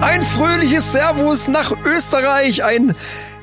[0.00, 2.94] Ein fröhliches Servus nach Österreich, ein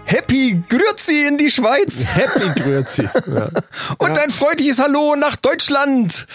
[0.06, 3.04] Happy Grüezi in die Schweiz Happy Grüezi.
[3.04, 3.50] Ja.
[3.98, 6.28] und ein freundliches Hallo nach Deutschland.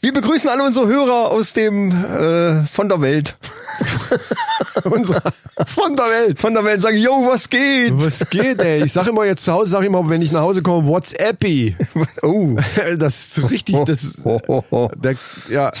[0.00, 3.36] Wir begrüßen alle unsere Hörer aus dem äh, von der Welt.
[4.84, 5.20] Unsere
[5.66, 6.40] von der Welt.
[6.40, 7.92] Von der Welt sagen, yo, was geht?
[7.94, 8.84] Was geht, ey?
[8.84, 11.76] Ich sag immer jetzt zu Hause, sag ich immer, wenn ich nach Hause komme, WhatsAppy.
[12.22, 12.56] Oh.
[12.96, 14.90] Das ist so richtig, das, ho, ho.
[14.94, 15.14] der,
[15.48, 15.72] ja,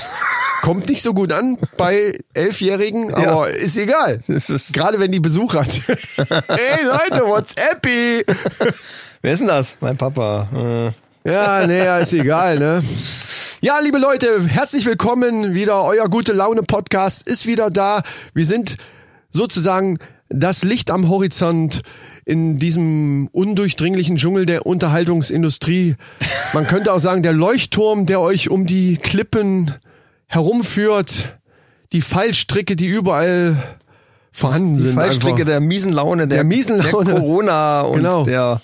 [0.62, 4.18] kommt nicht so gut an bei Elfjährigen, aber ist egal.
[4.26, 5.68] Das ist- Gerade wenn die Besuch hat.
[6.16, 8.24] hey Leute, WhatsAppy.
[9.22, 9.76] Wer ist denn das?
[9.80, 10.92] Mein Papa.
[11.24, 11.30] Äh.
[11.30, 12.82] Ja, nee, ja, ist egal, ne?
[13.60, 15.52] Ja, liebe Leute, herzlich willkommen.
[15.54, 18.02] Wieder euer gute Laune Podcast ist wieder da.
[18.34, 18.76] Wir sind
[19.30, 21.82] sozusagen das Licht am Horizont
[22.24, 25.96] in diesem undurchdringlichen Dschungel der Unterhaltungsindustrie.
[26.52, 29.74] Man könnte auch sagen, der Leuchtturm, der euch um die Klippen
[30.26, 31.36] herumführt.
[31.92, 33.56] Die Fallstricke, die überall
[34.30, 34.94] vorhanden Die sind.
[34.94, 35.46] Fallstricke einfach.
[35.46, 37.06] der miesen Laune, der, Der miesen Laune.
[37.06, 38.24] der Corona und Genau.
[38.24, 38.60] der.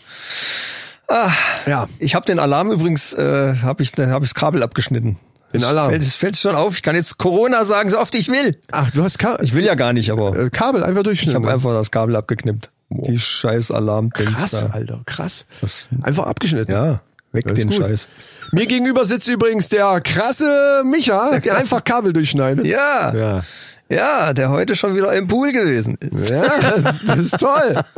[1.67, 5.19] Ja, Ich habe den Alarm übrigens, äh, habe ich, da habe ich das Kabel abgeschnitten.
[5.53, 5.91] Den Alarm.
[5.91, 6.75] Fällt, es fällt schon auf.
[6.77, 8.59] Ich kann jetzt Corona sagen, so oft ich will.
[8.73, 11.43] ach, du hast Ka Ich will ja gar nicht, aber äh, Kabel einfach ich durchschneiden.
[11.45, 12.71] habe einfach das Kabel abgeknippt.
[12.91, 14.11] Die scheiß Alarm.
[14.11, 15.47] Krass, Alter, krass.
[15.61, 16.73] Das- Einfach abgeschnitten.
[16.73, 17.01] Ja,
[17.33, 17.77] weg den gut.
[17.77, 18.09] Scheiß.
[18.53, 22.67] Mir gegenüber sitzt übrigens der krasse Micha, der einfach Kabel durchschneidet.
[22.67, 23.45] Ja, ja,
[23.89, 26.31] Ja, der heute schon wieder im Pool gewesen ist.
[26.31, 27.81] ja das, das ist toll.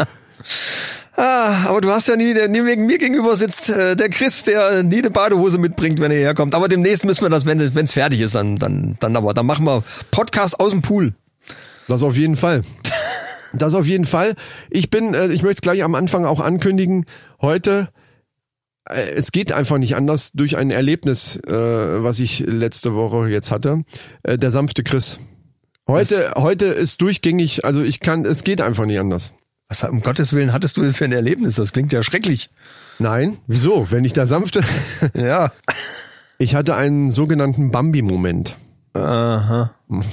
[1.17, 4.83] Ah, aber du hast ja nie, der, wegen mir gegenüber sitzt äh, der Chris, der
[4.83, 6.55] nie eine Badehose mitbringt, wenn er hierher kommt.
[6.55, 9.65] Aber demnächst müssen wir das, wenn es fertig ist, dann, dann, dann aber, dann machen
[9.65, 11.15] wir Podcast aus dem Pool.
[11.89, 12.63] Das auf jeden Fall.
[13.53, 14.35] Das auf jeden Fall.
[14.69, 17.07] Ich bin, äh, ich möchte es gleich am Anfang auch ankündigen,
[17.41, 17.89] heute,
[18.87, 21.53] äh, es geht einfach nicht anders durch ein Erlebnis, äh,
[22.03, 23.83] was ich letzte Woche jetzt hatte.
[24.23, 25.19] Äh, der sanfte Chris.
[25.87, 29.33] Heute, heute ist durchgängig, also ich kann, es geht einfach nicht anders.
[29.69, 31.57] Was um Gottes Willen hattest du denn für ein Erlebnis?
[31.57, 32.51] Das klingt ja schrecklich.
[32.99, 33.91] Nein, wieso?
[33.91, 34.63] Wenn ich der sanfte,
[35.15, 35.51] Ja.
[36.39, 38.57] ich hatte einen sogenannten Bambi-Moment.
[38.95, 39.73] Aha.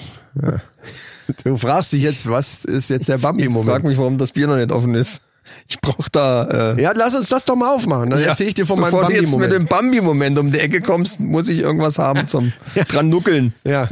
[1.45, 3.83] Du fragst dich jetzt, was ist jetzt der Ich frag Bambi-Moment?
[3.85, 5.21] mich, warum das Bier noch nicht offen ist.
[5.67, 6.73] Ich brauch da.
[6.77, 8.09] Äh, Ja, lass uns das doch mal aufmachen.
[8.09, 9.53] Dann erzähle ich dir von meinem Bevor du jetzt mit Bambi-Moment.
[9.63, 12.53] dem Bambi-Moment um die Ecke kommst, muss ich irgendwas haben zum
[12.87, 13.53] dran nuckeln.
[13.63, 13.89] Ja.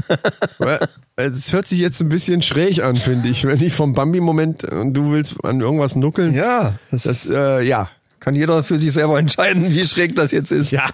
[1.16, 4.94] Es hört sich jetzt ein bisschen schräg an, finde ich, wenn ich vom Bambi-Moment und
[4.94, 6.34] du willst an irgendwas nuckeln.
[6.34, 7.90] Ja, das, Das, äh, ja.
[8.20, 10.72] kann jeder für sich selber entscheiden, wie schräg das jetzt ist.
[10.72, 10.90] Ja.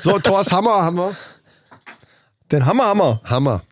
[0.00, 1.14] So, Thors Hammer haben wir.
[2.50, 3.20] Den Hammer, Hammer.
[3.24, 3.62] Hammer.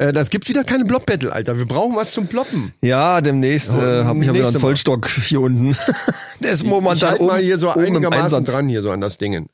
[0.00, 1.58] Äh, das gibt wieder keine Blob-Battle, Alter.
[1.58, 2.72] Wir brauchen was zum Ploppen.
[2.80, 4.58] Ja, demnächst äh, habe ich ja wieder einen.
[4.58, 5.76] Zollstock hier unten.
[6.40, 9.18] Der ist Ich momentan halt mal hier so oben einigermaßen dran, hier so an das
[9.18, 9.46] Ding.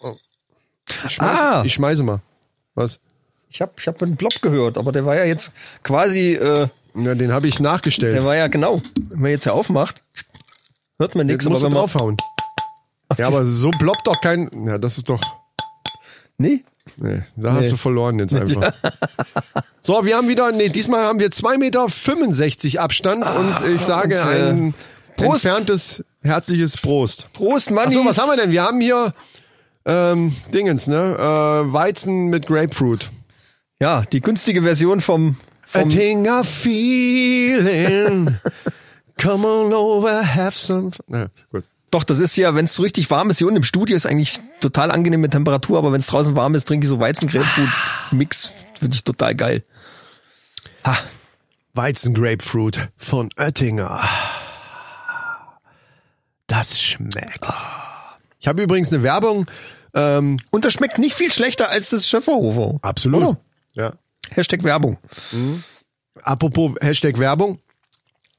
[0.00, 0.16] Oh.
[0.88, 1.62] Ich schmeiß, Ah.
[1.66, 2.20] ich schmeiße mal.
[2.74, 3.00] Was?
[3.50, 7.14] Ich habe ich hab einen Plop gehört, aber der war ja jetzt quasi, äh, Na,
[7.14, 8.14] den habe ich nachgestellt.
[8.14, 8.80] der war ja genau.
[9.10, 10.02] Wenn man jetzt ja aufmacht,
[10.98, 11.44] hört man nichts.
[11.44, 12.16] Jetzt musst du wenn man, draufhauen.
[13.18, 14.48] Ja, aber so ploppt doch kein.
[14.66, 15.20] Ja, das ist doch.
[16.38, 16.64] Nee,
[16.96, 17.70] Nee, da hast Nee.
[17.70, 18.72] du verloren jetzt einfach.
[19.84, 24.28] So, wir haben wieder, nee, diesmal haben wir 2,65 Meter Abstand und ich sage und,
[24.28, 24.74] äh, ein
[25.16, 25.44] Prost.
[25.44, 27.26] entferntes, herzliches Prost.
[27.32, 27.88] Prost, Mann.
[27.88, 28.52] Achso, was haben wir denn?
[28.52, 29.12] Wir haben hier
[29.84, 31.16] ähm, Dingens, ne?
[31.18, 33.10] Äh, Weizen mit Grapefruit.
[33.80, 35.34] Ja, die günstige Version vom,
[35.64, 38.36] A vom thing of feeling.
[39.20, 40.92] Come on over, have some.
[41.08, 41.64] Na, gut.
[41.92, 44.06] Doch, das ist ja, wenn es so richtig warm ist, hier unten im Studio ist
[44.06, 48.94] eigentlich total angenehme Temperatur, aber wenn es draußen warm ist, trinke ich so Weizen-Grapefruit-Mix, finde
[48.96, 49.62] ich total geil.
[50.86, 50.96] Ha,
[51.74, 54.02] Weizen Grapefruit von Oettinger.
[56.46, 57.46] Das schmeckt.
[58.40, 59.46] Ich habe übrigens eine Werbung
[59.94, 62.78] Ähm, Und das schmeckt nicht viel schlechter als das Schöfferhofer.
[62.80, 63.22] absolut.
[63.22, 63.36] Oder?
[63.74, 63.92] Ja.
[64.30, 64.96] Hashtag Werbung.
[66.22, 67.58] Apropos Hashtag Werbung.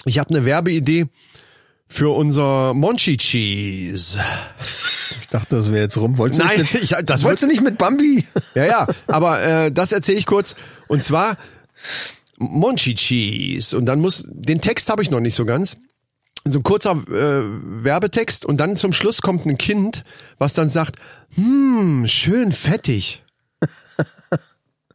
[0.05, 1.05] Ich habe eine Werbeidee
[1.93, 4.19] für unser Monchi Cheese.
[5.21, 6.17] Ich dachte, das wäre jetzt rum.
[6.17, 8.25] Wolltest du Nein, nicht mit, ich- das wolltest du nicht mit Bambi?
[8.55, 10.55] Ja, ja, aber äh, das erzähle ich kurz.
[10.87, 11.37] Und zwar
[12.39, 13.77] Monchi Cheese.
[13.77, 15.77] Und dann muss, den Text habe ich noch nicht so ganz.
[16.45, 17.43] So ein kurzer äh,
[17.83, 20.03] Werbetext und dann zum Schluss kommt ein Kind,
[20.39, 20.95] was dann sagt,
[21.35, 23.23] hm, schön fettig.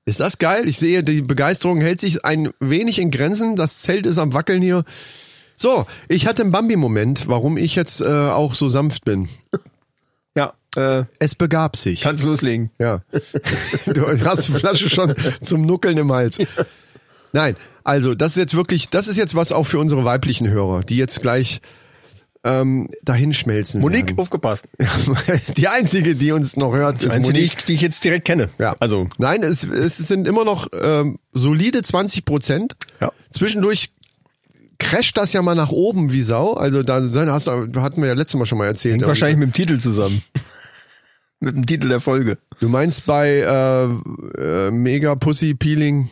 [0.04, 0.68] Ist das geil?
[0.68, 3.56] Ich sehe, die Begeisterung hält sich ein wenig in Grenzen.
[3.56, 4.84] Das Zelt ist am Wackeln hier.
[5.60, 9.28] So, ich hatte einen Bambi-Moment, warum ich jetzt äh, auch so sanft bin.
[10.36, 12.00] Ja, äh, Es begab sich.
[12.00, 12.70] kannst loslegen.
[12.78, 13.02] Ja.
[13.86, 16.38] Du hast die Flasche schon zum Nuckeln im Hals.
[17.32, 20.80] Nein, also das ist jetzt wirklich, das ist jetzt was auch für unsere weiblichen Hörer,
[20.80, 21.60] die jetzt gleich
[22.44, 23.80] ähm, dahinschmelzen.
[23.80, 24.20] Monique, werden.
[24.20, 24.68] aufgepasst.
[25.56, 27.58] die einzige, die uns noch hört, ist Einzige, die Monique.
[27.58, 28.48] ich, die ich jetzt direkt kenne.
[28.58, 28.76] Ja.
[28.78, 32.76] Also, Nein, es, es sind immer noch ähm, solide 20 Prozent.
[33.00, 33.10] Ja.
[33.30, 33.90] Zwischendurch
[34.78, 36.54] crasht das ja mal nach oben wie Sau.
[36.54, 37.02] Also da
[37.32, 38.94] hast, du- hatten wir ja letztes Mal schon mal erzählt.
[38.94, 40.22] hängt wahrscheinlich mit dem Titel zusammen.
[41.40, 42.38] mit dem Titel der Folge.
[42.60, 43.84] Du meinst bei äh,
[44.42, 46.08] äh, Mega Pussy Peeling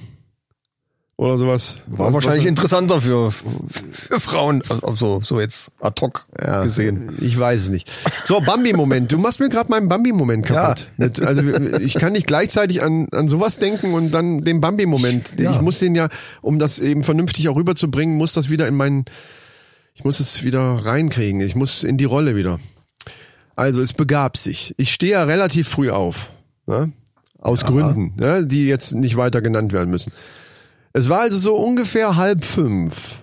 [1.18, 1.78] oder sowas?
[1.86, 7.16] War Was- wahrscheinlich was- interessanter für, für Frauen, also so jetzt ad hoc Ja, gesehen.
[7.20, 7.90] Ich weiß es nicht.
[8.24, 9.10] So, Bambi-Moment.
[9.12, 10.88] Du machst mir gerade meinen Bambi-Moment kaputt.
[10.98, 11.42] Mit, also
[11.80, 15.38] ich kann nicht gleichzeitig an, an sowas denken und dann den Bambi-Moment.
[15.38, 15.52] Ja.
[15.52, 16.08] Ich muss den ja,
[16.42, 19.06] um das eben vernünftig auch rüberzubringen, muss das wieder in meinen,
[19.94, 21.40] ich muss es wieder reinkriegen.
[21.40, 22.60] Ich muss in die Rolle wieder.
[23.54, 24.74] Also es begab sich.
[24.76, 26.30] Ich stehe ja relativ früh auf.
[26.66, 26.92] Ne?
[27.40, 28.46] Aus Gründen, ne?
[28.46, 30.12] die jetzt nicht weiter genannt werden müssen.
[30.96, 33.22] Es war also so ungefähr halb fünf.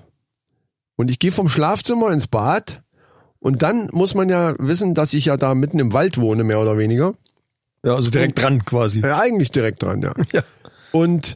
[0.95, 2.83] Und ich gehe vom Schlafzimmer ins Bad.
[3.39, 6.61] Und dann muss man ja wissen, dass ich ja da mitten im Wald wohne, mehr
[6.61, 7.15] oder weniger.
[7.83, 9.01] Ja, also direkt dran quasi.
[9.01, 10.13] Ja, eigentlich direkt dran, ja.
[10.31, 10.43] Ja.
[10.91, 11.35] Und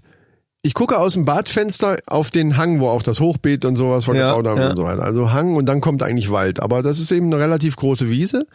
[0.61, 4.45] ich gucke aus dem Badfenster auf den Hang, wo auch das Hochbeet und sowas vergebaut
[4.45, 4.69] Ja, haben ja.
[4.69, 5.01] und so weiter.
[5.01, 6.59] Also Hang und dann kommt eigentlich Wald.
[6.59, 8.45] Aber das ist eben eine relativ große Wiese.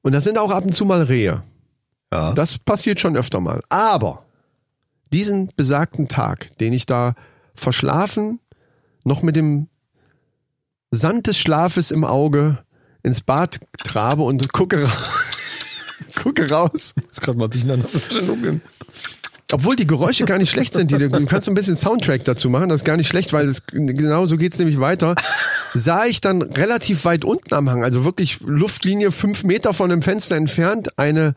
[0.00, 1.42] Und da sind auch ab und zu mal Rehe.
[2.10, 2.32] Ja.
[2.32, 3.60] Das passiert schon öfter mal.
[3.68, 4.24] Aber
[5.12, 7.14] diesen besagten Tag, den ich da
[7.54, 8.40] verschlafen,
[9.04, 9.68] noch mit dem
[10.90, 12.58] Sand des Schlafes im Auge
[13.02, 14.88] ins Bad trabe und gucke,
[16.22, 16.94] gucke raus.
[17.10, 17.84] Ist gerade mal ein bisschen an
[18.42, 18.60] der.
[19.50, 22.50] Obwohl die Geräusche gar nicht schlecht sind, die du, kannst so ein bisschen Soundtrack dazu
[22.50, 25.14] machen, das ist gar nicht schlecht, weil es genau so geht's nämlich weiter.
[25.72, 30.02] Sah ich dann relativ weit unten am Hang, also wirklich Luftlinie fünf Meter von dem
[30.02, 31.34] Fenster entfernt, eine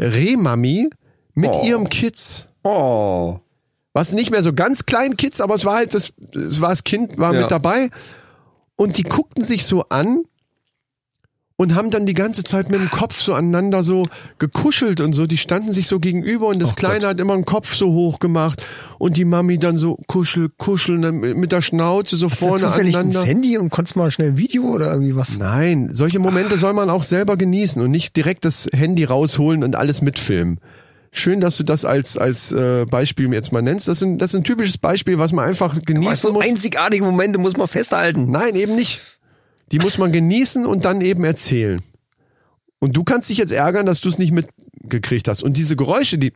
[0.00, 0.90] Rehmami
[1.34, 1.66] mit Oh.
[1.66, 2.46] ihrem Kids.
[2.64, 3.38] Oh.
[3.92, 6.84] Was nicht mehr so ganz klein Kids, aber es war halt das, es war das
[6.84, 7.42] Kind, war Ja.
[7.42, 7.90] mit dabei.
[8.76, 10.22] Und die guckten sich so an
[11.56, 15.26] und haben dann die ganze Zeit mit dem Kopf so aneinander so gekuschelt und so.
[15.26, 17.08] Die standen sich so gegenüber und das Ach Kleine Gott.
[17.10, 18.66] hat immer den Kopf so hoch gemacht
[18.98, 22.64] und die Mami dann so kuschel, kuscheln dann mit der Schnauze so Hast du vorne
[22.64, 23.20] zufällig aneinander.
[23.20, 25.38] ins Handy und konntest mal schnell ein Video oder irgendwie was?
[25.38, 29.76] Nein, solche Momente soll man auch selber genießen und nicht direkt das Handy rausholen und
[29.76, 30.58] alles mitfilmen.
[31.14, 33.86] Schön, dass du das als als äh, Beispiel jetzt mal nennst.
[33.86, 36.46] Das, sind, das ist ein typisches Beispiel, was man einfach genießen Aber so muss.
[36.46, 38.30] einzigartige Momente muss man festhalten.
[38.30, 39.00] Nein, eben nicht.
[39.72, 41.82] Die muss man genießen und dann eben erzählen.
[42.78, 45.42] Und du kannst dich jetzt ärgern, dass du es nicht mitgekriegt hast.
[45.42, 46.32] Und diese Geräusche, die,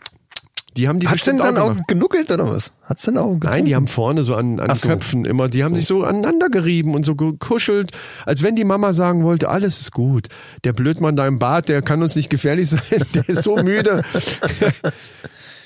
[0.77, 1.89] die haben die Hat's denn dann auch auch gemacht.
[1.89, 2.73] genuckelt oder was?
[2.83, 3.47] Hat's denn auch getrunken?
[3.49, 4.89] Nein, die haben vorne so an, an so.
[4.89, 7.93] Köpfen immer, die haben sich so aneinander gerieben und so gekuschelt,
[8.25, 10.29] als wenn die Mama sagen wollte, alles ist gut.
[10.65, 12.81] Der Blödmann da im Bad, der kann uns nicht gefährlich sein,
[13.15, 14.03] der ist so müde.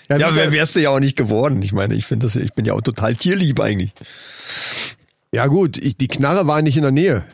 [0.09, 1.63] Ja, mich wer wärst du ja auch nicht geworden.
[1.63, 3.93] Ich meine, ich finde das, ich bin ja auch total tierlieb eigentlich.
[5.33, 7.25] Ja gut, ich, die Knarre war nicht in der Nähe.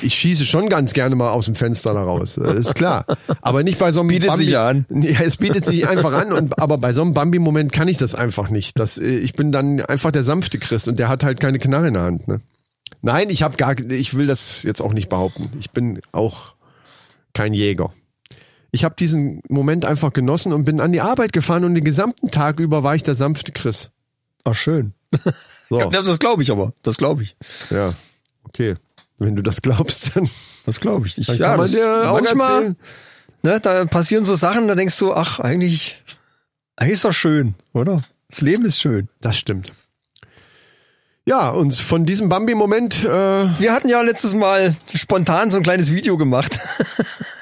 [0.00, 3.04] Ich schieße schon ganz gerne mal aus dem Fenster da raus, äh, ist klar.
[3.42, 4.44] Aber nicht bei so einem Bietet Bambi.
[4.44, 4.86] sich ja an.
[4.88, 8.14] Ja, es bietet sich einfach an, und, aber bei so einem Bambi-Moment kann ich das
[8.14, 8.78] einfach nicht.
[8.78, 11.88] Das, äh, ich bin dann einfach der sanfte Christ und der hat halt keine Knarre
[11.88, 12.26] in der Hand.
[12.26, 12.40] Ne?
[13.02, 15.50] Nein, ich habe gar, ich will das jetzt auch nicht behaupten.
[15.60, 16.54] Ich bin auch
[17.34, 17.92] kein Jäger.
[18.70, 22.30] Ich habe diesen Moment einfach genossen und bin an die Arbeit gefahren und den gesamten
[22.30, 23.90] Tag über war ich der sanfte Chris.
[24.44, 24.94] Ach, schön.
[25.70, 26.74] So, das glaube ich aber.
[26.82, 27.34] Das glaube ich.
[27.70, 27.94] ja,
[28.44, 28.76] okay.
[29.18, 30.28] Wenn du das glaubst, dann
[30.66, 31.16] Das glaube ich.
[31.16, 32.76] ich Dann ja, kann man dir auch manchmal, erzählen.
[33.42, 36.02] ne, da passieren so Sachen, da denkst du, ach, eigentlich,
[36.76, 38.02] eigentlich ist doch schön, oder?
[38.28, 39.08] Das Leben ist schön.
[39.22, 39.72] Das stimmt.
[41.24, 45.92] Ja, und von diesem Bambi-Moment, äh, Wir hatten ja letztes Mal spontan so ein kleines
[45.92, 46.58] Video gemacht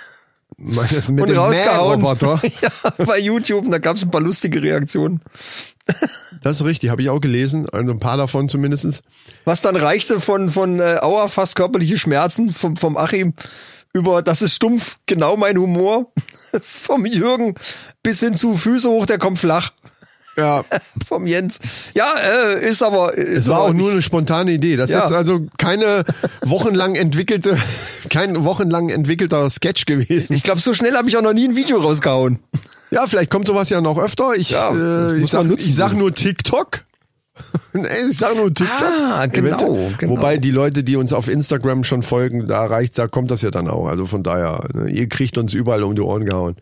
[0.59, 0.79] und
[1.37, 2.03] rausgehauen.
[2.61, 5.21] Ja, bei YouTube, und da gab es ein paar lustige Reaktionen.
[6.42, 9.02] Das ist richtig, habe ich auch gelesen, also ein paar davon zumindestens.
[9.44, 13.35] Was dann reichte von, von äh, Aua, fast körperliche Schmerzen vom, vom Achim
[13.92, 16.12] über das ist stumpf, genau mein Humor.
[16.62, 17.54] Vom Jürgen
[18.02, 19.73] bis hin zu Füße hoch, der kommt flach.
[20.37, 20.64] Ja,
[21.06, 21.58] Vom Jens.
[21.94, 23.16] Ja, äh, ist aber.
[23.18, 24.76] es war auch nur eine spontane Idee.
[24.76, 25.02] Das ist Ja.
[25.02, 26.04] jetzt also keine
[26.42, 27.58] wochenlang entwickelte,
[28.10, 30.32] kein wochenlang entwickelter Sketch gewesen.
[30.34, 32.38] Ich glaube, so schnell habe ich auch noch nie ein Video rausgehauen.
[32.90, 34.34] Ja, vielleicht kommt sowas ja noch öfter.
[34.34, 36.80] Ich, Ja, äh, ich, sag, ich sag nur TikTok.
[38.08, 38.82] ich sag nur TikTok.
[38.82, 40.16] Ah, genau, genau.
[40.16, 43.50] Wobei die Leute, die uns auf Instagram schon folgen, da reicht, da kommt das ja
[43.50, 43.87] dann auch.
[43.87, 46.56] Also von daher, ne, ihr kriegt uns überall um die Ohren gehauen.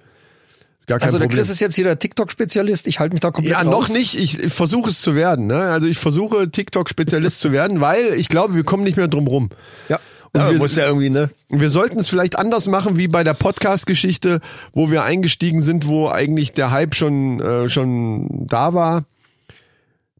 [0.88, 1.38] Ist gar kein Also der Problem.
[1.40, 2.86] Chris ist jetzt hier der TikTok-Spezialist.
[2.86, 3.70] Ich halte mich da komplett Ja, raus.
[3.70, 4.18] noch nicht.
[4.18, 5.46] Ich, ich versuche es zu werden.
[5.46, 5.56] Ne?
[5.60, 9.50] Also ich versuche TikTok-Spezialist zu werden, weil ich glaube, wir kommen nicht mehr drum rum.
[9.90, 10.00] Ja.
[10.32, 11.28] Und ja, wir- muss ja irgendwie, ne?
[11.50, 14.40] Wir sollten es vielleicht anders machen wie bei der Podcast-Geschichte,
[14.72, 19.04] wo wir eingestiegen sind, wo eigentlich der Hype schon, äh, schon da war.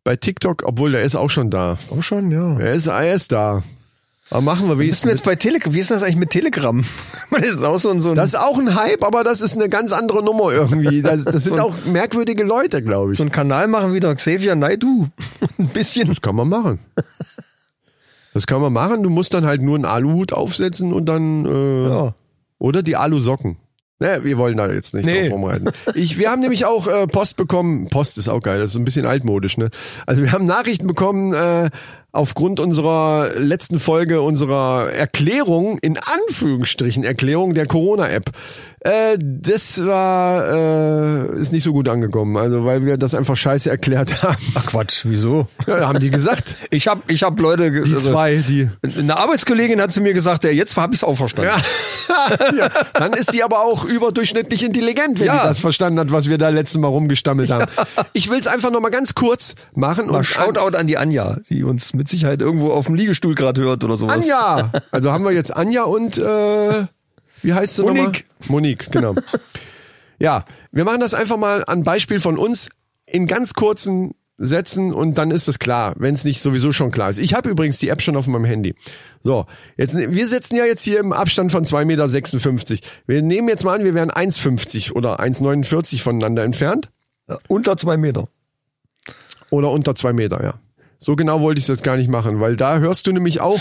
[0.05, 1.77] Bei TikTok, obwohl der ist auch schon da.
[1.91, 2.59] Auch schon, ja.
[2.59, 3.63] Er ist, er ist da.
[4.31, 5.11] Aber machen wir Bist du wenigstens.
[5.11, 5.73] jetzt bei Telegram?
[5.73, 6.85] Wie ist denn das eigentlich mit Telegram?
[7.31, 9.55] das ist auch so ein, so ein, Das ist auch ein Hype, aber das ist
[9.55, 11.03] eine ganz andere Nummer irgendwie.
[11.09, 13.19] Das, das sind So auch merkwürdige Leute, glaube ich.
[13.19, 15.09] so ein Kanal machen wieder Xavier Naidu.
[15.59, 16.09] ein bisschen.
[16.09, 16.79] Das kann man machen.
[18.35, 19.03] Das kann man machen.
[19.03, 22.15] Du musst dann halt nur einen Aluhut aufsetzen und dann äh, Ja.
[22.59, 23.57] oder die Alusocken.
[24.01, 25.23] Ne, wir wollen da jetzt nicht Nee.
[25.29, 25.71] drauf rumreiten.
[25.95, 27.89] Ich, wir haben nämlich auch äh, Post bekommen.
[27.89, 29.71] Post ist auch geil, das ist ein bisschen altmodisch, ne?
[30.07, 31.69] Also wir haben Nachrichten bekommen äh,
[32.13, 38.31] aufgrund unserer letzten Folge, unserer Erklärung, in Anführungsstrichen, Erklärung der Corona-App.
[38.81, 42.37] Äh, das war, äh, ist nicht so gut angekommen.
[42.37, 44.37] Also weil wir das einfach scheiße erklärt haben.
[44.55, 45.49] Ach Quatsch, wieso?
[45.67, 46.57] Ja, haben die gesagt.
[46.71, 48.69] Ich hab, ich hab Leute, Die also, zwei, die.
[48.97, 51.51] eine Arbeitskollegin hat zu mir gesagt, ja, jetzt habe ich es auch verstanden.
[52.09, 52.53] Ja.
[52.57, 52.71] ja.
[52.95, 55.43] Dann ist die aber auch überdurchschnittlich intelligent, wenn Ja.
[55.43, 57.67] die das verstanden hat, was wir da letztes Mal rumgestammelt haben.
[58.13, 60.07] Ich will es einfach noch mal ganz kurz machen.
[60.07, 63.63] Mal und Shoutout an die Anja, die uns mit Sicherheit irgendwo auf dem Liegestuhl gerade
[63.63, 64.15] hört oder sowas.
[64.23, 64.71] Anja!
[64.91, 66.85] Also haben wir jetzt Anja und äh,
[67.43, 68.05] wie heißt sie Monique.
[68.05, 68.23] nochmal?
[68.49, 69.15] Monique, genau.
[70.19, 72.69] ja, wir machen das einfach mal an Beispiel von uns
[73.07, 77.11] in ganz kurzen Sätzen und dann ist es klar, wenn es nicht sowieso schon klar
[77.11, 77.19] ist.
[77.19, 78.75] Ich habe übrigens die App schon auf meinem Handy.
[79.21, 82.87] So, jetzt wir sitzen ja jetzt hier im Abstand von 2,56 Meter.
[83.07, 86.91] Wir nehmen jetzt mal an, wir wären 1,50 oder 1,49 voneinander entfernt.
[87.29, 88.29] Ja, Unter zwei Meter.
[89.51, 90.55] Oder unter zwei Meter, ja.
[90.99, 93.61] So genau wollte ich das gar nicht machen, weil da hörst du nämlich auch,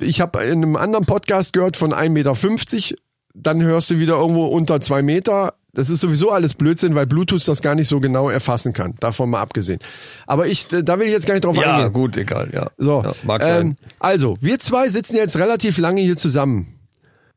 [0.00, 2.96] ich habe in einem anderen Podcast gehört von 1,50 Meter,
[3.34, 5.54] dann hörst du wieder irgendwo unter zwei Meter.
[5.72, 8.94] Das ist sowieso alles Blödsinn, weil Bluetooth das gar nicht so genau erfassen kann.
[9.00, 9.78] Davon mal abgesehen.
[10.26, 11.92] Aber ich, da will ich jetzt gar nicht drauf Ja, eingehen.
[11.92, 12.68] gut, egal, ja.
[12.78, 13.76] So, ja, mag ähm, sein.
[14.00, 16.78] also, wir zwei sitzen jetzt relativ lange hier zusammen.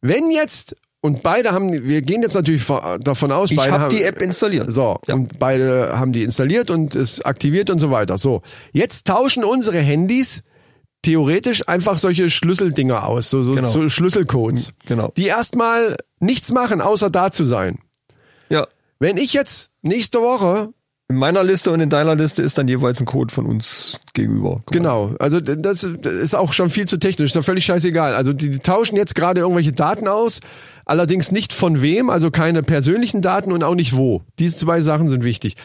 [0.01, 2.65] Wenn jetzt, und beide haben, wir gehen jetzt natürlich
[3.01, 4.71] davon aus, Ich beide habe haben, die App installiert.
[4.71, 5.13] so, Ja.
[5.13, 8.17] und beide haben die installiert und ist aktiviert und so weiter.
[8.17, 8.41] So,
[8.71, 10.41] jetzt tauschen unsere Handys
[11.03, 13.67] theoretisch einfach solche Schlüsseldinger aus, so, so, Genau.
[13.67, 15.11] so Schlüsselcodes, Genau.
[15.17, 17.79] die erstmal nichts machen, außer da zu sein.
[18.49, 18.67] Ja.
[18.99, 20.69] Wenn ich jetzt nächste Woche
[21.09, 24.63] In meiner Liste und in deiner Liste ist dann jeweils ein Code von uns gegenüber.
[24.71, 28.15] Genau, also das ist auch schon viel zu technisch, ist ja völlig scheißegal.
[28.15, 30.39] Also die, die tauschen jetzt gerade irgendwelche Daten aus,
[30.85, 34.21] allerdings nicht von wem, also keine persönlichen Daten und auch nicht wo.
[34.39, 35.57] Diese zwei Sachen sind wichtig.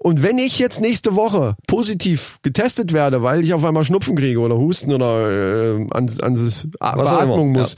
[0.00, 4.38] Und wenn ich jetzt nächste Woche positiv getestet werde, weil ich auf einmal Schnupfen kriege
[4.38, 7.76] oder Husten oder äh, ans, ans A- Was auch Beatmung muss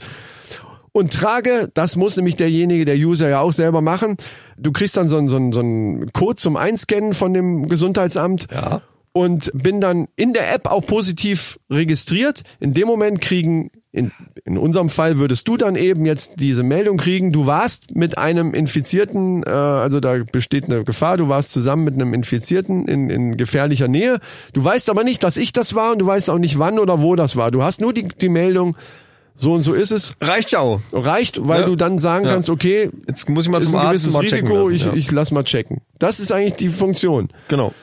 [0.93, 4.17] und trage, das muss nämlich derjenige, der User ja auch selber machen,
[4.57, 8.47] du kriegst dann so einen, so einen, so einen Code zum Einscannen von dem Gesundheitsamt
[8.53, 8.81] Ja.
[9.13, 12.41] und bin dann in der App auch positiv registriert.
[12.59, 14.11] In dem Moment kriegen, in,
[14.45, 18.53] in unserem Fall würdest du dann eben jetzt diese Meldung kriegen, du warst mit einem
[18.53, 23.35] Infizierten, äh, also da besteht eine Gefahr, du warst zusammen mit einem Infizierten in, in
[23.37, 24.19] gefährlicher Nähe.
[24.53, 27.01] Du weißt aber nicht, dass ich das war und du weißt auch nicht, wann oder
[27.01, 27.51] wo das war.
[27.51, 28.77] Du hast nur die, die Meldung,
[29.35, 30.15] so und so ist es.
[30.21, 30.79] Reicht ja auch.
[30.93, 31.65] Reicht, weil Ja.
[31.67, 32.31] du dann sagen Ja.
[32.31, 34.93] kannst, okay, Jetzt muss ich mal ist zum ein Arzt gewisses Risiko, lassen, ich, ja.
[34.93, 35.81] ich lass mal checken.
[35.99, 37.29] Das ist eigentlich die Funktion.
[37.49, 37.73] Genau.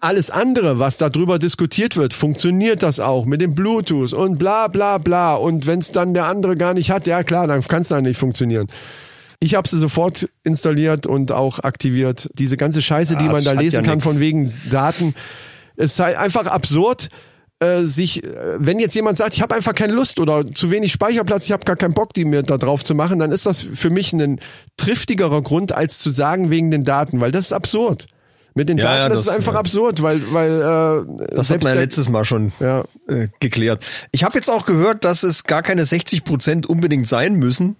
[0.00, 4.98] Alles andere, was darüber diskutiert wird, funktioniert das auch mit dem Bluetooth und bla bla
[4.98, 5.34] bla.
[5.34, 8.04] Und wenn es dann der andere gar nicht hat, ja klar, dann kann es dann
[8.04, 8.68] nicht funktionieren.
[9.40, 12.28] Ich habe sie sofort installiert und auch aktiviert.
[12.34, 14.06] Diese ganze Scheiße, die Ja, man es da lesen ja kann nix.
[14.06, 15.14] von wegen Daten,
[15.76, 17.08] es ist halt einfach absurd.
[17.60, 18.28] Äh, sich, äh,
[18.58, 21.64] wenn jetzt jemand sagt, ich habe einfach keine Lust oder zu wenig Speicherplatz, ich habe
[21.64, 24.38] gar keinen Bock, die mir da drauf zu machen, dann ist das für mich ein
[24.76, 28.06] triftigerer Grund, als zu sagen wegen den Daten, weil das ist absurd.
[28.58, 29.60] Mit den Ja, Daten, ja, das, das- ist einfach ja.
[29.60, 32.84] absurd, weil, weil äh, Das hat selbst man ja letztes Mal schon Ja.
[33.08, 33.84] äh, geklärt.
[34.10, 37.76] Ich habe jetzt auch gehört, dass es gar keine 60 Prozent unbedingt sein müssen.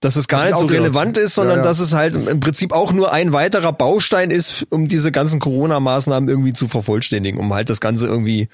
[0.00, 0.82] Dass es gar nicht so gehört.
[0.84, 4.88] relevant ist, sondern dass es halt im Prinzip auch nur ein weiterer Baustein ist, um
[4.88, 8.48] diese ganzen Corona-Maßnahmen irgendwie zu vervollständigen, um halt das Ganze irgendwie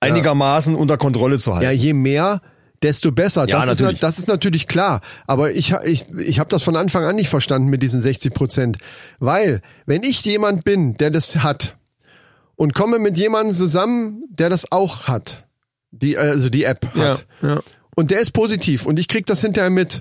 [0.00, 1.64] einigermaßen unter Kontrolle zu halten.
[1.64, 2.40] ja, je mehr,
[2.82, 3.46] desto besser.
[3.48, 4.00] Ja, das, ist, natürlich.
[4.00, 5.00] na- das ist natürlich klar.
[5.26, 8.78] Aber ich, ich, ich habe das von Anfang an nicht verstanden mit diesen 60 Prozent.
[9.18, 11.76] Weil, wenn ich jemand bin, der das hat
[12.56, 15.46] und komme mit jemandem zusammen, der das auch hat,
[15.90, 17.60] die, also die App hat, ja.
[17.96, 20.00] und der ist positiv und ich krieg das hinterher mit.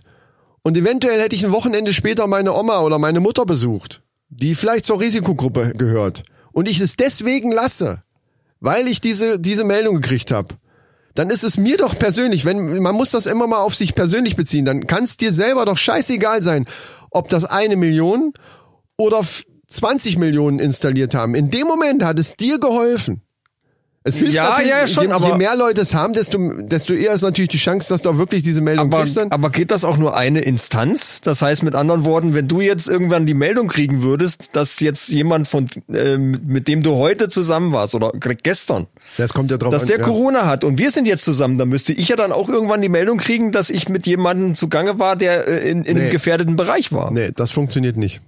[0.61, 4.85] Und eventuell hätte ich ein Wochenende später meine Oma oder meine Mutter besucht, die vielleicht
[4.85, 6.23] zur Risikogruppe gehört.
[6.51, 8.03] Und ich es deswegen lasse,
[8.59, 10.55] weil ich diese, diese Meldung gekriegt habe.
[11.15, 14.35] Dann ist es mir doch persönlich, wenn man muss das immer mal auf sich persönlich
[14.35, 16.65] beziehen, dann kann es dir selber doch scheißegal sein,
[17.11, 18.33] ob das eine Million
[18.97, 21.35] oder f- 20 Millionen installiert haben.
[21.35, 23.21] In dem Moment hat es dir geholfen.
[24.01, 26.93] Es hilft Ja, natürlich, ja, schon, je, je aber- mehr Leute es haben, desto, desto
[26.93, 29.29] eher ist natürlich die Chance, dass du auch wirklich diese Meldung Aber, kriegst dann.
[29.31, 31.19] aber geht das auch nur eine Instanz?
[31.19, 35.09] Das heißt mit anderen Worten, wenn du jetzt irgendwann die Meldung kriegen würdest, dass jetzt
[35.09, 38.87] jemand von, ähm, mit dem du heute zusammen warst oder gestern,
[39.17, 39.87] Das kommt ja drauf dass an.
[39.89, 40.03] der ja.
[40.05, 42.89] Corona hat und wir sind jetzt zusammen, dann müsste ich ja dann auch irgendwann die
[42.89, 46.01] Meldung kriegen, dass ich mit jemandem zugange war, der äh, in, in Nee.
[46.03, 47.11] einem gefährdeten Bereich war.
[47.11, 48.21] Nee, das funktioniert nicht.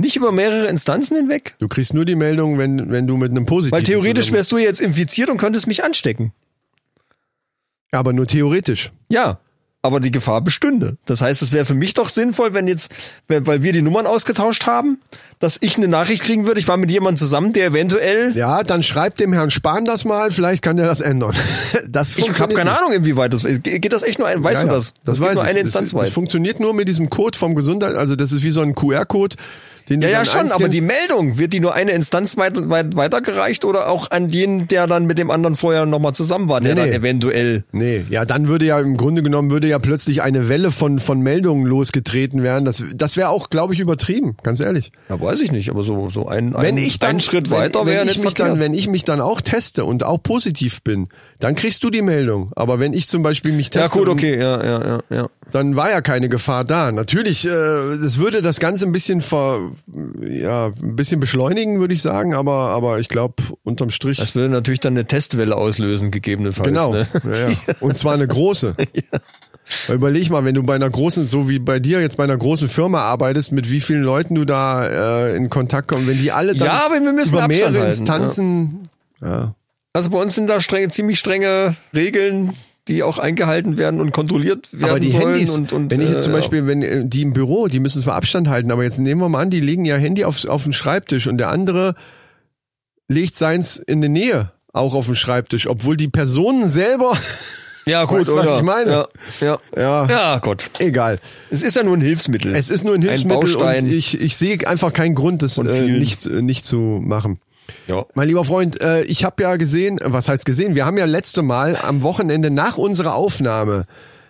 [0.00, 1.54] Nicht über mehrere Instanzen hinweg?
[1.58, 4.58] Du kriegst nur die Meldung, wenn, wenn du mit einem positiven Weil theoretisch wärst du
[4.58, 6.32] jetzt infiziert und könntest mich anstecken.
[7.90, 8.92] Aber nur theoretisch.
[9.08, 9.40] Ja.
[9.80, 10.98] Aber die Gefahr bestünde.
[11.04, 12.92] Das heißt, es wäre für mich doch sinnvoll, wenn jetzt,
[13.28, 15.00] weil wir die Nummern ausgetauscht haben,
[15.38, 18.82] dass ich eine Nachricht kriegen würde, ich war mit jemandem zusammen, der eventuell, Ja, dann
[18.82, 21.34] schreib dem Herrn Spahn das mal, vielleicht kann der das ändern.
[21.88, 22.78] Das ich habe keine nicht.
[22.80, 24.94] Ahnung, inwieweit das, geht das echt nur ein, weißt Ja, du ja, das?
[25.04, 25.48] Das, geht nur ich.
[25.48, 26.10] eine das, Instanz das weit.
[26.12, 29.36] funktioniert nur mit diesem Code vom Gesundheit, also das ist wie so ein QR-Code,
[29.88, 32.96] den Ja, ja, dann schon, aber die Meldung, wird die nur eine Instanz weit, weit,
[32.96, 36.74] weitergereicht oder auch an den, der dann mit dem anderen vorher nochmal zusammen war, der
[36.74, 36.96] Nee, dann nee.
[36.96, 37.64] eventuell.
[37.72, 41.20] Nee, ja, dann würde ja im Grunde genommen würde ja plötzlich eine Welle von, von
[41.20, 42.64] Meldungen losgetreten werden.
[42.64, 44.92] Das, das wäre auch, glaube ich, übertrieben, ganz ehrlich.
[45.08, 47.58] Ja, weiß ich nicht, aber so, so ein, Wenn ein, ich dann, ein Schritt wenn,
[47.58, 48.64] weiter wenn wäre ich nicht mich dann, verkehrt.
[48.64, 51.08] wenn ich mich dann auch teste und auch positiv bin,
[51.40, 52.50] dann kriegst du die Meldung.
[52.56, 55.28] Aber wenn ich zum Beispiel mich teste, Ja, gut, okay, ja, ja, ja, ja.
[55.50, 56.92] Dann war ja keine Gefahr da.
[56.92, 57.50] Natürlich, äh,
[58.02, 59.72] das würde das Ganze ein bisschen ver,
[60.20, 62.34] ja, ein bisschen beschleunigen, würde ich sagen.
[62.34, 64.18] Aber, aber ich glaube, unterm Strich.
[64.18, 66.68] Das würde natürlich dann eine Testwelle auslösen, gegebenenfalls.
[66.68, 66.92] Genau.
[66.92, 67.06] Ne?
[67.24, 67.56] Ja, ja.
[67.80, 68.76] Und zwar eine große.
[69.86, 72.38] Weil Überleg mal, wenn du bei einer großen, so wie bei dir jetzt bei einer
[72.38, 76.32] großen Firma arbeitest, mit wie vielen Leuten du da äh, in Kontakt kommst, wenn die
[76.32, 78.88] alle dann Ja, aber wir müssen über Abstand mehrere halten, Instanzen,
[79.20, 79.54] ja.
[79.92, 82.54] Also bei uns sind da strenge, ziemlich strenge Regeln,
[82.88, 85.34] die auch eingehalten werden und kontrolliert werden aber die sollen.
[85.34, 87.80] Handys, und, und, wenn ich jetzt zum äh, Beispiel, wenn äh, die im Büro, die
[87.80, 90.44] müssen zwar Abstand halten, aber jetzt nehmen wir mal an, die legen ja Handy auf,
[90.46, 91.94] auf den Schreibtisch und der andere
[93.08, 97.16] legt seins in der Nähe auch auf den Schreibtisch, obwohl die Personen selber,
[97.84, 98.56] Ja, gut, Weißt du, was oder?
[98.58, 98.90] ich meine?
[98.90, 99.08] Ja,
[99.40, 99.58] ja.
[99.76, 100.70] ja, ja, Gott.
[100.78, 101.18] egal.
[101.50, 102.54] Es ist ja nur ein Hilfsmittel.
[102.54, 103.84] Es ist nur ein Hilfsmittel Baustein.
[103.84, 107.40] und ich, ich sehe einfach keinen Grund, das äh, nicht, äh, nicht zu machen.
[107.86, 108.04] Ja.
[108.14, 110.74] Mein lieber Freund, äh, ich habe ja gesehen, was heißt gesehen?
[110.74, 113.86] Wir haben ja letzte Mal am Wochenende nach unserer Aufnahme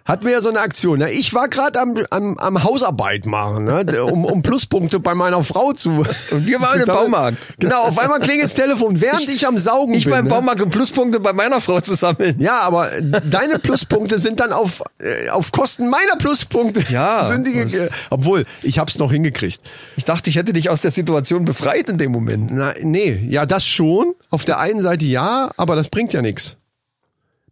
[0.09, 0.99] hatten wir ja so eine Aktion.
[0.99, 1.11] Ne?
[1.13, 4.05] Ich war gerade am, am, am Hausarbeit machen, ne?
[4.05, 5.91] um, um Pluspunkte bei meiner Frau zu.
[6.31, 6.87] Und wir waren im.
[6.87, 7.37] Baumarkt.
[7.61, 10.13] Genau, auf einmal klingelt das Telefon, während ich, am Saugen Ich bin.
[10.13, 10.31] beim ne?
[10.31, 12.41] Baumarkt um Pluspunkte bei meiner Frau zu sammeln.
[12.41, 16.83] Ja, aber deine Pluspunkte sind dann auf, äh, auf Kosten meiner Pluspunkte.
[16.91, 19.61] Ja, Sind die, ge- obwohl, ich hab's noch hingekriegt.
[19.97, 22.51] Ich dachte, ich hätte dich aus der Situation befreit in dem Moment.
[22.51, 24.15] Na, nee, ja, das schon.
[24.31, 26.57] Auf der einen Seite ja, aber das bringt ja nichts.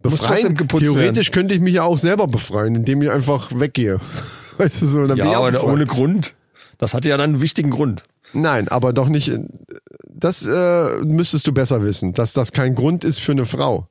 [0.03, 3.99] Befreien, theoretisch könnte ich mich ja auch selber befreien, indem ich einfach weggehe.
[4.59, 6.35] Weißt du so, dann bin Ja, ich auch aber ohne Grund.
[6.79, 8.05] Das hatte ja dann einen wichtigen Grund.
[8.33, 9.29] Nein, aber doch nicht.
[9.29, 9.41] äh,
[10.05, 13.89] Das äh, müsstest du besser wissen, dass das kein Grund ist für eine Frau.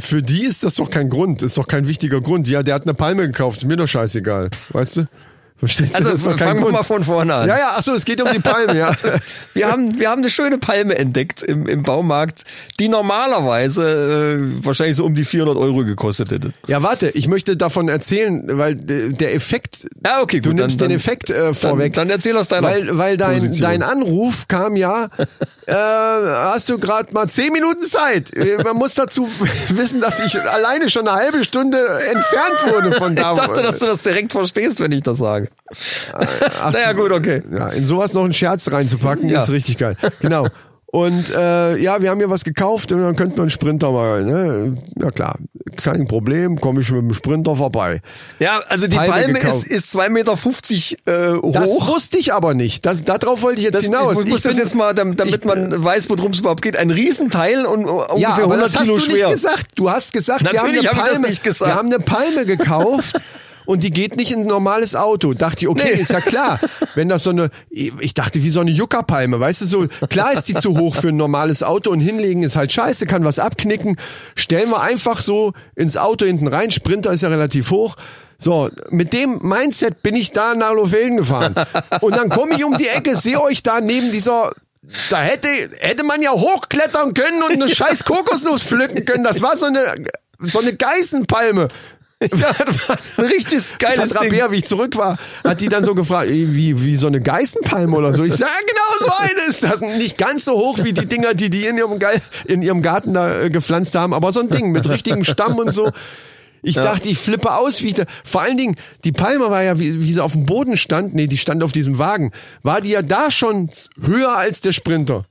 [0.00, 2.46] Für die ist das doch kein Grund, ist doch kein wichtiger Grund.
[2.48, 4.50] Ja, der hat eine Palme gekauft, ist mir doch scheißegal.
[4.70, 5.08] Weißt du?
[5.58, 6.08] Verstehst du?
[6.08, 7.48] Also fangen wir mal von vorne an.
[7.48, 8.92] Ja, ja, ach so, es geht um die Palme, ja.
[9.54, 12.44] Wir haben, wir haben eine schöne Palme entdeckt im, im Baumarkt,
[12.78, 16.52] die normalerweise äh, wahrscheinlich so um die 400 Euro gekostet hätte.
[16.68, 20.60] Ja, warte, ich möchte davon erzählen, weil der Effekt, Ja, okay, du gut.
[20.60, 21.94] nimmst dann, den Effekt äh, vorweg.
[21.94, 23.68] Dann, dann erzähl aus deiner weil, weil dein, Position.
[23.68, 25.08] dein Anruf kam ja,
[25.66, 28.32] äh, hast du gerade mal zehn Minuten Zeit.
[28.36, 29.28] Äh, Man muss dazu
[29.70, 33.32] wissen, dass ich alleine schon eine halbe Stunde entfernt wurde von da.
[33.32, 35.47] Ich dachte, dass du das direkt verstehst, wenn ich das sage.
[36.12, 37.42] Ach, Naja, gut, okay.
[37.52, 39.42] Ja, in sowas noch einen Scherz reinzupacken, Ja.
[39.42, 39.96] ist richtig geil.
[40.20, 40.46] Genau.
[40.90, 44.24] Und äh, ja, wir haben hier was gekauft und dann könnten wir einen Sprinter mal,
[44.24, 44.74] ne?
[44.98, 45.36] Ja klar,
[45.76, 48.00] kein Problem, komme ich mit dem Sprinter vorbei.
[48.38, 50.32] Ja, also die Palme Palme, ist, ist 2,50 Meter
[51.34, 51.52] äh, hoch.
[51.52, 52.86] Das wusste ich aber nicht.
[52.86, 54.22] Das, darauf wollte ich jetzt Das, hinaus.
[54.24, 56.78] ich muss das bin- jetzt mal, damit, ich- man weiß, worum es überhaupt geht.
[56.78, 59.14] Ein Riesenteil und uh, ungefähr Ja, aber 100 das hast Kilo du schwer.
[59.26, 59.66] nicht gesagt.
[59.74, 61.70] Du hast gesagt, wir haben, Natürlich eine hab ich das Palme, nicht gesagt.
[61.70, 63.20] wir haben eine Palme gekauft
[63.68, 65.34] und die geht nicht in ein normales Auto.
[65.34, 66.00] Dachte ich, okay, Nee.
[66.00, 66.58] ist ja klar.
[66.94, 70.44] Wenn das so eine, ich dachte, wie so eine Juckerpalme, weißt du, so, klar ist
[70.44, 73.98] die zu hoch für ein normales Auto und hinlegen ist halt scheiße, kann was abknicken.
[74.36, 76.70] Stellen wir einfach so ins Auto hinten rein.
[76.70, 77.96] Sprinter ist ja relativ hoch.
[78.38, 81.54] So, mit dem Mindset bin ich da nach Lohfelden gefahren.
[82.00, 84.50] Und dann komme ich um die Ecke, sehe euch da neben dieser
[85.10, 85.48] da hätte,
[85.80, 89.24] hätte man ja hochklettern können und eine scheiß Kokosnuss pflücken können.
[89.24, 89.94] Das war so eine,
[90.38, 91.68] so eine Geißenpalme.
[92.20, 92.50] Ja,
[93.16, 94.32] ein richtig Das geiles hat Ding.
[94.50, 98.12] Wie ich zurück war, hat die dann so gefragt, wie, wie so eine Geißenpalme oder
[98.12, 98.24] so.
[98.24, 99.80] Ich sag, ja, genau so eine ist das.
[99.80, 102.08] Nicht ganz so hoch wie die Dinger, die die in ihrem, Ge
[102.46, 105.70] in ihrem Garten da äh, gepflanzt haben, aber so ein Ding mit richtigem Stamm und
[105.70, 105.92] so.
[106.60, 109.78] Ich dachte, ich flippe aus, wie ich da, vor allen Dingen, die Palme war ja,
[109.78, 112.32] wie, wie sie auf dem Boden stand, nee, die stand auf diesem Wagen,
[112.64, 113.70] war die ja da schon
[114.02, 115.24] höher als der Sprinter.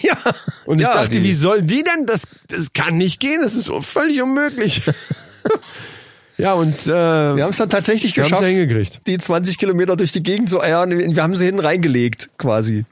[0.00, 0.16] Ja.
[0.64, 2.06] Und ich ja, dachte, die- wie soll die denn?
[2.06, 4.80] Das, das kann nicht gehen, das ist völlig unmöglich.
[6.36, 6.88] ja, und äh,
[7.36, 9.00] Wir haben es dann tatsächlich wir geschafft, ja hingekriegt.
[9.06, 10.90] die 20 Kilometer durch die Gegend zu eiern.
[10.90, 12.84] Wir haben sie hinten reingelegt, quasi.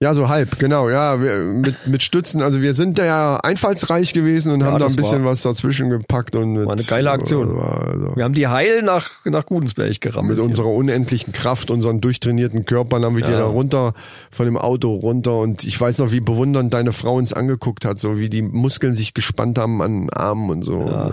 [0.00, 2.40] Ja, so halb, genau, ja, wir, mit, mit Stützen.
[2.40, 5.90] Also wir sind da ja einfallsreich gewesen und haben da ein bisschen war- was dazwischen
[5.90, 7.58] gepackt und mit, War eine geile Aktion.
[7.58, 10.38] Also, Wir haben die heil nach, nach Gudensberg gerammelt.
[10.38, 13.92] mit unserer unendlichen Kraft, unseren durchtrainierten Körpern haben wir die da runter
[14.30, 17.98] von dem Auto runter und ich weiß noch, wie bewundernd deine Frau uns angeguckt hat,
[17.98, 20.80] so wie die Muskeln sich gespannt haben an den Armen und so.
[20.86, 21.12] Ja,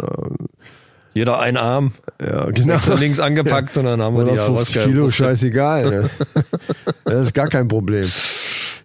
[1.16, 2.78] Jeder ein Arm, ja genau.
[2.78, 5.90] so links angepackt und dann haben wir die Oder ja 50 rausge- Kilo, scheißegal.
[5.90, 6.10] Ne?
[7.06, 8.06] das ist gar kein Problem.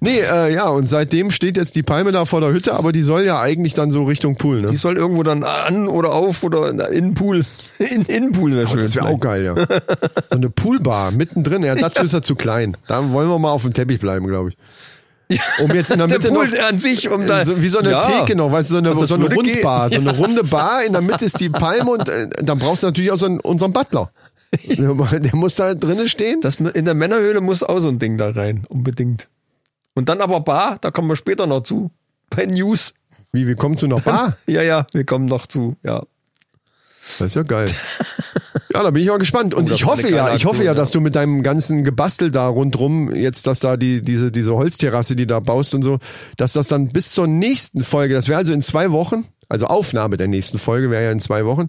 [0.03, 3.03] Nee, äh, ja, und seitdem steht jetzt die Palme da vor der Hütte, aber die
[3.03, 4.69] soll ja eigentlich dann so Richtung Pool, ne?
[4.69, 7.45] Die soll irgendwo dann an oder auf oder in den Pool.
[7.79, 8.79] In, in den Pool wäre schön.
[8.79, 9.55] Das wäre auch geil, ja.
[10.31, 11.65] So eine Poolbar mittendrin.
[11.65, 12.79] Ja, dazu ist er zu klein.
[12.87, 14.57] Da wollen wir mal auf dem Teppich bleiben, glaube ich.
[15.61, 17.45] Um jetzt in der Der Mitte Pool noch, an sich, um da.
[17.45, 18.01] so, wie so eine ja.
[18.01, 20.03] Theke noch, weißt du, so eine, so eine Rundbar, gehen.
[20.03, 22.89] so eine runde Bar, in der Mitte ist die Palme und äh, dann brauchst du
[22.89, 24.11] natürlich auch so einen, unseren Butler.
[24.67, 26.41] Der muss da drinnen stehen.
[26.41, 29.29] Das, in der Männerhöhle muss auch so ein Ding da rein, unbedingt.
[29.95, 31.91] Und dann aber Bar, da kommen wir später noch zu.
[32.31, 32.95] Bei News.
[33.33, 34.37] Wie, wir kommen zu einer Bar?
[34.47, 36.05] Ja, ja, wir kommen noch zu, ja.
[37.19, 37.71] Das ist ja geil.
[38.73, 39.55] Ja, da bin ich mal gespannt.
[39.55, 42.31] Und Oh, ich hoffe eine ja, ich hoffe ja, dass du mit deinem ganzen Gebastel
[42.31, 45.99] da rundrum, jetzt, dass da die, diese, diese Holzterrasse, die da baust und so,
[46.37, 50.17] dass das dann bis zur nächsten Folge, das wäre also in zwei Wochen, also Aufnahme
[50.17, 51.67] der nächsten Folge wäre ja in zwei Wochen,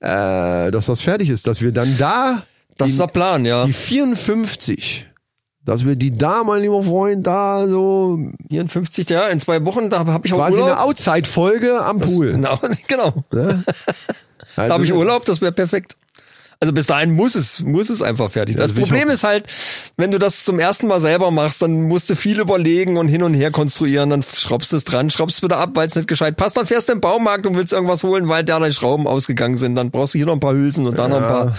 [0.00, 2.42] äh, dass das fertig ist, dass wir dann da
[2.78, 3.66] Das ist der Plan, ja.
[3.66, 5.06] die 54,
[5.64, 8.18] dass wir die da, mein lieber Freund, da so
[8.50, 10.86] 54, ja, in zwei Wochen, da habe ich auch quasi eine Urlaub.
[10.86, 12.32] Outside-Folge am Pool.
[12.32, 12.58] Genau,
[12.88, 13.12] genau.
[13.30, 13.62] Also,
[14.56, 15.96] Da habe ich Urlaub, das wäre perfekt.
[16.60, 18.62] Also bis dahin muss es, muss es einfach fertig sein.
[18.66, 19.46] das Das Problem ist halt,
[19.96, 23.22] wenn du das zum ersten Mal selber machst, dann musst du viel überlegen und hin
[23.22, 26.08] und her konstruieren, dann schraubst du es dran, schraubst es wieder ab, weil es nicht
[26.08, 29.06] gescheit passt, dann fährst du im Baumarkt und willst irgendwas holen, weil da die Schrauben
[29.06, 31.56] ausgegangen sind, dann brauchst du hier noch ein paar Hülsen und da noch ein paar.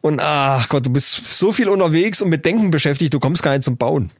[0.00, 3.52] Und ach Gott, du bist so viel unterwegs und mit Denken beschäftigt, du kommst gar
[3.52, 4.10] nicht zum Bauen.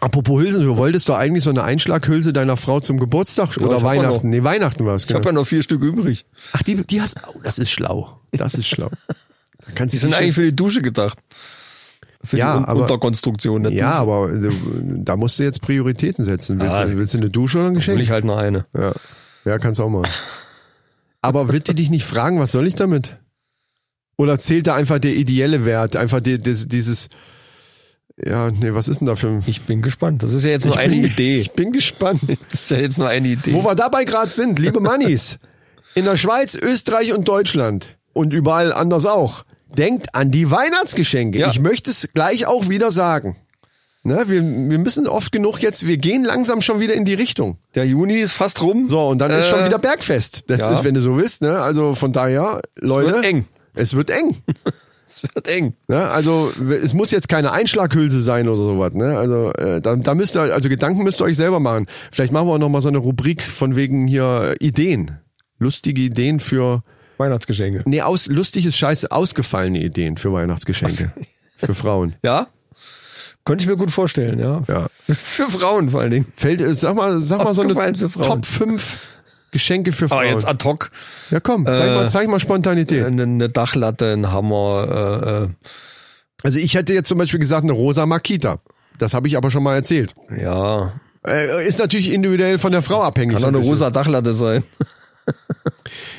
[0.00, 3.82] Apropos Hülsen, du wolltest doch eigentlich so eine Einschlaghülse deiner Frau zum Geburtstag oder ja
[3.84, 4.12] Weihnachten.
[4.16, 5.04] noch- Nee, Weihnachten war es.
[5.04, 6.26] Ich habe ja noch vier Stück übrig.
[6.52, 8.18] Ach, die, die hast Oh, das ist schlau.
[8.32, 8.90] Das ist schlau.
[9.74, 11.18] Kannst Die sind eigentlich für die Dusche gedacht.
[12.24, 13.62] Für Ja, die Un aber- Unterkonstruktion.
[13.64, 14.12] der Ja, Dusche.
[14.12, 14.30] aber
[15.04, 16.60] da musst du jetzt Prioritäten setzen.
[16.60, 16.84] Willst, Ja.
[16.84, 18.00] du, willst du eine Dusche oder ein Will Geschenk?
[18.00, 18.64] ich halt nur eine.
[18.76, 18.92] Ja,
[19.44, 20.10] ja kannst auch machen.
[21.20, 23.16] Aber wird die dich nicht fragen, was soll ich damit?
[24.16, 25.96] Oder zählt da einfach der ideelle Wert?
[25.96, 27.08] Einfach die, die, dieses,
[28.24, 29.42] ja, nee, was ist denn da für ein...
[29.46, 30.22] Ich bin gespannt.
[30.22, 31.38] Das ist ja jetzt nur eine bin, Idee.
[31.38, 32.20] Ich bin gespannt.
[32.50, 33.52] Das ist ja jetzt nur eine Idee.
[33.54, 35.38] Wo wir dabei gerade sind, liebe Mannis,
[35.94, 39.44] in der Schweiz, Österreich und Deutschland und überall anders auch,
[39.76, 41.38] denkt an die Weihnachtsgeschenke.
[41.38, 41.48] Ja.
[41.48, 43.36] Ich möchte es gleich auch wieder sagen.
[44.04, 47.58] Ne, wir, wir müssen oft genug jetzt, wir gehen langsam schon wieder in die Richtung.
[47.76, 48.88] Der Juni ist fast rum.
[48.88, 50.50] So, und dann ist Äh, schon wieder Bergfest.
[50.50, 50.72] Das ja.
[50.72, 51.60] ist, wenn du so willst, ne?
[51.60, 53.12] Also von daher, Leute.
[53.14, 53.44] wird eng.
[53.74, 54.36] Es wird eng.
[55.04, 55.74] Es wird eng.
[55.88, 56.08] Ne?
[56.08, 56.50] Also
[56.82, 58.92] es muss jetzt keine Einschlaghülse sein oder sowas.
[58.94, 59.18] Ne?
[59.18, 61.86] Also äh, da, da müsst ihr, also Gedanken müsst ihr euch selber machen.
[62.12, 65.18] Vielleicht machen wir auch noch mal so eine Rubrik von wegen hier äh, Ideen,
[65.58, 66.82] lustige Ideen für
[67.22, 67.82] Weihnachtsgeschenke.
[67.86, 71.12] nee aus lustig ist scheiße ausgefallene Ideen für Weihnachtsgeschenke
[71.56, 72.14] für Frauen.
[72.22, 72.48] Ja?
[73.44, 74.62] Könnte ich mir gut vorstellen, ja.
[74.68, 74.86] Ja.
[75.14, 76.26] Für Frauen vor allen Dingen.
[76.36, 77.74] Fällt äh, sag mal sag mal so eine.
[77.74, 78.98] Top 5
[79.50, 80.26] Geschenke für Frauen.
[80.26, 80.90] jetzt ad hoc.
[81.30, 83.04] ja komm, zeig Äh, mal zeig mal Spontanität.
[83.04, 85.18] Eine, eine Dachlatte, ein Hammer.
[85.26, 85.48] Äh, äh,
[86.44, 88.60] Also ich hätte jetzt zum Beispiel gesagt eine rosa Makita.
[88.98, 90.14] Das habe ich aber schon mal erzählt.
[90.36, 90.92] ja.
[91.26, 93.32] Äh, ist natürlich individuell von der Frau abhängig.
[93.34, 93.72] Kann so auch ein eine bisschen.
[93.74, 94.62] rosa Dachlatte sein.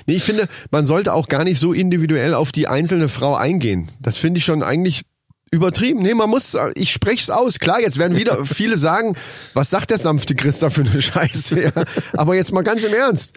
[0.06, 3.89] Nee, ich finde, man sollte auch gar nicht so individuell auf die einzelne Frau eingehen.
[4.00, 5.04] Das finde ich schon eigentlich
[5.52, 6.02] übertrieben.
[6.02, 7.60] Nee, man muss, ich spreche es aus.
[7.60, 9.16] Klar, jetzt werden wieder viele sagen,
[9.54, 11.62] was sagt der sanfte Christa für eine Scheiße?
[11.62, 11.72] Ja.
[12.13, 13.34] Aber jetzt mal ganz im Ernst.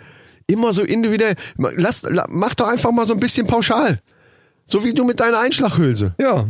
[0.48, 1.34] Immer so individuell.
[1.56, 4.00] Lass, la- mach doch einfach mal so ein bisschen pauschal.
[4.64, 6.14] So wie du mit deiner Einschlaghülse.
[6.18, 6.48] Ja.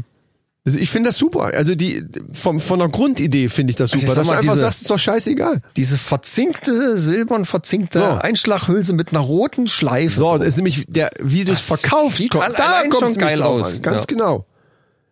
[0.66, 1.52] Also Ich finde das super.
[1.54, 4.14] Also die vom, von der Grundidee finde ich das Ich super.
[4.14, 5.62] sag Dass du mal, einfach diese- sagst, ist doch scheißegal.
[5.76, 8.04] Diese verzinkte, silbern verzinkte So.
[8.06, 10.16] Einschlaghülse mit einer roten Schleife.
[10.16, 12.18] So, das ist nämlich der, wie du es verkaufst.
[12.18, 13.76] sieht kommt- da schon nämlich geil aus.
[13.76, 13.82] An.
[13.82, 14.06] Ganz Ja.
[14.08, 14.44] genau.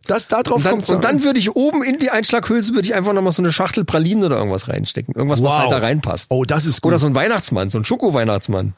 [0.07, 1.25] Das, da drauf und dann, kommt's und dann an.
[1.25, 4.37] würde ich oben in die Einschlaghülse würde ich einfach nochmal so eine Schachtel Pralinen oder
[4.37, 5.15] irgendwas reinstecken.
[5.15, 5.59] Irgendwas, was Wow.
[5.61, 6.27] halt da reinpasst.
[6.31, 6.91] Oh, das ist gut.
[6.91, 8.75] Oder so ein Weihnachtsmann, so ein Schoko-Weihnachtsmann.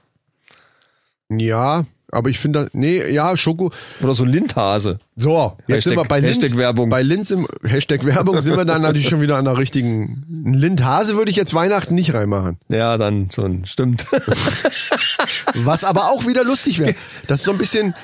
[1.31, 3.73] Ja, aber ich finde, nee, ja, Schoko.
[4.01, 4.99] Oder so ein Lindhase.
[5.17, 6.43] So, jetzt sind Hashtag- wir bei Lind.
[6.43, 6.89] Hashtag Werbung.
[6.91, 10.25] Bei Lind sind, Hashtag Werbung sind wir dann natürlich schon wieder an der richtigen.
[10.47, 12.59] Ein Lindhase würde ich jetzt Weihnachten nicht reinmachen.
[12.69, 14.07] Ja, dann so ein, stimmt.
[15.55, 16.95] Was aber auch wieder lustig wäre.
[17.27, 17.95] Das ist so ein bisschen,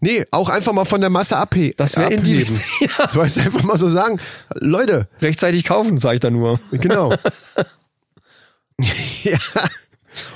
[0.00, 2.24] nee, auch einfach mal von der Masse abhe Das wär abheben.
[2.24, 2.60] individuell.
[2.98, 3.06] Ja.
[3.12, 4.20] Du weißt einfach mal so sagen,
[4.54, 6.60] Leute, Rechtzeitig kaufen, sage ich da nur.
[6.70, 7.12] genau.
[9.24, 9.38] ja.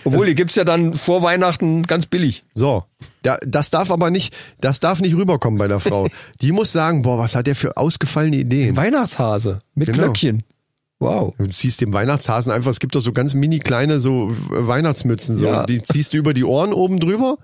[0.05, 2.45] Obwohl, die gibt's ja dann vor Weihnachten ganz billig.
[2.55, 2.85] So,
[3.23, 6.09] da, das darf aber nicht, das darf nicht rüberkommen bei der Frau.
[6.41, 8.77] Die muss sagen, boah, was hat der für ausgefallene Ideen?
[8.77, 9.99] Weihnachtshase mit Genau.
[10.05, 10.43] Glöckchen.
[11.01, 11.35] Wow.
[11.39, 15.47] Du ziehst dem Weihnachtshasen einfach, es gibt doch so ganz mini kleine so Weihnachtsmützen, so,
[15.47, 15.65] Ja.
[15.67, 17.37] die ziehst du über die Ohren oben drüber.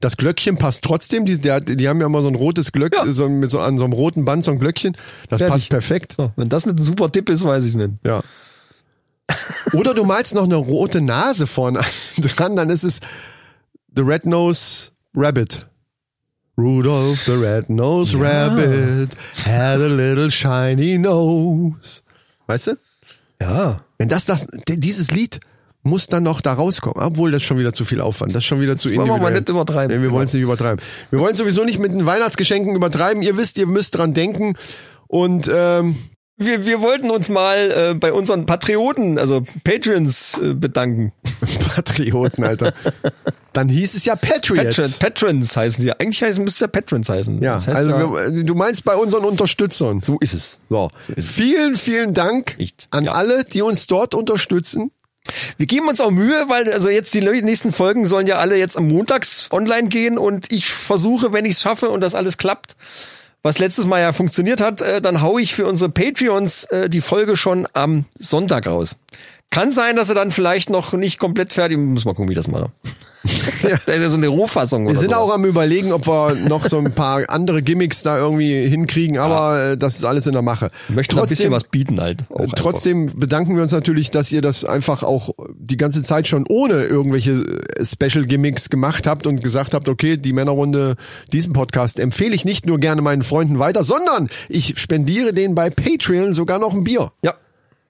[0.00, 3.10] Das Glöckchen passt trotzdem, die, der, die haben ja immer so ein rotes Glöck, Ja.
[3.10, 4.96] so, mit so an so einem roten Band so ein Glöckchen.
[5.28, 5.52] Das Fertig.
[5.52, 6.14] passt perfekt.
[6.16, 7.90] So, wenn das nicht ein super Tipp ist, weiß ich nicht.
[8.04, 8.22] Ja.
[9.72, 11.82] Oder du malst noch eine rote Nase vorne
[12.16, 13.00] dran, dann ist es
[13.94, 15.66] The Red Nose Rabbit.
[16.58, 19.10] Rudolph the Red-Nosed Rabbit
[19.46, 22.02] had a little shiny nose.
[22.48, 22.78] Weißt du?
[23.40, 23.76] Ja.
[23.98, 25.38] Wenn das, das, dieses Lied
[25.84, 28.60] muss dann noch da rauskommen, obwohl das schon wieder zu viel Aufwand, das ist schon
[28.60, 29.32] wieder zu wollen wir individuell.
[29.32, 29.96] mal nicht übertreiben.
[29.96, 30.84] Nee, wir wollen es nicht übertreiben.
[31.10, 33.22] Wir wollen sowieso nicht mit den Weihnachtsgeschenken übertreiben.
[33.22, 34.54] Ihr wisst, ihr müsst dran denken.
[35.06, 35.96] Und ähm,
[36.38, 41.12] Wir, wir wollten uns mal äh, bei unseren Patrioten, also Patrons, äh, bedanken.
[41.74, 42.72] Patrioten, Alter.
[43.52, 44.76] Dann hieß es ja Patriots.
[44.76, 45.92] Patron, Patrons heißen sie.
[45.92, 47.42] Eigentlich heißen, müsste es ja Patrons heißen.
[47.42, 50.00] Ja, Das heißt also ja, wir, du meinst bei unseren Unterstützern.
[50.00, 50.60] so ist es.
[50.68, 53.12] So, vielen, vielen Dank Echt, an ja.
[53.12, 54.92] alle, die uns dort unterstützen.
[55.56, 58.76] Wir geben uns auch Mühe, weil also jetzt die nächsten Folgen sollen ja alle jetzt
[58.76, 62.76] am Montags online gehen und ich versuche, wenn ich es schaffe und das alles klappt,
[63.42, 67.00] was letztes Mal ja funktioniert hat, äh, dann hau ich für unsere Patreons äh, die
[67.00, 68.96] Folge schon am Sonntag raus.
[69.50, 72.36] Kann sein, dass er dann vielleicht noch nicht komplett fertig, muss mal gucken, wie ich
[72.36, 72.70] das mache.
[73.62, 74.10] ja.
[74.10, 75.18] so eine Rohfassung Wir sind sowas.
[75.18, 79.72] auch am überlegen, ob wir noch so ein paar andere Gimmicks da irgendwie hinkriegen, aber
[79.72, 80.70] äh, das ist alles in der Mache.
[80.88, 82.24] Ich möchte noch ein bisschen was bieten halt.
[82.30, 82.54] Äh, einfach.
[82.56, 86.84] Trotzdem bedanken wir uns natürlich, dass ihr das einfach auch die ganze Zeit schon ohne
[86.84, 90.96] irgendwelche äh, Special Gimmicks gemacht habt und gesagt habt, okay, die Männerrunde,
[91.32, 95.70] diesen Podcast empfehle ich nicht nur gerne meinen Freunden weiter, sondern ich spendiere denen bei
[95.70, 97.12] Patreon sogar noch ein Bier.
[97.22, 97.34] Ja.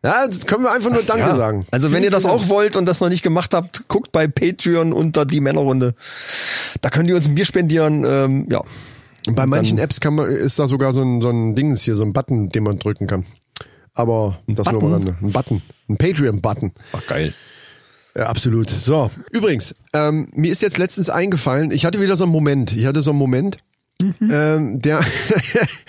[0.03, 1.37] Ja, können wir einfach nur Danke ja.
[1.37, 1.67] sagen.
[1.73, 4.93] Also wenn ihr das auch wollt und das noch nicht gemacht habt, guckt bei Patreon
[4.93, 5.95] unter die Männerrunde.
[6.81, 8.05] Da könnt ihr uns ein Bier spendieren.
[8.05, 8.63] Ähm, ja.
[9.27, 11.97] Und bei manchen Apps kann man, ist da sogar so ein, so ein Dings hier,
[11.97, 13.27] so ein Button, den man drücken kann.
[13.93, 14.87] Aber das nur Button?
[14.87, 15.17] am Rande.
[15.21, 15.63] Ein Button.
[15.89, 16.73] Ein Patreon-Button.
[16.93, 17.35] Ach, geil.
[18.17, 18.71] Ja, absolut.
[18.71, 22.87] So, übrigens, ähm, mir ist jetzt letztens eingefallen, ich hatte wieder so einen Moment, ich
[22.87, 23.59] hatte so einen Moment,
[24.21, 25.05] ähm, der,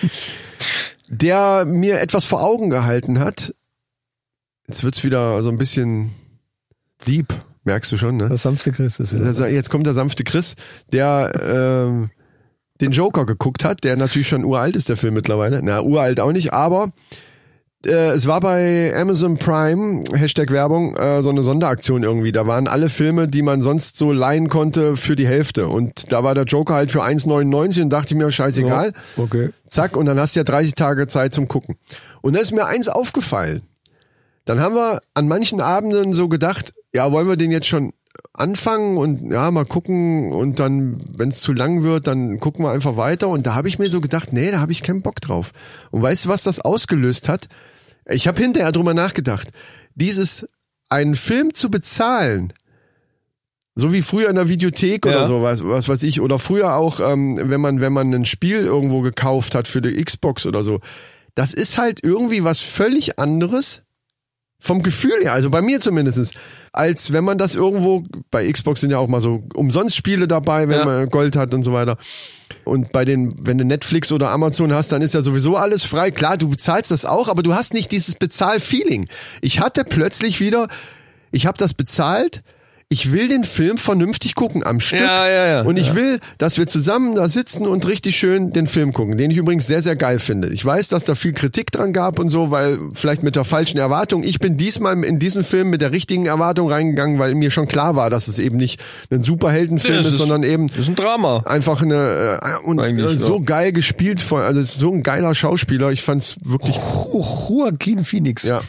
[1.09, 3.53] der mir etwas vor Augen gehalten hat.
[4.69, 6.11] Jetzt wird's wieder so ein bisschen
[7.07, 8.29] deep, merkst du schon, ne?
[8.29, 9.25] Das sanfte Chris ist wieder.
[9.25, 10.55] Das- Jetzt kommt der sanfte Chris,
[10.93, 12.11] der ähm,
[12.79, 15.61] den Joker geguckt hat, der natürlich schon uralt ist, der Film mittlerweile.
[15.63, 16.91] Na, uralt auch nicht, aber
[17.85, 22.31] äh, es war bei Amazon Prime, Hashtag Werbung, äh, so eine Sonderaktion irgendwie.
[22.31, 25.67] Da waren alle Filme, die man sonst so leihen konnte, für die Hälfte.
[25.67, 28.93] Und da war der Joker halt für 1,99 und dachte ich mir, scheißegal.
[29.17, 29.49] Okay.
[29.67, 31.75] Zack, und dann hast du ja 30 Tage Zeit zum Gucken.
[32.21, 33.63] Und da ist mir eins aufgefallen.
[34.49, 37.93] Dann haben wir an manchen Abenden so gedacht, ja, wollen wir den jetzt schon
[38.33, 42.71] anfangen und ja, mal gucken und dann, wenn es zu lang wird, dann gucken wir
[42.71, 43.27] einfach weiter.
[43.27, 45.51] Und da habe ich mir so gedacht, nee, da habe ich keinen Bock drauf.
[45.91, 47.47] Und weißt du, was das ausgelöst hat?
[48.09, 49.49] Ich habe hinterher drüber nachgedacht.
[49.93, 50.49] Dieses,
[50.89, 52.51] einen Film zu bezahlen,
[53.75, 55.27] so wie früher in der Videothek oder Ja.
[55.27, 58.61] so, was, was weiß ich, oder früher auch, ähm, wenn man, wenn man ein Spiel
[58.65, 60.79] irgendwo gekauft hat für die Xbox oder so,
[61.35, 63.83] das ist halt irgendwie was völlig anderes
[64.59, 66.31] vom Gefühl her, also bei mir zumindestens,
[66.73, 70.67] als wenn man das irgendwo, bei Xbox sind ja auch mal so umsonst Spiele dabei,
[70.67, 70.85] wenn Ja.
[70.85, 71.97] man Gold hat und so weiter.
[72.65, 76.11] Und bei den, wenn du Netflix oder Amazon hast, dann ist ja sowieso alles frei.
[76.11, 79.07] Klar, du bezahlst das auch, aber du hast nicht dieses Bezahl-Feeling.
[79.41, 80.67] Ich hatte plötzlich wieder,
[81.31, 82.43] ich habe das bezahlt,
[82.91, 84.99] ich will den Film vernünftig gucken am Stück.
[85.01, 85.61] Ja, ja, ja.
[85.61, 89.29] Und ich will, dass wir zusammen da sitzen und richtig schön den Film gucken, den
[89.29, 90.49] ich übrigens sehr, sehr geil finde.
[90.49, 93.77] Ich weiß, dass da viel Kritik dran gab und so, weil vielleicht mit der falschen
[93.77, 94.23] Erwartung.
[94.23, 97.95] Ich bin diesmal in diesen Film mit der richtigen Erwartung reingegangen, weil mir schon klar
[97.95, 101.43] war, dass es eben nicht ein Superheldenfilm Ja, ist, sondern eben Das ist ein Drama.
[101.45, 103.43] einfach eine äh, und Eigentlich, so ja.
[103.43, 105.91] geil gespielt von, also es ist so ein geiler Schauspieler.
[105.91, 106.79] Ich fand's wirklich
[107.13, 108.41] Joaquin Phoenix.
[108.43, 108.61] ja.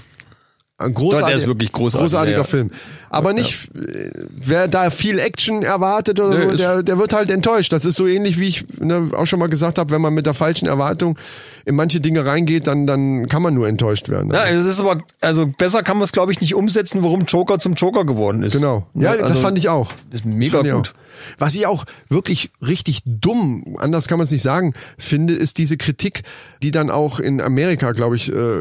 [0.80, 2.44] Ein großartiger, der ist wirklich großartig, großartiger ja, ja.
[2.44, 2.70] Film.
[3.10, 7.30] Aber nicht, äh, wer da viel Action erwartet oder Nee, so, der, der wird halt
[7.30, 7.72] enttäuscht.
[7.72, 10.24] Das ist so ähnlich, wie ich ne, auch schon mal gesagt habe, wenn man mit
[10.24, 11.18] der falschen Erwartung
[11.66, 14.32] in manche Dinge reingeht, dann, dann kann man nur enttäuscht werden.
[14.32, 17.58] Ja, es ist aber, also besser kann man es, glaube ich, nicht umsetzen, warum Joker
[17.58, 18.54] zum Joker geworden ist.
[18.54, 18.86] Genau.
[18.94, 19.92] Ja, das also, fand ich auch.
[20.10, 20.94] ist mega gut.
[21.38, 25.76] Was ich auch wirklich richtig dumm, anders kann man es nicht sagen, finde, ist diese
[25.76, 26.22] Kritik,
[26.62, 28.60] die dann auch in Amerika, glaube ich, äh,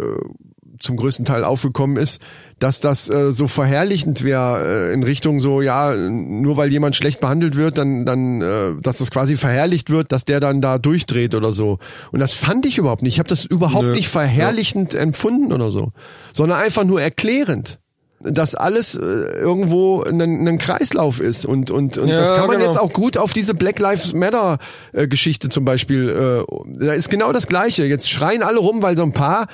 [0.79, 2.21] zum größten Teil aufgekommen ist,
[2.57, 7.19] dass das äh, so verherrlichend wäre äh, in Richtung so, ja, nur weil jemand schlecht
[7.19, 11.35] behandelt wird, dann, dann, äh, dass das quasi verherrlicht wird, dass der dann da durchdreht
[11.35, 11.79] oder so.
[12.11, 13.13] Und das fand ich überhaupt nicht.
[13.13, 13.93] Ich habe das überhaupt Nö.
[13.93, 15.91] nicht verherrlichend empfunden oder so,
[16.33, 17.79] sondern einfach nur erklärend
[18.21, 22.57] dass alles äh, irgendwo ein, ein Kreislauf ist und und, und Ja, das kann man
[22.57, 22.65] genau.
[22.65, 24.57] jetzt auch gut auf diese Black Lives Matter
[24.91, 26.43] äh, Geschichte zum Beispiel äh,
[26.79, 29.47] da ist genau das Gleiche jetzt schreien alle rum weil so ein paar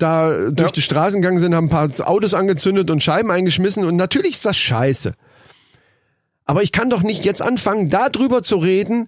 [0.00, 0.72] da durch Ja.
[0.72, 4.46] die Straßen gegangen sind haben ein paar Autos angezündet und Scheiben eingeschmissen und natürlich ist
[4.46, 5.14] das scheiße
[6.50, 9.06] aber ich kann doch nicht jetzt anfangen darüber zu reden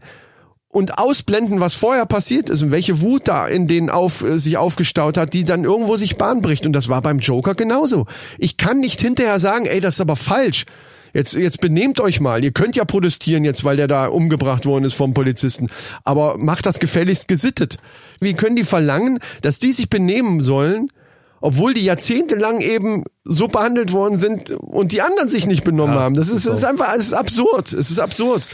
[0.68, 4.58] und ausblenden, was vorher passiert ist und welche Wut da in denen auf, äh, sich
[4.58, 6.66] aufgestaut hat, die dann irgendwo sich Bahn bricht.
[6.66, 8.06] Und das war beim Joker genauso.
[8.38, 10.66] Ich kann nicht hinterher sagen, ey, das ist aber falsch.
[11.12, 12.42] Jetzt, jetzt benehmt euch mal.
[12.42, 15.68] Ihr könnt ja protestieren jetzt, weil der da umgebracht worden ist vom Polizisten.
[16.04, 17.76] Aber macht das gefälligst gesittet.
[18.20, 20.88] Wie können die verlangen, dass die sich benehmen sollen,
[21.40, 26.14] obwohl die jahrzehntelang eben so behandelt worden sind und die anderen sich nicht benommen haben?
[26.14, 27.72] Das ist, das ist einfach, es ist absurd.
[27.72, 28.48] Es ist absurd.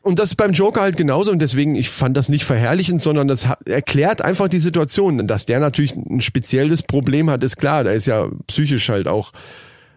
[0.00, 3.28] Und das ist beim Joker halt genauso und deswegen, ich fand das nicht verherrlichend, sondern
[3.28, 5.26] das erklärt einfach die Situation.
[5.26, 7.84] Dass der natürlich ein spezielles Problem hat, ist klar.
[7.84, 9.32] Da ist ja psychisch halt auch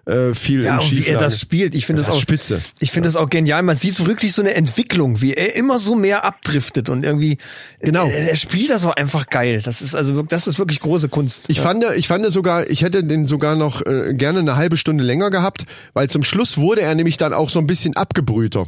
[0.05, 2.59] äh, viel Ja, wie er das spielt, ich finde Das das auch spitze.
[2.79, 3.61] Ich finde das auch genial.
[3.63, 7.37] Man sieht so wirklich so eine Entwicklung, wie er immer so mehr abdriftet und irgendwie.
[7.81, 8.07] Genau.
[8.07, 9.61] Er, er spielt das auch einfach geil.
[9.63, 11.49] Das ist also, das ist wirklich große Kunst.
[11.49, 15.03] Ich fand, ich fand sogar, ich hätte den sogar noch äh, gerne eine halbe Stunde
[15.03, 18.67] länger gehabt, weil zum Schluss wurde er nämlich dann auch so ein bisschen abgebrühter.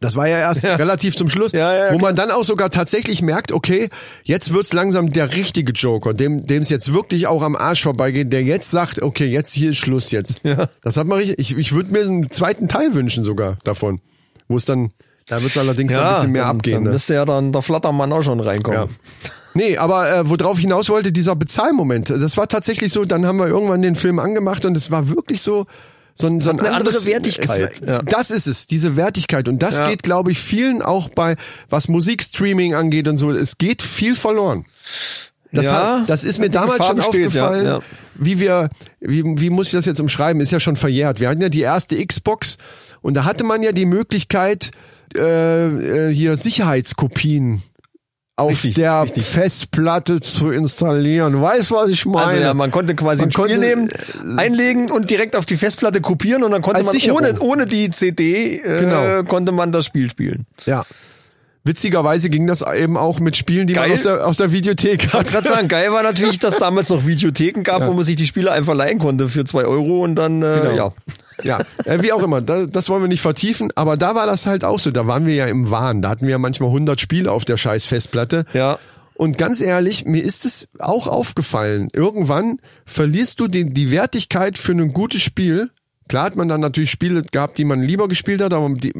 [0.00, 0.76] Das war ja erst Ja.
[0.76, 3.88] relativ zum Schluss, Ja, ja, wo man dann auch sogar tatsächlich merkt, okay,
[4.22, 8.32] jetzt wird's langsam der richtige Joker, dem dem es jetzt wirklich auch am Arsch vorbeigeht,
[8.32, 10.40] der jetzt sagt, okay, jetzt hier ist Schluss jetzt.
[10.44, 10.68] Ja.
[10.82, 11.38] Das hat man richtig.
[11.38, 14.00] Ich, ich würde mir einen zweiten Teil wünschen sogar davon,
[14.48, 14.90] wo es dann,
[15.26, 16.74] da wird's allerdings ein bisschen mehr dann, abgehen.
[16.76, 16.90] Dann ne?
[16.90, 18.80] müsste ja dann der Flattermann auch schon reinkommen.
[18.80, 18.88] Ja.
[19.54, 23.38] Nee, aber äh, worauf ich hinaus wollte, dieser Bezahlmoment, das war tatsächlich so, dann haben
[23.38, 25.66] wir irgendwann den Film angemacht und es war wirklich so,
[26.14, 28.04] so ein, so ein eine anderes, andere Wertigkeit, Es.
[28.06, 29.48] Das ist es, diese Wertigkeit.
[29.48, 29.88] Und das Ja.
[29.88, 31.36] geht, glaube ich, vielen auch bei,
[31.68, 34.64] was Musikstreaming angeht und so, es geht viel verloren.
[35.52, 37.82] Das, Ja, hat, das ist mir damals schon besteht, aufgefallen, ja, ja.
[38.14, 40.40] wie wir, wie, wie muss ich das jetzt umschreiben?
[40.40, 41.20] Ist ja schon verjährt.
[41.20, 42.58] Wir hatten ja die erste Xbox
[43.02, 44.70] und da hatte man ja die Möglichkeit,
[45.16, 47.62] äh, äh, hier Sicherheitskopien
[48.36, 49.24] auf Richtig, der richtig.
[49.24, 51.40] Festplatte zu installieren.
[51.40, 52.26] Weißt was ich meine?
[52.26, 53.88] Also ja, man konnte quasi Man ein Spiel konnte, nehmen,
[54.38, 57.18] einlegen und direkt auf die Festplatte kopieren und dann konnte man Sicherung.
[57.20, 59.22] ohne, ohne die CD äh, Genau.
[59.22, 60.46] konnte man das Spiel spielen.
[60.66, 60.82] Ja.
[61.66, 63.92] Witzigerweise ging das eben auch mit Spielen, die man Geil.
[63.94, 65.28] aus der, aus der Videothek Ich hat.
[65.28, 68.50] gerade sagen, geil war natürlich, dass damals noch Videotheken gab, wo man sich die Spiele
[68.52, 70.74] einfach leihen konnte für zwei Euro und dann, äh, Genau.
[70.76, 70.92] ja.
[71.42, 74.46] Ja, äh, wie auch immer, da, das wollen wir nicht vertiefen, aber da war das
[74.46, 77.00] halt auch so, da waren wir ja im Wahn, da hatten wir ja manchmal 100
[77.00, 78.44] Spiele auf der scheiß Festplatte.
[78.52, 78.78] Ja.
[79.16, 84.72] Und ganz ehrlich, mir ist es auch aufgefallen, irgendwann verlierst du die, die Wertigkeit für
[84.72, 85.70] ein gutes Spiel.
[86.08, 88.92] Klar hat man dann natürlich Spiele gehabt, die man lieber gespielt hat, aber die,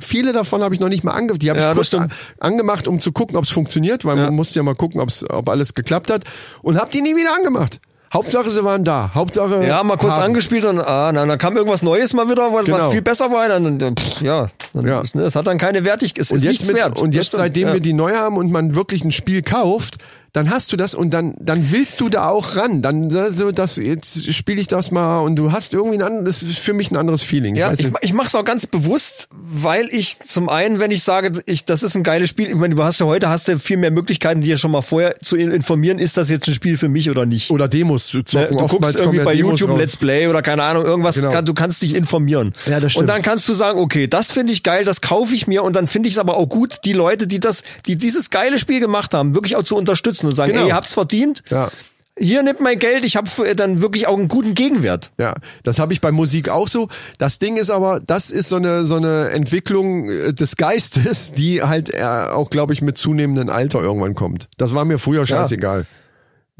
[0.00, 1.42] viele davon habe ich noch nicht mal angemacht.
[1.42, 2.10] Die habe Ja, ich kurz stimmt.
[2.10, 4.24] a- angemacht, um zu gucken, ob es funktioniert, weil Ja.
[4.24, 6.24] man musste ja mal gucken, ob's, ob alles geklappt hat.
[6.62, 7.80] Und habe die nie wieder angemacht.
[8.12, 9.10] Hauptsache, sie waren da.
[9.14, 9.64] Hauptsache.
[9.64, 10.24] Ja, mal kurz haben.
[10.24, 12.76] angespielt und ah, na, dann kam irgendwas Neues mal wieder, was, Genau.
[12.78, 13.48] was viel besser war.
[13.48, 15.02] Dann, dann, pff, ja, dann Ja.
[15.14, 16.22] Ne, es hat dann keine Wertigkeit.
[16.24, 16.98] Es Und ist jetzt, nichts mit, wert.
[16.98, 17.74] und jetzt seitdem ja.
[17.74, 19.98] wir die neu haben und man wirklich ein Spiel kauft,
[20.32, 22.82] dann hast du das und dann, dann willst du da auch ran.
[22.82, 26.48] Dann so, das, jetzt spiele ich das mal und du hast irgendwie ein anderes, das
[26.48, 27.54] ist für mich ein anderes Feeling.
[27.56, 31.32] Ja, ich, ich mache es auch ganz bewusst, weil ich zum einen, wenn ich sage,
[31.46, 33.76] ich, das ist ein geiles Spiel, ich meine, du hast ja heute hast du viel
[33.76, 36.88] mehr Möglichkeiten, dir schon mal vorher zu in- informieren, ist das jetzt ein Spiel für
[36.88, 37.50] mich oder nicht.
[37.50, 38.56] oder Demos zu Ne, zocken.
[38.58, 39.78] du Oftmals guckst irgendwie ja bei Demos YouTube raus.
[39.80, 41.32] Let's Play oder keine Ahnung, irgendwas, Genau.
[41.32, 42.54] kann, du kannst dich informieren.
[42.66, 43.02] Ja, das stimmt.
[43.02, 45.74] Und dann kannst du sagen, okay, das finde ich geil, das kaufe ich mir und
[45.74, 48.78] dann finde ich es aber auch gut, die Leute, die das, die dieses geile Spiel
[48.80, 50.62] gemacht haben, wirklich auch zu unterstützen und sagen, Genau.
[50.64, 51.42] ey, ihr habt's verdient.
[51.50, 51.70] Ja.
[52.18, 55.10] hier nimmt mein Geld, ich habe dann wirklich auch einen guten Gegenwert.
[55.18, 56.88] Ja, das habe ich bei Musik auch so.
[57.18, 61.62] Das Ding ist aber, das ist so eine so eine Entwicklung äh, des Geistes, die
[61.62, 64.48] halt äh, auch, glaube ich, mit zunehmendem Alter irgendwann kommt.
[64.58, 65.86] Das war mir früher scheißegal.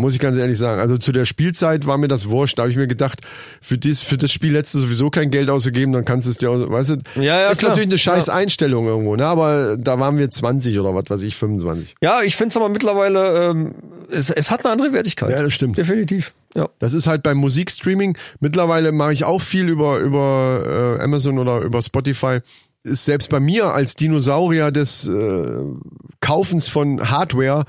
[0.01, 0.81] Muss ich ganz ehrlich sagen.
[0.81, 2.59] Also zu der Spielzeit war mir das wurscht.
[2.59, 3.21] Da habe ich mir gedacht,
[3.61, 6.39] für, dies, für das Spiel hättest du sowieso kein Geld ausgegeben, dann kannst du es
[6.39, 7.71] dir, auch- weißt du, Ja, ja, ist klar.
[7.71, 8.35] natürlich eine scheiß Ja.
[8.35, 9.27] Einstellung irgendwo, ne?
[9.27, 11.95] Aber da waren wir 20 oder was weiß ich, 25.
[12.01, 13.75] Ja, ich finde es aber mittlerweile, ähm,
[14.11, 15.31] es, es hat eine andere Wertigkeit.
[15.31, 15.79] Ja, das stimmt.
[15.79, 16.33] Definitiv.
[16.55, 16.69] Ja.
[16.81, 18.17] Das ist halt beim Musikstreaming.
[18.41, 22.39] Mittlerweile mache ich auch viel über, über äh, Amazon oder über Spotify.
[22.83, 25.59] Ist selbst bei mir als Dinosaurier des äh,
[26.21, 27.65] Kaufens von Hardware,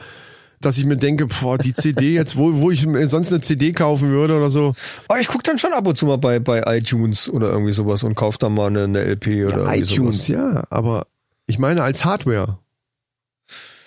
[0.61, 3.71] dass ich mir denke, boah, die CD jetzt, wo, wo ich mir sonst eine CD
[3.73, 4.73] kaufen würde oder so.
[5.07, 8.03] Aber ich guck dann schon ab und zu mal bei, bei iTunes oder irgendwie sowas
[8.03, 10.27] und kauf dann mal eine, eine LP oder irgendwie iTunes, sowas.
[10.27, 11.07] ja, aber
[11.47, 12.57] ich meine als Hardware.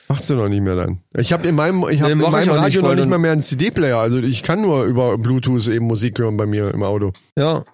[0.08, 1.00] Macht's du noch nicht mehr dann.
[1.16, 3.18] Ich habe in meinem, ich hab Nee, in meinem auch nicht, Radio noch nicht mal
[3.18, 3.98] mehr einen CD-Player.
[3.98, 7.12] Also ich kann nur über Bluetooth eben Musik hören bei mir im Auto.
[7.36, 7.64] Ja.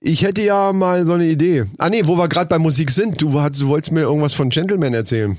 [0.00, 1.64] Ich hätte ja mal so eine Idee.
[1.78, 3.22] Ah nee, wo wir gerade bei Musik sind.
[3.22, 5.38] Du, hast, du wolltest mir irgendwas von Gentleman erzählen.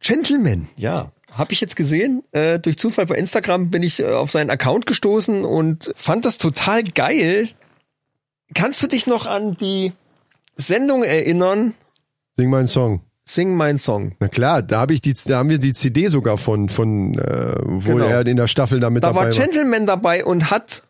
[0.00, 1.10] Gentleman, ja.
[1.36, 2.22] Habe ich jetzt gesehen.
[2.32, 6.38] Äh, durch Zufall bei Instagram bin ich äh, auf seinen Account gestoßen und fand das
[6.38, 7.48] total geil.
[8.54, 9.92] Kannst du dich noch an die
[10.56, 11.74] Sendung erinnern?
[12.32, 13.00] Sing mal einen Song.
[13.28, 14.12] Sing mein Song.
[14.20, 17.56] Na klar, da habe ich die, da haben wir die CD sogar von, von äh,
[17.64, 18.04] wo Genau.
[18.06, 19.32] er in der Staffel da mit Da dabei war war.
[19.32, 20.84] Gentleman dabei und hat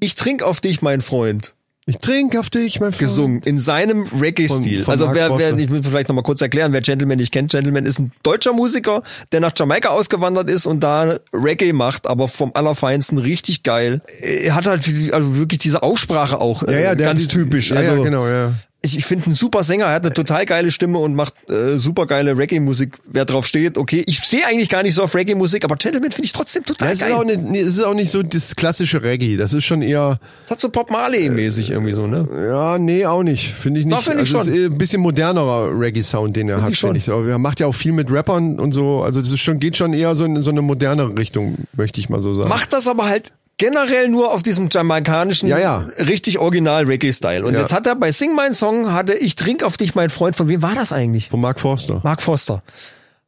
[0.00, 1.54] Ich trink auf dich, mein Freund.
[1.86, 2.98] Ich trink auf dich, mein Freund.
[2.98, 4.84] gesungen in seinem Reggae-Stil.
[4.86, 7.50] Also wer, wer, ich muss vielleicht noch mal kurz erklären, wer Gentleman nicht kennt.
[7.50, 12.28] Gentleman ist ein deutscher Musiker, der nach Jamaika ausgewandert ist und da Reggae macht, aber
[12.28, 14.00] vom allerfeinsten richtig geil.
[14.20, 17.70] Er hat halt also wirklich diese Aussprache auch Ja, ja, äh, ganz typisch.
[17.70, 18.54] Ja, also ja, genau, ja.
[18.84, 21.78] Ich, ich finde einen super Sänger, er hat eine total geile Stimme und macht äh,
[21.78, 22.98] super geile Reggae-Musik.
[23.06, 24.04] Wer drauf steht, okay.
[24.06, 26.92] Ich stehe eigentlich gar nicht so auf Reggae-Musik, aber Gentleman finde ich trotzdem total Ja,
[26.92, 27.10] es, geil.
[27.10, 29.36] ist auch nicht, nee, es ist auch nicht so das klassische Reggae.
[29.36, 32.28] Das ist schon eher, das hat so Pop Marley-mäßig irgendwie so, ne?
[32.46, 33.54] ja, nee, auch nicht.
[33.54, 33.96] Finde ich nicht.
[33.96, 34.54] Doch, finde ich also schon.
[34.54, 36.90] ist ein bisschen modernerer Reggae-Sound, den er hat, ich schon.
[36.90, 37.10] finde ich.
[37.10, 39.02] Aber er macht ja auch viel mit Rappern und so.
[39.02, 42.10] Also das ist schon, geht schon eher so in so eine modernere Richtung, möchte ich
[42.10, 42.50] mal so sagen.
[42.50, 45.76] macht das aber halt generell nur auf diesem jamaikanischen, Ja, ja.
[45.98, 47.44] richtig original Reggae-Style.
[47.44, 47.60] Und Ja.
[47.60, 50.48] jetzt hat er bei Sing My Song, hatte Ich trink auf dich, mein Freund, von
[50.48, 51.28] wem war das eigentlich?
[51.30, 52.00] Von Mark Forster.
[52.02, 52.62] Mark Foster.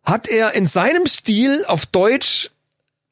[0.03, 2.51] Hat er in seinem Stil auf Deutsch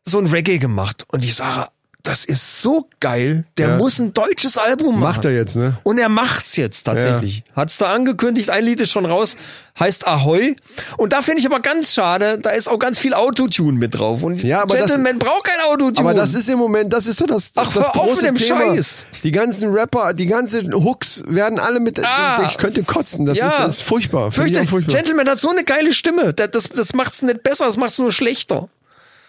[0.05, 1.05] so ein Reggae gemacht.
[1.09, 1.69] Und ich sage,
[2.05, 3.45] das ist so geil.
[3.59, 3.77] Der Ja.
[3.79, 5.15] muss ein deutsches Album machen.
[5.17, 5.79] Macht er jetzt, ne?
[5.83, 7.43] Und er macht's jetzt tatsächlich.
[7.57, 9.37] Hat's da angekündigt, ein Lied ist schon raus,
[9.81, 10.55] heißt Ahoi.
[10.99, 14.23] Und da finde ich aber ganz schade, da ist auch ganz viel Autotune mit drauf.
[14.23, 15.99] Und Ja, aber das- Gentleman braucht kein Autotune.
[15.99, 18.47] Aber das ist im Moment, das ist so das, Ach, das auf große mit dem
[18.49, 18.61] Thema.
[18.77, 19.07] Scheiß.
[19.25, 22.47] Die ganzen Rapper, die ganzen Hooks werden alle mit, Ah.
[22.51, 23.25] ich könnte kotzen.
[23.25, 24.31] Das, ist, das ist furchtbar.
[24.31, 24.69] Fürchterlich.
[24.69, 24.95] furchtbar.
[24.95, 26.35] Gentleman hat so eine geile Stimme.
[26.35, 28.69] Das, das, das macht's nicht besser, das macht's nur schlechter.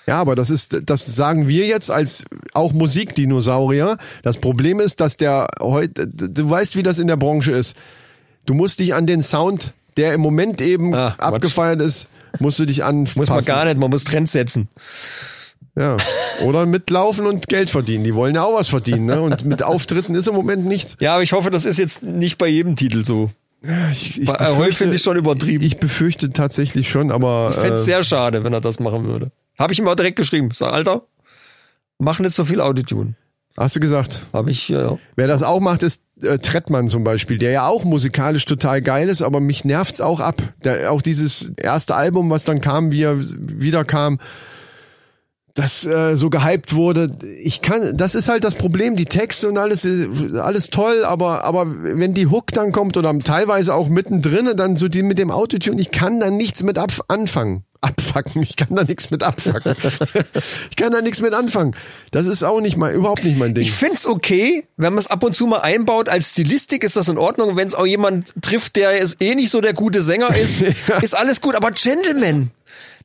[0.08, 3.98] Ja, aber das ist, das sagen wir jetzt als auch Musikdinosaurier.
[4.24, 7.76] Das Problem ist, dass der heute, du weißt, wie das in der Branche ist.
[8.46, 12.08] Du musst dich an den Sound, der im Moment eben Ah, abgefeiert ist,
[12.40, 13.20] musst du dich anpassen.
[13.20, 14.68] Muss man gar nicht, man muss Trends setzen.
[15.76, 15.98] Ja.
[16.44, 18.04] Oder mitlaufen und Geld verdienen.
[18.04, 19.22] Die wollen ja auch was verdienen, ne?
[19.22, 20.96] Und mit Auftritten ist im Moment nichts.
[21.00, 23.32] Ja, aber ich hoffe, das ist jetzt nicht bei jedem Titel so.
[23.92, 25.64] Ich, ich Ahoi finde ich schon übertrieben.
[25.64, 29.32] Ich befürchte tatsächlich schon, aber Ich fände äh, sehr schade, wenn er das machen würde.
[29.58, 30.50] Habe ich ihm auch direkt geschrieben.
[30.54, 31.04] Sag, Alter,
[31.98, 33.16] mach nicht so viel Autotune.
[33.58, 34.24] hast du gesagt.
[34.34, 34.98] Habe ich, ja, ja.
[35.16, 39.10] Wer das auch macht, ist äh, Trettmann zum Beispiel, der ja auch musikalisch total geil
[39.10, 40.42] ist, aber mich nervt's auch ab.
[40.64, 44.20] Der, auch dieses erste Album, was dann kam, wie er wieder kam,
[45.56, 47.12] das äh, so gehypt wurde.
[47.42, 48.98] Ich kann, das ist halt das Problem.
[48.98, 53.18] Die Texte und alles, ist alles toll, aber aber wenn die Hook dann kommt oder
[53.20, 56.92] teilweise auch mittendrin, dann so die mit dem Autotune, ich kann da nichts mit ab
[57.08, 57.64] anfangen.
[57.80, 59.76] Abfacken, ich kann da nichts mit abfacken.
[60.70, 61.76] ich kann da nichts mit anfangen.
[62.12, 63.64] Das ist auch nicht mal überhaupt nicht mein Ding.
[63.64, 66.10] Ich find's okay, wenn man es ab und zu mal einbaut.
[66.10, 67.56] Als Stilistik ist das in Ordnung.
[67.56, 70.62] Wenn es auch jemand trifft, der ist eh nicht so der gute Sänger ist,
[71.02, 71.56] ist alles gut.
[71.56, 72.50] Aber Gentleman,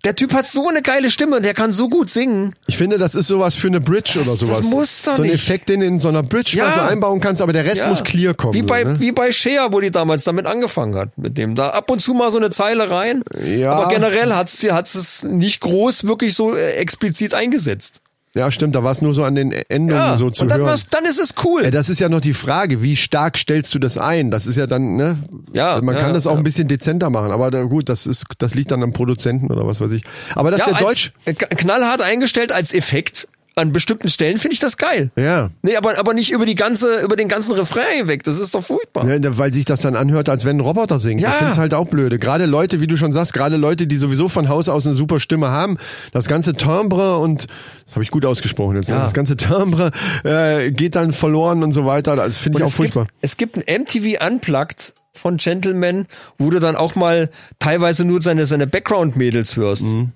[0.05, 2.55] der Typ hat so eine geile Stimme und der kann so gut singen.
[2.67, 4.57] Ich finde, das ist sowas für eine Bridge Das- oder sowas.
[4.59, 5.35] das muss doch so ein nicht.
[5.35, 6.65] Effekt, den du in so einer Bridge Ja.
[6.67, 7.89] mal so einbauen kannst, aber der Rest Ja.
[7.89, 8.55] muss clear kommen.
[8.55, 9.01] Wie bei, so, ne?
[9.01, 11.11] wie bei Cher, wo die damals damit angefangen hat.
[11.19, 13.23] Mit dem da ab und zu mal so eine Zeile rein.
[13.45, 13.73] Ja.
[13.73, 18.01] Aber generell hat sie hat's es nicht groß wirklich so äh, explizit eingesetzt.
[18.33, 20.61] Ja, stimmt, da war es nur so an den Endungen Ja, so zu und dann,
[20.61, 20.81] hören.
[20.93, 21.65] dann ist es cool.
[21.65, 24.31] Ja, das ist ja noch die Frage, wie stark stellst du das ein?
[24.31, 25.17] Das ist ja dann, ne?
[25.53, 28.07] Ja, Also man ja, kann das auch ein bisschen dezenter machen, aber da, gut, das
[28.07, 30.03] ist, das liegt dann am Produzenten oder was weiß ich.
[30.37, 33.27] Aber dass ja, der Deutsch, knallhart eingestellt als Effekt.
[33.57, 35.11] An bestimmten Stellen finde ich das geil.
[35.17, 35.51] Ja.
[35.63, 38.23] Nee, aber, aber nicht über die ganze, über den ganzen Refrain hinweg.
[38.23, 39.07] Das ist doch furchtbar.
[39.09, 41.21] Ja, weil sich das dann anhört, als wenn ein Roboter singt.
[41.21, 41.31] Ja.
[41.31, 42.19] Ich finde es halt auch blöde.
[42.19, 45.19] Gerade Leute, wie du schon sagst, gerade Leute, die sowieso von Haus aus eine super
[45.19, 45.79] Stimme haben,
[46.13, 47.49] das ganze Timbre und
[47.85, 48.89] das habe ich gut ausgesprochen jetzt.
[48.89, 48.97] ne?
[48.97, 49.03] Ja.
[49.03, 49.91] Das ganze Timbre
[50.23, 52.15] äh, geht dann verloren und so weiter.
[52.17, 53.05] Das finde ich Und auch furchtbar.
[53.07, 56.07] Gibt, es gibt ein MTV Unplugged von Gentleman,
[56.39, 59.83] wo du dann auch mal teilweise nur seine, seine Background-Mädels hörst.
[59.83, 60.13] Mhm.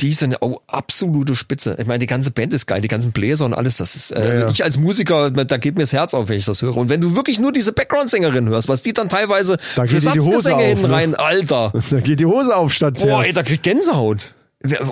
[0.00, 1.76] Die sind auch absolute Spitze.
[1.78, 3.76] Ich meine, die ganze Band ist geil, die ganzen Bläser und alles.
[3.76, 4.48] Das ist, äh, also ja.
[4.48, 6.76] ich als Musiker, da geht mir das Herz auf, wenn ich das höre.
[6.76, 10.04] Und wenn du wirklich nur diese Background-Sängerin hörst, was die dann teilweise Da für geht
[10.04, 10.92] dir die Hose Satzgesänge hinten ne?
[10.92, 11.72] rein, Alter.
[11.90, 14.34] Da geht die Hose auf statt Boah, ey, da krieg Gänsehaut.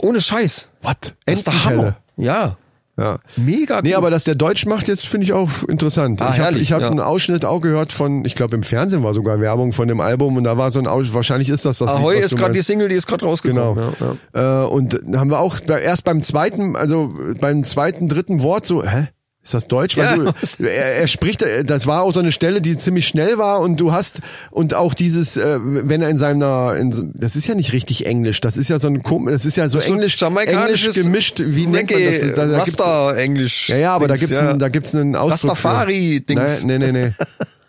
[0.02, 0.68] Ohne Scheiß.
[0.82, 1.14] What?
[1.24, 1.64] Das ist der.
[1.64, 1.96] Hammer.
[2.16, 2.56] Ja.
[3.02, 3.18] Ja.
[3.36, 3.98] Mega Nee, gut.
[3.98, 6.22] aber dass der Deutsch macht, jetzt finde ich auch interessant.
[6.22, 6.88] Ah, ich habe ich hab ja.
[6.88, 10.36] einen Ausschnitt auch gehört von, ich glaube im Fernsehen war sogar Werbung von dem Album
[10.36, 12.62] und da war so ein Aus wahrscheinlich ist das das Ahoi Lied, ist gerade die.
[12.62, 13.74] Single, die ist gerade rausgekommen.
[13.74, 13.92] Genau.
[14.00, 14.64] Ja, ja.
[14.64, 19.08] Äh, und haben wir auch erst beim zweiten, also beim zweiten, dritten Wort so, hä?
[19.44, 19.96] Ist das Deutsch?
[19.96, 20.32] Weil Ja.
[20.58, 23.58] du, er, er spricht, äh, das war auch so eine Stelle, die ziemlich schnell war
[23.60, 24.20] und du hast
[24.52, 28.40] und auch dieses, äh, wenn er in seiner, in, das ist ja nicht richtig Englisch,
[28.40, 31.90] das ist ja so ein, das ist ja so, So Englisch, Englisch gemischt, wie nennt
[31.90, 32.20] man das?
[32.34, 33.68] Da, da Rasta Englisch.
[33.68, 34.50] ja, ja, aber da Dings, gibt's, ja.
[34.50, 35.56] einen, da gibt's einen Ausdruck.
[35.56, 35.68] für.
[35.68, 36.64] Rastafari-Dings.
[36.64, 37.12] Nee, nee, nee, nee.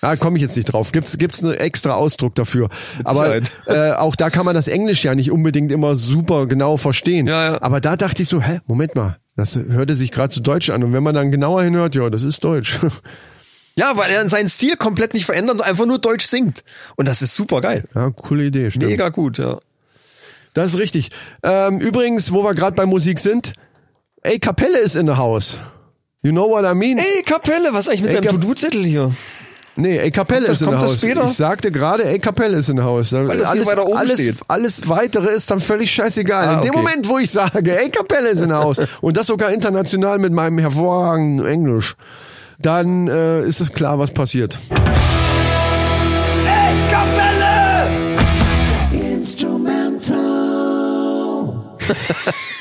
[0.00, 0.92] Da komme ich jetzt nicht drauf.
[0.92, 2.68] Gibt's gibt's einen extra Ausdruck dafür.
[3.04, 7.26] Aber äh, auch da kann man das Englisch ja nicht unbedingt immer super genau verstehen.
[7.26, 7.62] Ja, ja.
[7.62, 10.84] Aber da dachte ich so, hä, Moment mal, das hörte sich gerade zu Deutsch an.
[10.84, 12.78] Und wenn man dann genauer hinhört, ja, das ist Deutsch.
[13.78, 16.64] Ja, weil er seinen Stil komplett nicht verändert und einfach nur Deutsch singt.
[16.96, 17.84] Und das ist super geil.
[17.94, 18.86] ja, coole Idee, stimmt.
[18.86, 19.58] Mega gut, ja.
[20.54, 21.10] Das ist richtig.
[21.42, 23.52] Ähm, übrigens, wo wir gerade bei Musik sind,
[24.22, 25.58] ey, Kapelle ist in the house.
[26.22, 26.96] You know what I mean?
[26.96, 29.12] Ey, Kapelle, was eigentlich mit Ey, deinem To-Do-Zettel hier?
[29.78, 30.94] Nee, ey, Kapelle ist in Haus.
[30.98, 31.24] später?
[31.24, 33.12] Ich sagte gerade, ey, Kapelle ist in der Haus.
[33.12, 34.36] Alles, weiter oben alles, steht.
[34.48, 36.48] alles weitere ist dann völlig scheißegal.
[36.48, 36.78] Ah, In dem okay.
[36.78, 40.32] Moment, wo ich sage, ey, Kapelle ist in der Haus und das sogar international mit
[40.32, 41.94] meinem hervorragenden Englisch,
[42.58, 44.58] dann äh, ist es klar, was passiert.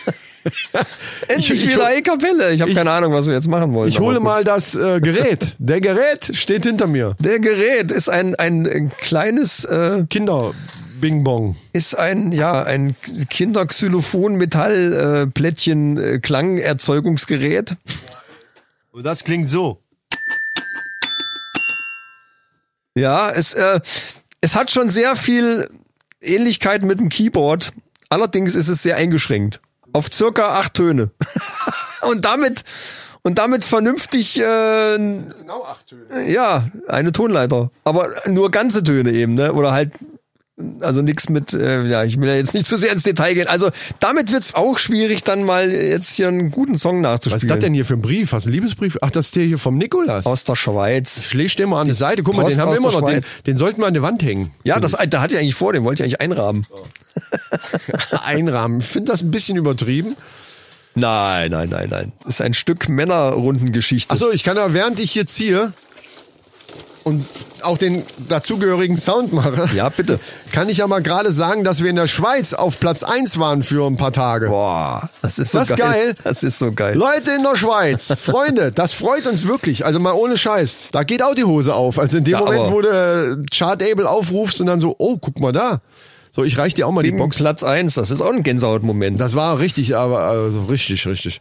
[1.28, 2.54] Endlich Ich- ich- wieder Ey, Kapelle.
[2.54, 3.90] Ich habe keine Ahnung, was wir jetzt machen wollen.
[3.90, 5.56] Ich hole mal das äh, Gerät.
[5.58, 7.16] Der Gerät steht hinter mir.
[7.20, 10.54] Der Gerät ist ein, ein, ein kleines, äh, Kinder
[11.02, 11.56] Bing Bong.
[11.74, 12.96] ist ein, ja, ein
[13.30, 17.78] Kinderxylophon Metall äh, äh.
[18.92, 19.82] Und das klingt so.
[22.98, 23.82] Ja, es, äh,
[24.42, 25.68] es hat schon sehr viel
[26.22, 27.74] Ähnlichkeit mit dem Keyboard.
[28.10, 29.60] Allerdings ist es sehr eingeschränkt.
[29.96, 31.10] Auf circa acht Töne.
[32.02, 32.66] und damit,
[33.24, 36.30] und damit vernünftig, äh, Genau acht Töne.
[36.30, 37.72] ja, eine Tonleiter.
[37.86, 39.54] Aber nur ganze Töne eben, ne?
[39.54, 39.94] Oder halt,
[40.80, 43.48] also nichts mit, äh, ja, ich will ja jetzt nicht zu sehr ins Detail gehen.
[43.48, 47.36] Also damit wird's auch schwierig, dann mal jetzt hier einen guten Song nachzuspielen.
[47.36, 48.32] Was ist das denn hier für ein Brief?
[48.32, 48.98] Hast du einen Liebesbrief?
[49.02, 50.26] Ach, das ist der hier vom Nikolas.
[50.26, 51.20] Aus der Schweiz.
[51.20, 52.24] Ich lege den mal an die Seite.
[52.24, 53.10] Guck mal, Post den haben wir immer der noch.
[53.10, 54.52] Den, den sollten wir an die Wand hängen.
[54.64, 56.66] Ja, das, da hatte ich eigentlich vor, den wollte ich eigentlich einrahmen.
[58.24, 58.80] Einrahmen.
[58.80, 60.16] Ich finde das ein bisschen übertrieben.
[60.96, 62.14] Nein, nein, nein, nein.
[62.26, 64.14] Ist ein Stück Männerrundengeschichte.
[64.14, 65.74] Achso, ich kann ja, während ich hier ziehe
[67.04, 67.26] und
[67.66, 70.20] auch den dazugehörigen Sound mache, Ja, bitte.
[70.52, 73.64] kann ich ja mal gerade sagen, dass wir in der Schweiz auf Platz 1 waren
[73.64, 74.48] für ein paar Tage.
[74.48, 75.78] Boah, das ist so Das geil.
[75.80, 76.16] geil.
[76.24, 76.96] Das ist so geil.
[76.96, 79.86] Leute in der Schweiz, Freunde, das freut uns wirklich.
[79.86, 80.80] Also mal ohne Scheiß.
[80.92, 82.00] Da geht auch die Hose auf.
[82.00, 85.52] Also in dem Ja, Moment, wo du Chartable aufrufst und dann so, oh, guck mal
[85.52, 85.82] da.
[86.32, 87.38] So, ich reich dir auch mal die Box.
[87.38, 89.20] Platz eins, das ist auch ein Gänsehautmoment.
[89.22, 91.40] Das war richtig, aber also richtig, richtig.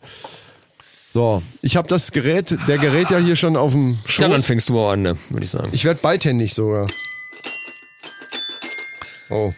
[1.14, 4.46] So, ich habe das Gerät, der Gerät ja hier schon auf dem Ja, dann Schoß.
[4.46, 5.68] fängst du mal an, ne, würde ich sagen.
[5.70, 6.88] Ich werde beidhändig sogar.
[9.30, 9.52] Oh.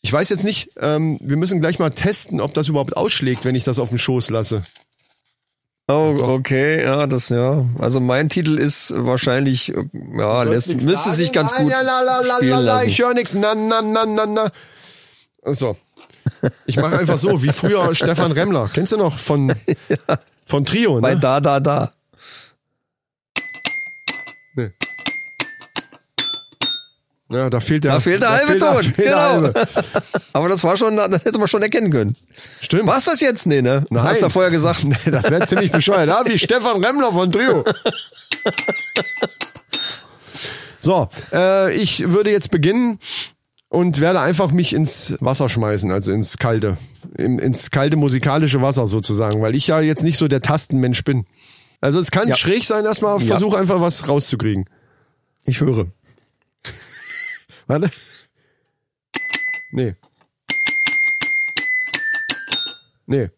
[0.00, 3.56] Ich weiß jetzt nicht, ähm, wir müssen gleich mal testen, ob das überhaupt ausschlägt, wenn
[3.56, 4.62] ich das auf dem Schoß lasse.
[5.88, 7.64] Oh, okay, ja, das, ja.
[7.80, 9.86] Also mein Titel ist wahrscheinlich, äh,
[10.16, 11.16] ja, lässt, müsste sagen?
[11.16, 12.88] sich ganz Nein, gut ja, la, la, la, spielen la, la, lassen.
[12.88, 13.34] Ich höre nichts.
[13.34, 14.52] Na, na, na, na, na.
[15.52, 15.76] So.
[16.66, 18.70] Ich mache einfach so, wie früher Stefan Remmler.
[18.72, 19.54] Kennst du noch von,
[20.46, 21.20] von Trio, Bei ne?
[21.20, 21.92] da, da, da.
[24.54, 24.70] Nee.
[27.30, 29.18] Ja, da fehlt der, Da fehlt der da halbe Ton, fehlt genau.
[29.18, 29.54] halbe.
[30.32, 32.16] Aber das war schon, das hätte man schon erkennen können.
[32.60, 32.86] Stimmt.
[32.86, 33.46] War's das jetzt?
[33.46, 33.84] Nee, ne?
[33.90, 34.02] Nein.
[34.02, 34.84] Hast du ja vorher gesagt.
[34.88, 36.08] Nee, das wäre ziemlich bescheuert.
[36.08, 37.64] Ja, wie Stefan Remmler von Trio.
[40.80, 42.98] So, äh, ich würde jetzt beginnen
[43.68, 46.78] und werde einfach mich ins Wasser schmeißen, also ins kalte,
[47.16, 51.26] im, ins kalte musikalische Wasser sozusagen, weil ich ja jetzt nicht so der Tastenmensch bin.
[51.80, 52.34] Also es kann Ja.
[52.36, 53.26] schräg sein, erstmal Ja.
[53.26, 54.64] versuch einfach was rauszukriegen.
[55.44, 55.86] Ich höre.
[57.66, 57.90] Warte.
[59.70, 59.94] Nee.
[63.06, 63.28] Nee.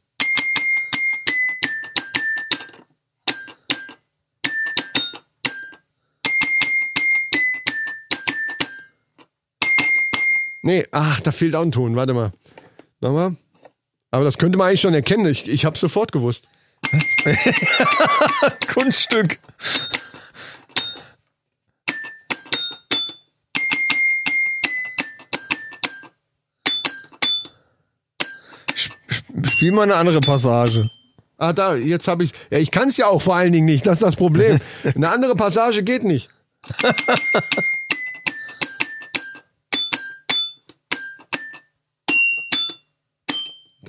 [10.62, 11.96] Nee, ach, da fehlt auch ein Ton.
[11.96, 12.32] Warte mal.
[13.00, 13.36] Nochmal.
[14.10, 15.26] Aber das könnte man eigentlich schon erkennen.
[15.26, 16.48] Ich, ich habe sofort gewusst.
[18.72, 19.38] Kunststück.
[28.74, 30.86] Sp- sp- Spiel mal eine andere Passage.
[31.38, 32.32] Ah, da, jetzt habe ich.
[32.50, 33.86] Ja, ich kann es ja auch vor allen Dingen nicht.
[33.86, 34.58] Das ist das Problem.
[34.94, 36.28] Eine andere Passage geht nicht.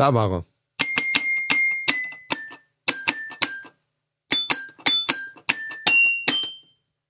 [0.01, 0.45] Da war er.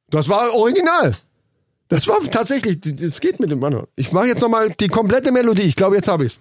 [0.10, 1.16] Das war original.
[1.88, 3.88] Das war tatsächlich, das geht mit dem anderen.
[3.96, 5.62] Ich mache jetzt nochmal die komplette Melodie.
[5.62, 6.38] Ich glaube, jetzt habe ich's.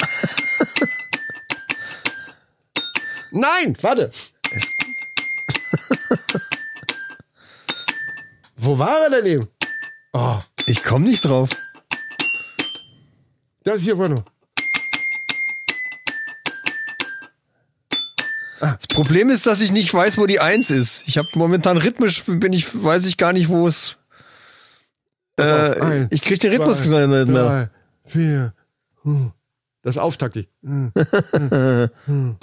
[3.30, 4.10] Nein, warte.
[8.56, 9.48] Wo war er denn eben?
[10.14, 11.50] Oh, Ich komme nicht drauf.
[13.64, 14.24] das hier war noch.
[18.60, 21.04] Das Problem ist, dass ich nicht weiß, wo die Eins ist.
[21.06, 23.96] Ich habe momentan rhythmisch bin ich, weiß ich gar nicht, wo es.
[25.38, 27.44] Äh, Eins, ich krieg den Rhythmus zwei, nicht mehr.
[27.44, 27.70] Drei,
[28.06, 28.54] vier.
[29.04, 29.32] hm.
[29.82, 30.48] Das ist auftaktig.
[30.64, 30.92] Hm.
[32.06, 32.36] Hm.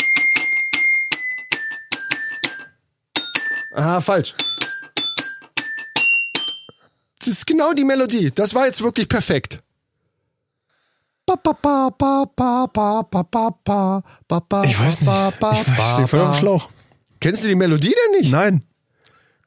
[3.74, 4.34] Ah, falsch.
[7.20, 8.32] Das ist genau die Melodie.
[8.34, 9.60] Das war jetzt wirklich perfekt.
[14.66, 15.12] Ich weiß nicht.
[15.12, 16.70] Ich weiß, stehe voll auf dem Schlauch.
[17.20, 18.32] Kennst du die Melodie denn nicht?
[18.32, 18.62] Nein.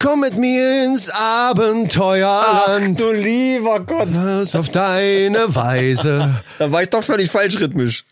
[0.01, 3.01] Komm mit mir ins Abenteuerland.
[3.01, 4.09] du lieber Gott.
[4.15, 6.43] Das auf deine Weise.
[6.59, 8.05] Da war ich doch völlig falsch rhythmisch.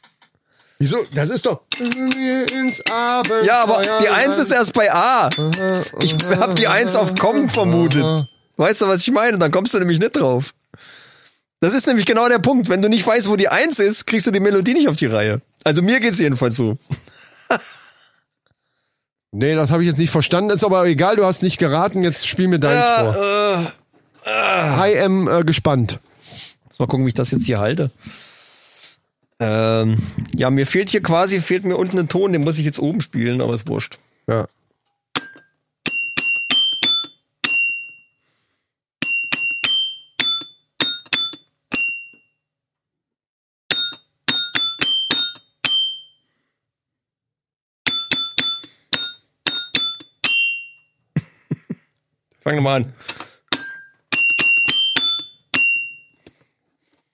[0.78, 0.98] Wieso?
[1.14, 1.62] Das ist doch.
[1.78, 3.46] Ins Abenteuerland.
[3.46, 5.30] Ja, aber die Eins ist erst bei A.
[6.00, 8.26] Ich habe die Eins auf Kommen vermutet.
[8.56, 9.38] Weißt du, was ich meine?
[9.38, 10.54] Dann kommst du nämlich nicht drauf.
[11.61, 12.68] Das ist nämlich genau der Punkt.
[12.68, 15.07] Wenn du nicht weißt, wo die Eins ist, kriegst du die Melodie nicht auf die
[15.07, 15.40] Reihe.
[15.64, 16.78] Also mir geht's jedenfalls so.
[19.32, 20.48] Nee, das habe ich jetzt nicht verstanden.
[20.48, 22.02] Ist aber egal, du hast nicht geraten.
[22.02, 23.72] Jetzt spiel mir deins vor.
[24.26, 26.00] I am äh, gespannt.
[26.68, 27.90] Muss mal gucken, wie ich das jetzt hier halte.
[29.38, 29.98] Ähm,
[30.34, 33.02] ja, mir fehlt hier quasi, fehlt mir unten ein Ton, den muss ich jetzt oben
[33.02, 33.98] spielen, aber ist wurscht.
[34.26, 34.46] Ja.
[52.47, 52.92] Fang mal an.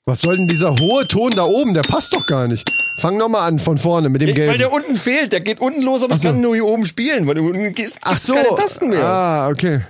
[0.04, 1.72] Was soll denn dieser hohe Ton da oben?
[1.72, 2.70] Der passt doch gar nicht.
[2.98, 4.58] Fang nochmal an von vorne mit dem Weil Gelben.
[4.58, 6.28] der unten fehlt, der geht unten los, aber so.
[6.28, 8.34] kann nur hier oben spielen, weil du unten gehst, Ach so.
[8.34, 9.02] keine Tasten mehr.
[9.02, 9.80] Ah, okay.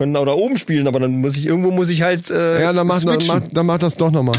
[0.00, 2.72] Können auch da oben spielen, aber dann muss ich, irgendwo muss ich halt, äh, Ja,
[2.72, 4.36] dann mach, dann mach, dann mach das doch nochmal.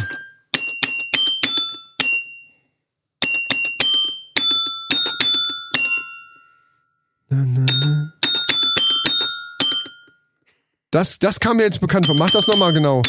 [10.92, 12.16] Das, das kam mir jetzt bekannt vor.
[12.16, 13.04] Mach das nochmal genau.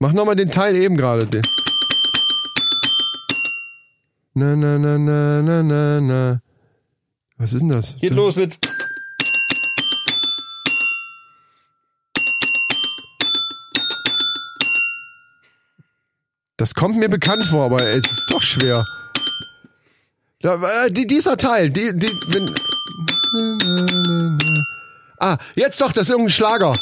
[0.00, 1.42] Mach nochmal den Teil eben gerade.
[4.34, 6.40] Na, na, na, na, na, na, na.
[7.36, 7.96] Was ist denn das?
[7.96, 8.58] Geht los mit.
[16.56, 18.84] Das kommt mir bekannt vor, aber es ist doch schwer.
[20.40, 22.54] Da, äh, die, dieser Teil, die, die, wenn,
[25.18, 26.74] Ah, jetzt doch, das ist irgendein Schlager.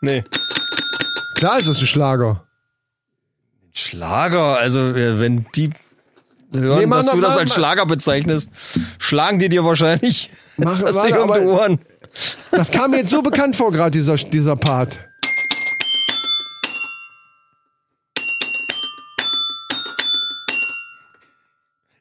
[0.00, 0.24] Nee.
[1.36, 2.42] Klar ist es ein Schlager.
[3.72, 5.70] Schlager, also äh, wenn die
[6.52, 8.50] hören, Nee, dass du das als Schlager bezeichnest,
[8.98, 11.80] schlagen die dir wahrscheinlich Mach- das warte, Ding um die Ohren.
[12.50, 15.00] Das kam mir jetzt so bekannt vor, gerade dieser, dieser Part.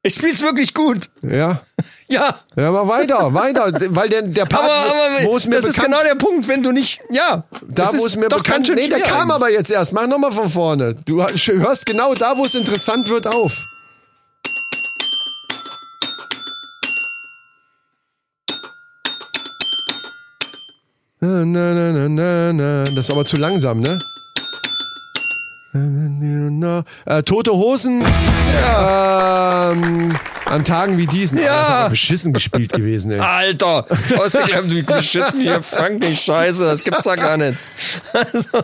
[0.04, 1.10] Ich spiel's wirklich gut.
[1.22, 1.62] Ja.
[2.12, 2.36] Ja.
[2.58, 5.76] Ja, aber weiter, weiter, weil der, der Part, Aber, aber wo es mir das ist
[5.76, 7.44] bekannt, genau der Punkt, wenn du nicht, ja.
[7.70, 9.36] da wo ist es mir doch bekannt, nee, der kam eigentlich.
[9.36, 9.94] aber jetzt erst.
[9.94, 10.96] Mach nochmal von vorne.
[11.06, 13.64] Du hörst genau da, wo es interessant wird, auf.
[21.22, 22.84] Na, na, na, na, na, na.
[22.96, 24.00] Das ist aber zu langsam, ne?
[25.74, 30.10] Äh, tote Hosen ähm,
[30.46, 31.40] an Tagen wie diesen.
[31.40, 31.52] Ja.
[31.52, 33.20] Aber Das ist aber beschissen gespielt gewesen, ey.
[33.20, 33.86] Alter,
[34.18, 37.58] aus dem wie beschissen hier, Frank, die Scheiße, das gibt's da gar nicht.
[38.14, 38.64] Also,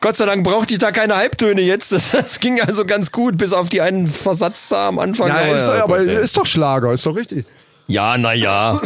[0.00, 1.90] Gott sei Dank brauchte ich da keine Halbtöne jetzt.
[1.90, 5.28] Das, das ging also ganz gut, bis auf die einen Versatz da am Anfang.
[5.28, 6.14] Ja, ist, doch- aber ey.
[6.14, 7.44] ist doch Schlager, ist doch richtig.
[7.88, 8.80] ja na ja.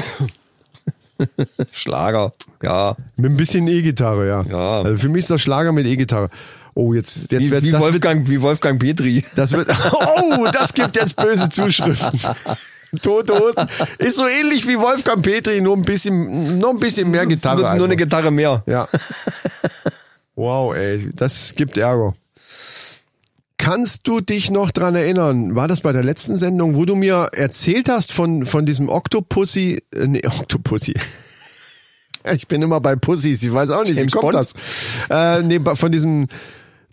[1.73, 2.97] Schlager, ja.
[3.17, 4.43] Mit ein bisschen E-Gitarre, ja.
[4.43, 4.83] Ja.
[4.83, 6.31] Also für mich ist das Schlager mit E-Gitarre.
[6.75, 9.25] Oh, jetzt, jetzt Wie, wie, das wird, Wolfgang, wie Wolfgang Petri.
[9.37, 12.21] das wird, oh, das gibt jetzt böse Zuschriften.
[13.03, 13.69] Tote Hosen.
[13.99, 17.63] Ist so ähnlich wie Wolfgang Petri, nur ein bisschen, noch ein bisschen mehr Gitarre.
[17.63, 17.97] Nur, nur eine.
[17.97, 18.63] Gitarre mehr.
[18.67, 18.89] Ja.
[20.35, 22.15] Wow, ey, das gibt Ärger.
[23.61, 25.55] Kannst du dich noch dran erinnern?
[25.55, 29.83] War das bei der letzten Sendung, wo du mir erzählt hast von, von diesem Octopussy,
[29.95, 30.95] äh, nee, Octopussy.
[32.33, 34.35] Ich bin immer bei Pussys, ich weiß auch nicht, James wie kommt Bond?
[34.35, 34.55] das?
[35.11, 36.29] Äh, nee, von diesem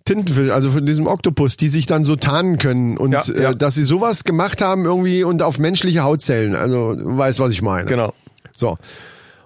[0.04, 3.50] Tintenfisch, also von diesem Oktopus, die sich dann so tarnen können und Ja, ja.
[3.52, 6.54] Äh, dass sie sowas gemacht haben irgendwie und auf menschliche Hautzellen.
[6.54, 7.88] Also, du weißt, was ich meine.
[7.88, 8.12] Genau.
[8.54, 8.76] So.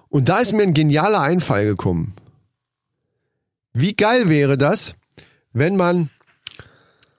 [0.09, 2.13] Und da ist mir ein genialer Einfall gekommen.
[3.71, 4.93] Wie geil wäre das,
[5.53, 6.09] wenn man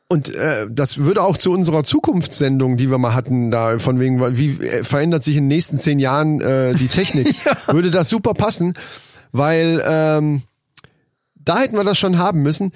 [0.08, 4.20] und äh, das würde auch zu unserer Zukunftssendung, die wir mal hatten, da von wegen,
[4.36, 7.34] wie äh, verändert sich in den nächsten zehn Jahren äh, die Technik,
[7.68, 8.74] würde das super passen,
[9.32, 10.42] weil ähm,
[11.34, 12.72] da hätten wir das schon haben müssen.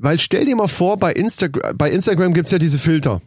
[0.00, 3.20] Weil stell dir mal vor, bei Instagram, bei Instagram gibt's ja diese Filter.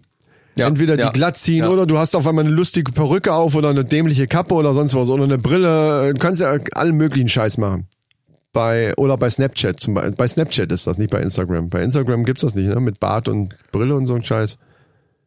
[0.55, 1.69] Ja, Entweder ja, die glatt ziehen ja.
[1.69, 4.95] oder du hast auf einmal eine lustige Perücke auf oder eine dämliche Kappe oder sonst
[4.95, 6.13] was oder eine Brille.
[6.13, 7.87] Du kannst ja allen möglichen Scheiß machen.
[8.53, 10.15] Bei, oder bei Snapchat zum Beispiel.
[10.15, 11.69] Bei Snapchat ist das, nicht bei Instagram.
[11.69, 12.79] Bei Instagram gibt's das nicht, ne?
[12.81, 14.57] Mit Bart und Brille und so ein Scheiß.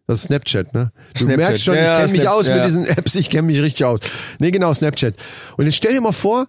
[0.07, 0.93] Das ist Snapchat, ne?
[1.15, 1.39] Du Snapchat.
[1.39, 2.57] merkst schon, Ja, ich ja, kenne mich Snap- aus ja.
[2.57, 4.01] mit diesen Apps, ich kenne mich richtig aus.
[4.39, 5.15] Nee, genau, Snapchat.
[5.57, 6.47] Und jetzt stell dir mal vor,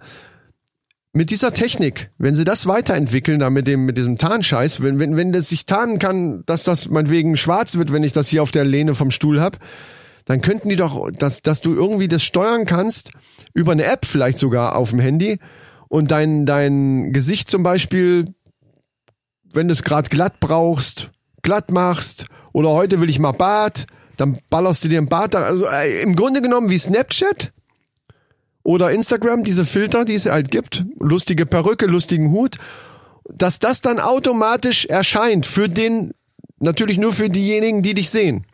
[1.14, 5.16] mit dieser Technik, wenn sie das weiterentwickeln, da mit dem, mit diesem Tarnscheiß, wenn, wenn,
[5.16, 8.52] wenn das sich tarnen kann, dass das meinetwegen schwarz wird, wenn ich das hier auf
[8.52, 9.58] der Lehne vom Stuhl hab,
[10.26, 13.12] dann könnten die doch, dass, dass du irgendwie das steuern kannst,
[13.54, 15.40] über eine App vielleicht sogar auf dem Handy
[15.96, 18.26] und dein, dein Gesicht zum Beispiel,
[19.54, 21.10] wenn du es gerade glatt brauchst,
[21.41, 23.86] glatt machst oder heute will ich mal Bart,
[24.18, 25.38] dann ballerst du dir ein Bart.
[25.38, 27.54] Also äh, im Grunde genommen wie Snapchat
[28.64, 32.58] oder Instagram, diese Filter, die es halt gibt, lustige Perücke, lustigen Hut,
[33.30, 36.12] dass das dann automatisch erscheint für den,
[36.60, 38.46] natürlich nur für diejenigen, die dich sehen.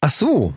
[0.00, 0.52] Ach so.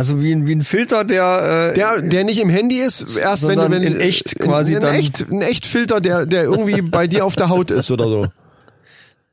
[0.00, 3.46] Also wie ein, wie ein Filter, der, äh, Der, der nicht im Handy ist, erst
[3.46, 6.80] wenn du, wenn in echt quasi ein, dann- echt, ein echt Filter, der, der irgendwie
[6.80, 8.26] bei dir auf der Haut ist oder so.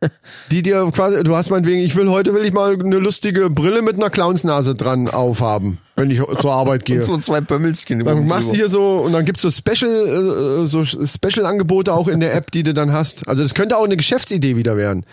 [0.51, 3.81] Die dir quasi, du hast meinetwegen, ich will heute will ich mal eine lustige Brille
[3.81, 7.01] mit einer Clownsnase dran aufhaben, wenn ich zur Arbeit gehe.
[7.01, 8.03] so zwei Pömmelchen.
[8.03, 12.19] Dann machst du hier so und dann gibt's so Special äh, so Special-Angebote auch in
[12.19, 13.27] der App, die du dann hast.
[13.27, 15.05] Also das könnte auch eine Geschäftsidee wieder werden,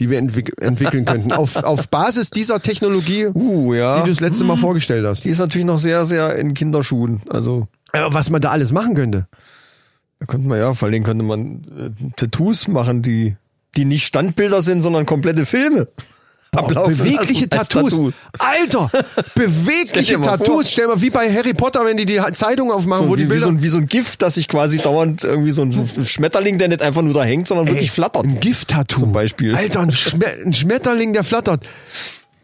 [0.00, 1.32] die wir entwick entwickeln könnten.
[1.42, 3.96] Auf, auf Basis dieser Technologie, Uh, ja.
[3.98, 5.24] die du das letzte Mal vorgestellt hast.
[5.24, 7.22] Die ist natürlich noch sehr, sehr in Kinderschuhen.
[7.28, 9.26] Also Aber was man da alles machen könnte.
[10.18, 13.36] da könnte man ja, vor allen Dingen könnte man äh, Tattoos machen, die,
[13.76, 15.88] die nicht Standbilder sind, sondern komplette Filme.
[16.54, 17.90] Ablaufen bewegliche Tattoos.
[17.92, 18.12] Tattoo.
[18.38, 18.90] Alter,
[19.34, 20.46] bewegliche Tattoos.
[20.46, 20.64] vor.
[20.64, 23.26] Stell mal wie bei Harry Potter, wenn die die Zeitung aufmachen, wo So, die wie,
[23.26, 25.72] wie, Bilder so ein, wie so ein Gift, dass sich quasi dauernd irgendwie so ein
[26.04, 28.24] Schmetterling, der nicht einfach nur da hängt, sondern wirklich flattert.
[28.24, 29.00] Ein Gift-Tattoo.
[29.00, 29.54] Zum Beispiel.
[29.54, 31.64] Alter, ein, Schme ein Schmetterling, der flattert.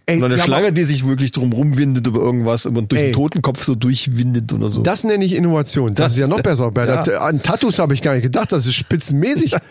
[0.06, 3.08] Ey, Oder eine Schlange, die sich wirklich drum rumwindet über irgendwas und durch Ey.
[3.08, 4.80] den Totenkopf so durchwindet oder so.
[4.80, 5.88] Das nenne ich Innovation.
[5.94, 6.70] Das, Das- ist ja noch besser.
[6.70, 7.02] Bei ja.
[7.20, 8.50] an Tattoos habe ich gar nicht gedacht.
[8.52, 9.54] Das ist spitzenmäßig.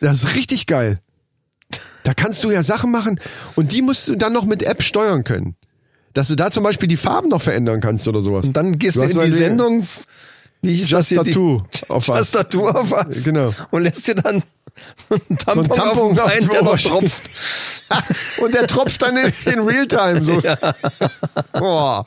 [0.00, 0.98] Das ist richtig geil.
[2.04, 3.20] Da kannst du ja Sachen machen
[3.54, 5.54] und die musst du dann noch mit App steuern können.
[6.14, 8.46] Dass du da zum Beispiel die Farben noch verändern kannst oder sowas.
[8.46, 9.86] und dann gehst du, in die Sendung,
[10.60, 11.10] wie das Just?
[11.12, 12.18] Die- Tattoo auf was.
[12.18, 13.24] Just Tattoo auf was.
[13.24, 13.50] Genau.
[13.70, 14.42] Und lässt dir dann
[15.08, 17.30] so einen Tampon, Tampon auf den Bein, der noch tropft.
[18.42, 20.24] Und der tropft dann in, in Realtime.
[20.24, 20.40] So.
[21.52, 22.04] Boah.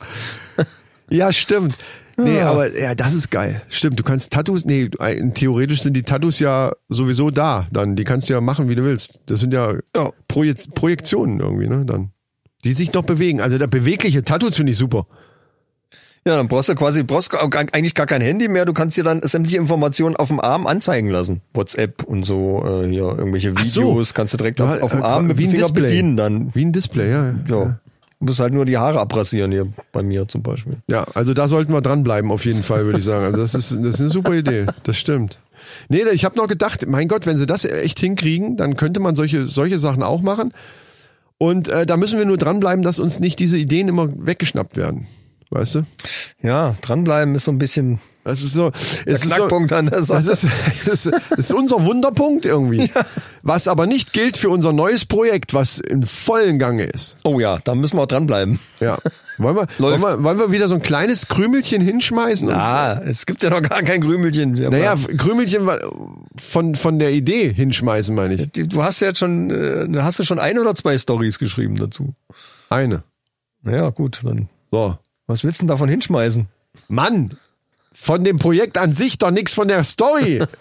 [1.08, 1.76] Ja, stimmt.
[2.18, 3.60] Nee, aber ja, das ist geil.
[3.68, 4.88] Stimmt, du kannst Tattoos, nee,
[5.34, 7.94] theoretisch sind die Tattoos ja sowieso da, dann.
[7.96, 9.20] Die kannst du ja machen, wie du willst.
[9.26, 10.10] Das sind ja, Ja.
[10.26, 12.10] Projek Projektionen irgendwie, ne, dann.
[12.64, 13.40] Die sich noch bewegen.
[13.40, 15.06] Also der bewegliche Tattoos finde ich super.
[16.26, 18.64] Ja, dann brauchst du quasi, brauchst eigentlich gar kein Handy mehr.
[18.64, 21.40] Du kannst dir dann sämtliche Informationen auf dem Arm anzeigen lassen.
[21.54, 23.82] WhatsApp und so, äh, hier irgendwelche Ach so.
[23.92, 25.82] Videos kannst du direkt auf, auf dem Äh, Arm mit wie dem ein Finger Display.
[25.88, 26.50] bedienen dann.
[26.54, 27.26] Wie ein Display, ja.
[27.26, 27.32] Ja.
[27.46, 27.74] Du
[28.18, 30.76] musst halt nur die Haare abrasieren hier bei mir zum Beispiel.
[30.88, 33.24] Ja, also da sollten wir dranbleiben auf jeden Fall, würde ich sagen.
[33.24, 34.66] Also das ist, das ist eine super Idee.
[34.84, 35.40] Das stimmt.
[35.88, 39.14] Nee, ich habe noch gedacht, mein Gott, wenn sie das echt hinkriegen, dann könnte man
[39.14, 40.52] solche, solche Sachen auch machen.
[41.38, 45.06] Und äh, da müssen wir nur dranbleiben, dass uns nicht diese Ideen immer weggeschnappt werden.
[45.50, 45.82] Weißt du?
[46.42, 48.72] Ja, dranbleiben ist so ein bisschen Das ist so.
[49.06, 50.24] der Knackpunkt an der So, Sache.
[50.26, 50.52] das, ist,
[50.84, 52.90] das, ist, das ist unser Wunderpunkt irgendwie.
[53.42, 57.18] Was aber nicht gilt für unser neues Projekt, was in vollen Gange ist.
[57.22, 58.58] oh ja, da müssen wir auch dranbleiben.
[58.80, 58.98] Ja.
[59.38, 62.50] Wollen wir, wollen wir, wollen wir wieder so ein kleines Krümelchen hinschmeißen?
[62.50, 64.54] Ah, es gibt ja noch gar kein Krümelchen.
[64.54, 65.68] Naja, Krümelchen
[66.36, 68.50] von, von der Idee hinschmeißen, meine ich.
[68.52, 72.14] du hast ja jetzt schon, äh, hast du schon ein oder zwei Stories geschrieben dazu.
[72.70, 73.02] Eine.
[73.64, 74.98] Ja, gut, dann So.
[75.26, 76.46] was willst du denn davon hinschmeißen?
[76.88, 77.36] Mann!
[77.98, 80.42] Von dem Projekt an sich doch nichts von der Story.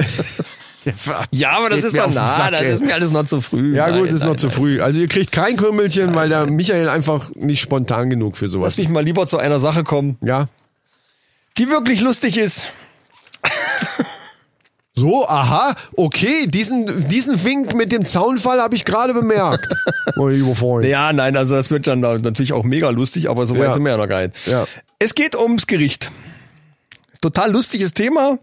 [1.31, 3.75] Ja, aber das ist doch nah, Sack, das ist mir alles noch zu früh.
[3.75, 4.55] Ja gut, Nein, ist noch nein, zu nein.
[4.55, 4.81] früh.
[4.81, 8.77] Also ihr kriegt kein Krümmelchen, weil der Michael einfach nicht spontan genug für sowas Lass
[8.77, 10.45] mich mal lieber zu einer Sache kommen, Ja.
[11.57, 12.67] die wirklich lustig ist.
[14.97, 19.67] So, aha, okay, diesen, diesen Wink mit dem Zaunfall habe ich gerade bemerkt.
[20.15, 20.85] Mein lieber Freund.
[20.85, 23.73] Ja, nein, also das wird dann da natürlich auch mega lustig, aber so weit Ja.
[23.73, 24.47] sind wir ja noch gar nicht.
[24.47, 24.65] Ja.
[24.97, 26.11] Es geht ums Gericht.
[27.25, 28.37] Total lustiges Thema.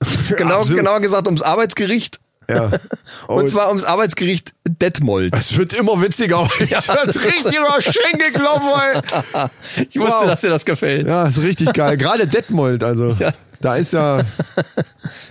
[0.36, 0.78] Genau, Absolut.
[0.80, 2.20] genauer gesagt ums Arbeitsgericht.
[2.48, 2.70] Ja.
[3.26, 5.34] Oh, Und zwar ums Arbeitsgericht Detmold.
[5.34, 6.46] es wird immer witziger.
[6.60, 9.86] Ich werde richtig über Schenkel klopfen, ey.
[9.90, 10.26] Ich wusste, Wow.
[10.26, 11.06] dass dir das gefällt.
[11.06, 11.96] Ja, ist richtig geil.
[11.96, 13.16] Gerade Detmold, also.
[13.18, 13.32] Ja.
[13.60, 14.22] Da ist ja,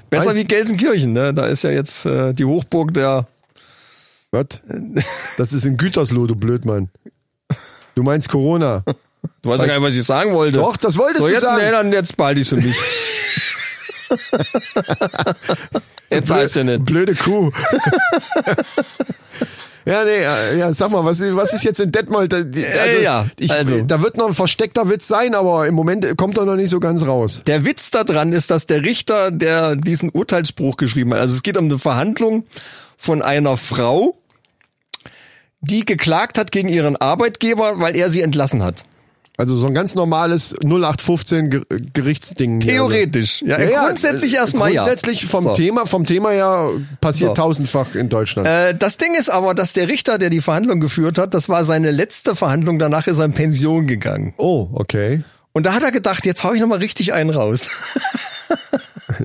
[0.09, 1.33] Besser wie Gelsenkirchen, ne?
[1.33, 3.25] Da ist ja jetzt äh, die Hochburg der.
[4.31, 4.47] was?
[5.37, 6.89] Das ist in Gütersloh, du Blödmann.
[7.95, 8.83] Du meinst Corona.
[9.41, 10.59] Du weißt ja gar nicht, was ich sagen wollte.
[10.59, 11.61] Doch, das wolltest so, du jetzt, sagen.
[11.63, 12.75] Nee, dann jetzt behalte ich's für mich.
[16.09, 16.85] jetzt heißt ja nicht.
[16.85, 17.51] Blöde Kuh.
[19.87, 22.33] Ja, nee, äh, ja, sag mal, was, was ist jetzt in Detmold?
[22.33, 22.59] Also,
[23.01, 23.83] ja, ich, also.
[23.83, 26.81] Da wird noch ein versteckter Witz sein, aber im Moment kommt er noch nicht so
[26.81, 27.41] ganz raus.
[27.47, 31.55] Der Witz daran ist, dass der Richter, der diesen Urteilsspruch geschrieben hat, also es geht
[31.55, 32.43] um eine Verhandlung
[32.97, 34.17] von einer Frau,
[35.61, 38.83] die geklagt hat gegen ihren Arbeitgeber, weil er sie entlassen hat.
[39.39, 41.61] Also so ein ganz normales 0815 Ge-
[41.93, 42.59] Gerichtsding.
[42.59, 42.71] hier.
[42.73, 43.43] Theoretisch.
[43.43, 44.81] Ja, Ja, ja, grundsätzlich äh, erstmal ja.
[44.81, 45.53] Grundsätzlich vom So.
[45.53, 46.71] Thema, vom Thema her
[47.01, 47.43] passiert So.
[47.43, 48.47] tausendfach in Deutschland.
[48.47, 51.65] Äh, das Ding ist aber, dass der Richter, der die Verhandlung geführt hat, das war
[51.65, 54.33] seine letzte Verhandlung, danach ist er in Pension gegangen.
[54.37, 55.21] oh, okay.
[55.53, 57.67] Und da hat er gedacht, jetzt hau ich nochmal richtig einen raus.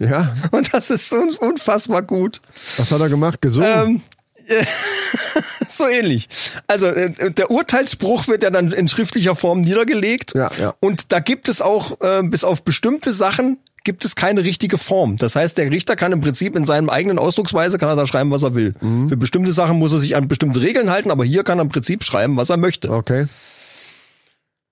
[0.01, 2.41] Ja, Und das ist so unfassbar gut.
[2.79, 3.41] was hat er gemacht?
[3.43, 3.71] Gesungen?
[3.87, 4.01] Ähm,
[5.69, 6.29] so ähnlich.
[6.67, 10.35] Also äh, der Urteilsspruch wird ja dann in schriftlicher Form niedergelegt.
[10.35, 10.75] Ja, ja.
[10.81, 15.17] Und da gibt es auch äh, bis auf bestimmte Sachen gibt es keine richtige Form.
[15.17, 18.31] Das heißt, der Richter kann im Prinzip in seinem eigenen Ausdrucksweise kann er da schreiben,
[18.31, 18.75] was er will.
[18.81, 19.09] Mhm.
[19.09, 21.69] Für bestimmte Sachen muss er sich an bestimmte Regeln halten, aber hier kann er im
[21.69, 22.91] Prinzip schreiben, was er möchte.
[22.91, 23.27] okay.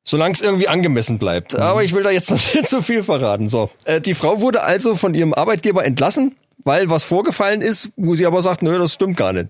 [0.02, 1.54] Solange es irgendwie angemessen bleibt.
[1.56, 3.48] Aber ich will da jetzt noch nicht zu viel verraten.
[3.48, 8.14] So, äh, die Frau wurde also von ihrem Arbeitgeber entlassen, weil was vorgefallen ist, wo
[8.14, 9.48] sie aber sagt, nö, das stimmt gar nicht.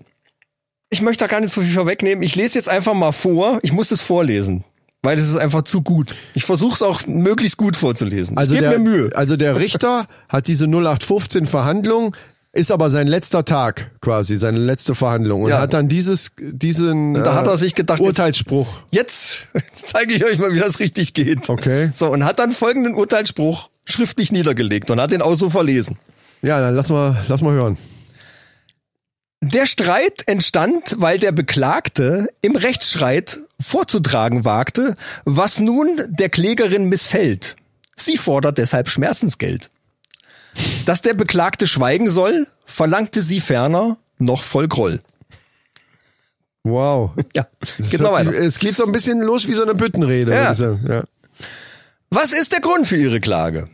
[0.89, 2.23] Ich möchte da gar nicht so viel vorwegnehmen.
[2.23, 3.59] Ich lese jetzt einfach mal vor.
[3.61, 4.63] Ich muss es vorlesen,
[5.03, 6.15] weil es ist einfach zu gut.
[6.33, 8.37] Ich versuche es auch möglichst gut vorzulesen.
[8.37, 9.09] Also gebe der, mir Mühe.
[9.15, 12.15] also der Richter hat diese 0815 Verhandlung,
[12.53, 15.61] ist aber sein letzter Tag quasi, seine letzte Verhandlung und Ja.
[15.61, 18.67] hat dann dieses, diesen da äh, hat er sich gedacht, jetzt- Urteilsspruch.
[18.91, 21.49] Jetzt zeige ich euch mal, wie das richtig geht.
[21.49, 21.91] Okay.
[21.93, 25.97] So, und hat dann folgenden Urteilsspruch schriftlich niedergelegt und hat den auch so verlesen.
[26.41, 27.77] Ja, dann lass mal, lass mal hören.
[29.43, 37.55] Der Streit entstand, weil der Beklagte im Rechtsstreit vorzutragen wagte, was nun der Klägerin missfällt.
[37.95, 39.69] Sie fordert deshalb Schmerzensgeld.
[40.85, 44.99] Dass der Beklagte schweigen soll, verlangte sie ferner noch voll Groll.
[46.63, 47.11] Wow.
[47.35, 47.47] Ja,
[47.79, 48.33] sich- weiter.
[48.33, 50.33] Es geht so ein bisschen los wie so eine Büttenrede.
[50.33, 50.53] Ja.
[50.53, 51.03] ja.
[52.11, 53.65] Was ist der Grund für Ihre Klage?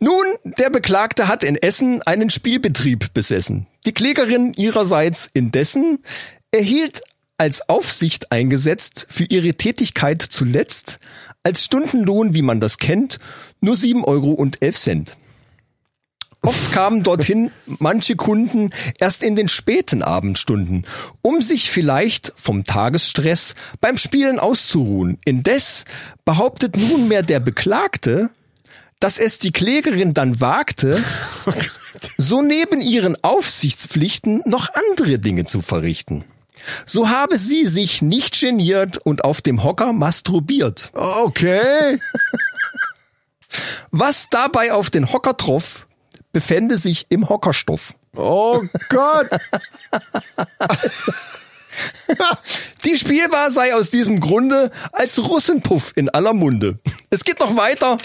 [0.00, 0.24] Nun,
[0.58, 3.66] der Beklagte hat in Essen einen Spielbetrieb besessen.
[3.86, 5.98] Die Klägerin ihrerseits indessen
[6.50, 7.02] erhielt
[7.36, 10.98] als Aufsicht eingesetzt für ihre Tätigkeit zuletzt
[11.42, 13.18] als Stundenlohn, wie man das kennt,
[13.60, 15.16] nur 7 Euro und 11 Cent.
[16.42, 20.84] Oft kamen dorthin manche Kunden erst in den späten Abendstunden,
[21.22, 25.16] um sich vielleicht vom Tagesstress beim Spielen auszuruhen.
[25.24, 25.86] Indes
[26.26, 28.28] behauptet nunmehr der Beklagte,
[29.04, 30.98] dass es die Klägerin dann wagte,
[32.16, 36.24] so neben ihren Aufsichtspflichten noch andere Dinge zu verrichten.
[36.86, 40.90] So habe sie sich nicht geniert und auf dem Hocker masturbiert.
[40.94, 42.00] Okay.
[43.90, 45.86] Was dabei auf den Hocker troff,
[46.32, 47.92] befände sich im Hockerstoff.
[48.16, 49.28] Oh Gott.
[52.86, 56.78] Die Spielbar sei aus diesem Grunde als Russenpuff in aller Munde.
[57.10, 57.98] Es geht noch weiter.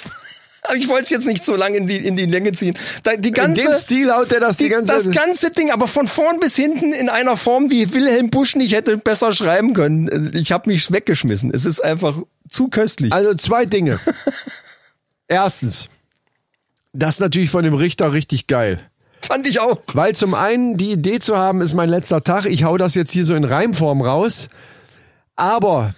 [0.64, 2.78] Aber ich wollte es jetzt nicht so lange in die, in die Länge ziehen.
[3.06, 5.88] Die In ganze, dem Stil haut er das die, die, ganze das ganze Ding, aber
[5.88, 10.32] von vorn bis hinten in einer Form, wie Wilhelm Busch nicht hätte besser schreiben können.
[10.36, 11.52] Ich habe mich weggeschmissen.
[11.54, 12.18] Es ist einfach
[12.50, 13.14] zu köstlich.
[13.14, 14.00] Also zwei Dinge.
[15.28, 15.88] Erstens,
[16.94, 18.80] das ist natürlich von dem Richter richtig geil.
[19.22, 19.80] Fand ich auch.
[19.94, 22.46] Weil zum einen die Idee zu haben, ist mein letzter Tag.
[22.46, 24.50] Ich hau das jetzt hier so in Reimform raus.
[25.36, 25.94] Aber,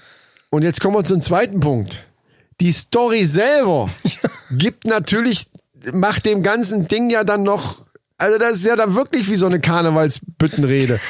[0.49, 2.03] und jetzt kommen wir zum zweiten Punkt.
[2.61, 3.87] Die Story selber
[4.51, 5.47] gibt natürlich,
[5.93, 7.85] macht dem ganzen Ding ja dann noch,
[8.17, 10.99] also das ist ja dann wirklich wie so eine Karnevalsbüttenrede.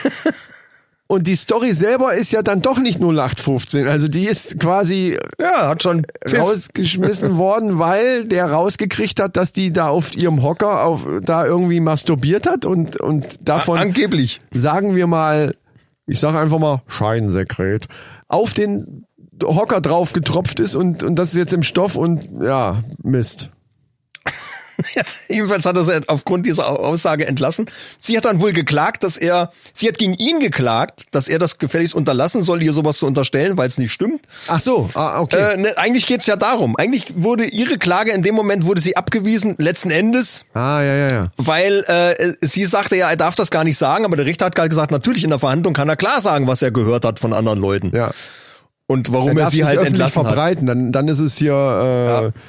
[1.07, 3.85] Und die Story selber ist ja dann doch nicht 0815.
[3.85, 9.73] Also die ist quasi Ja, hat schon rausgeschmissen worden, weil der rausgekriegt hat, dass die
[9.73, 14.39] da auf ihrem Hocker auf, da irgendwie masturbiert hat und, und davon Angeblich.
[14.53, 15.57] sagen wir mal,
[16.07, 17.87] ich sage einfach mal Scheinsekret,
[18.29, 19.05] auf den
[19.41, 23.49] Hocker drauf getropft ist und, und das ist jetzt im Stoff und ja, Mist.
[25.29, 27.67] Jedenfalls hat er sie aufgrund dieser Aussage entlassen.
[27.99, 31.57] Sie hat dann wohl geklagt, dass er, sie hat gegen ihn geklagt, dass er das
[31.57, 34.21] gefälligst unterlassen soll, ihr sowas zu unterstellen, weil es nicht stimmt.
[34.47, 35.53] Ach so, ah, okay.
[35.53, 36.75] Äh, ne, eigentlich geht's ja darum.
[36.75, 41.11] Eigentlich wurde ihre Klage in dem Moment wurde sie abgewiesen, letzten Endes, ah, ja, ja,
[41.11, 41.31] ja.
[41.37, 44.55] weil äh, sie sagte ja, er darf das gar nicht sagen, aber der Richter hat
[44.55, 47.33] gerade gesagt, natürlich in der Verhandlung kann er klar sagen, was er gehört hat von
[47.33, 48.11] anderen Leuten ja.
[48.91, 50.27] Und warum er, sie halt entlassen hat.
[50.27, 52.39] verbreiten, dann, dann ist es hier, äh,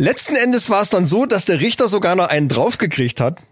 [0.00, 3.42] Letzten Endes war es dann so, dass der Richter sogar noch einen draufgekriegt hat.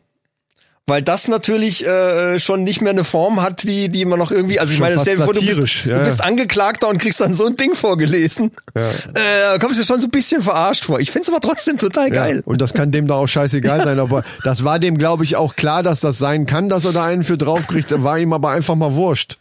[0.87, 4.59] Weil das natürlich äh, schon nicht mehr eine Form hat, die die man noch irgendwie,
[4.59, 6.25] also ich meine, stell dir vor, du bist, ja, du bist ja.
[6.25, 8.53] Angeklagter und kriegst dann so ein Ding vorgelesen.
[8.73, 8.81] Äh,
[9.13, 10.99] da kommst du dir schon so ein bisschen verarscht vor.
[10.99, 12.37] Ich find's aber trotzdem total geil.
[12.37, 15.37] Ja, und das kann dem da auch scheißegal sein, aber das war dem, glaube ich,
[15.37, 18.49] auch klar, dass das sein kann, dass er da einen für draufkriegt, war ihm aber
[18.49, 19.37] einfach mal wurscht.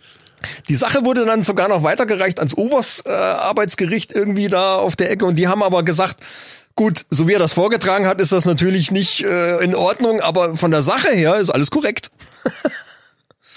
[0.70, 5.12] Die Sache wurde dann sogar noch weitergereicht ans Oberstarbeitsgericht äh, Arbeitsgericht irgendwie da auf der
[5.12, 6.18] Ecke und die haben aber gesagt,
[6.76, 10.56] gut, so wie er das vorgetragen hat, ist das natürlich nicht äh, in Ordnung, aber
[10.56, 12.12] von der Sache her ist alles korrekt.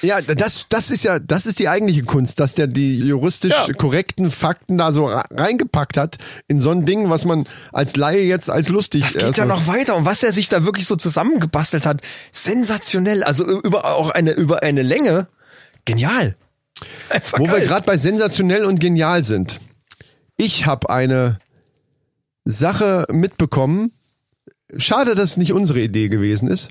[0.02, 3.74] Ja, das, das ist ja, das ist die eigentliche Kunst, dass der die juristisch Ja.
[3.74, 6.16] korrekten Fakten da so reingepackt hat
[6.48, 9.54] in so ein Ding, was man als Laie jetzt als lustig Es geht erstmal- ja
[9.54, 12.00] noch weiter und was er sich da wirklich so zusammengebastelt hat,
[12.32, 15.28] sensationell, also über auch eine über eine Länge,
[15.84, 16.34] genial.
[17.08, 17.66] Einfach Wo wir geil.
[17.66, 19.60] gerade bei sensationell und genial sind.
[20.36, 21.38] Ich habe eine
[22.44, 23.92] Sache mitbekommen.
[24.76, 26.70] Schade, dass es nicht unsere Idee gewesen ist.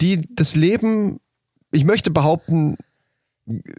[0.00, 1.20] Die das Leben,
[1.70, 2.76] ich möchte behaupten,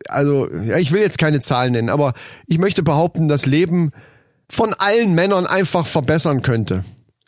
[0.08, 2.14] also ja, ich will jetzt keine Zahlen nennen, aber
[2.48, 3.91] ich möchte behaupten, das Leben
[4.50, 6.84] von allen Männern einfach verbessern könnte.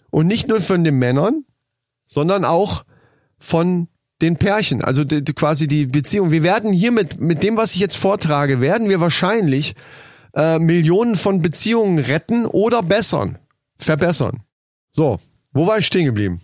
[0.09, 1.43] Und nicht nur von den Männern,
[2.07, 2.85] sondern auch
[3.37, 3.87] von
[4.21, 6.31] den Pärchen, also die, quasi die Beziehung.
[6.31, 9.75] Wir werden hier mit, mit dem, was ich jetzt vortrage, werden wir wahrscheinlich
[10.35, 13.37] äh, Millionen von Beziehungen retten oder bessern,
[13.77, 14.43] verbessern.
[14.91, 15.19] So,
[15.53, 16.41] wo war ich stehen geblieben?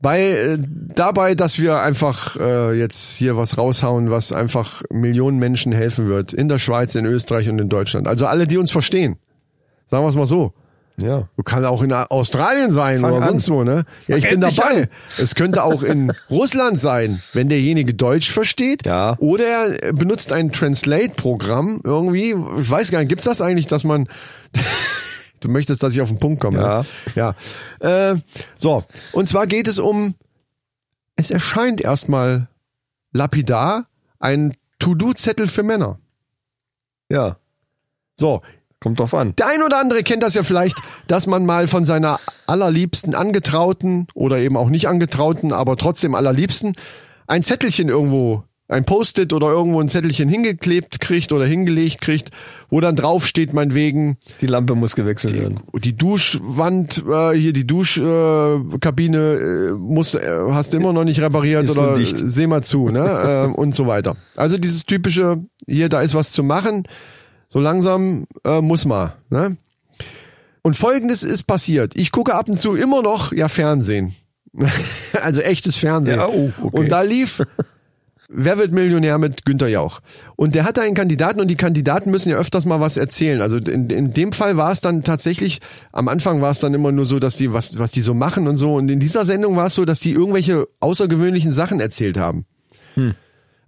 [0.00, 5.72] Bei äh, dabei, dass wir einfach äh, jetzt hier was raushauen, was einfach Millionen Menschen
[5.72, 6.32] helfen wird.
[6.32, 8.08] In der Schweiz, in Österreich und in Deutschland.
[8.08, 9.16] Also alle, die uns verstehen.
[9.86, 10.54] Sagen wir es mal so.
[10.96, 11.28] Ja.
[11.36, 13.30] Du kannst auch in Australien sein Fang oder an.
[13.30, 13.84] sonst wo, ne?
[14.06, 14.88] Ja, ich Fang bin dabei.
[15.18, 18.84] Es könnte auch in Russland sein, wenn derjenige Deutsch versteht.
[18.86, 19.16] Ja.
[19.18, 22.34] Oder er benutzt ein Translate-Programm irgendwie.
[22.60, 24.08] Ich weiß gar nicht, gibt's das eigentlich, dass man.
[25.40, 26.58] du möchtest, dass ich auf den Punkt komme.
[26.60, 26.78] Ja.
[27.14, 27.34] Ne?
[27.80, 28.12] Ja.
[28.12, 28.16] Äh,
[28.56, 28.84] so.
[29.12, 30.14] Und zwar geht es um.
[31.16, 32.48] Es erscheint erstmal
[33.12, 33.86] lapidar
[34.18, 35.98] ein To-Do-Zettel für Männer.
[37.08, 37.36] Ja,
[38.14, 38.40] So,
[38.82, 39.34] kommt drauf an.
[39.36, 40.76] der ein oder andere kennt das ja vielleicht,
[41.06, 46.74] dass man mal von seiner allerliebsten Angetrauten oder eben auch nicht Angetrauten, aber trotzdem allerliebsten
[47.26, 52.30] ein Zettelchen irgendwo, ein Post-it oder irgendwo ein Zettelchen hingeklebt kriegt oder hingelegt kriegt,
[52.70, 55.60] wo dann drauf steht, meinetwegen, Die Lampe muss gewechselt werden.
[55.74, 61.20] die Duschwand, äh, hier die Duschkabine äh, äh, muss, äh, hast du immer noch nicht
[61.20, 63.48] repariert Ist oder seh mal zu, ne?
[63.54, 64.16] äh, und so weiter.
[64.36, 66.84] Also dieses typische, hier, da ist was zu machen,
[67.52, 69.58] so langsam äh, muss man, ne?
[70.62, 71.92] Und folgendes ist passiert.
[71.96, 74.14] Ich gucke ab und zu immer noch ja Fernsehen.
[75.22, 76.18] also echtes Fernsehen.
[76.18, 76.78] Ja, oh, okay.
[76.78, 77.42] Und da lief
[78.34, 80.00] Wer wird Millionär mit Günter Jauch?
[80.36, 83.42] Und der hat da einen Kandidaten und die Kandidaten müssen ja öfters mal was erzählen.
[83.42, 85.60] Also in, in dem Fall war es dann tatsächlich,
[85.92, 88.48] am Anfang war es dann immer nur so, dass die, was, was die so machen
[88.48, 88.74] und so.
[88.74, 92.46] Und in dieser Sendung war es so, dass die irgendwelche außergewöhnlichen Sachen erzählt haben.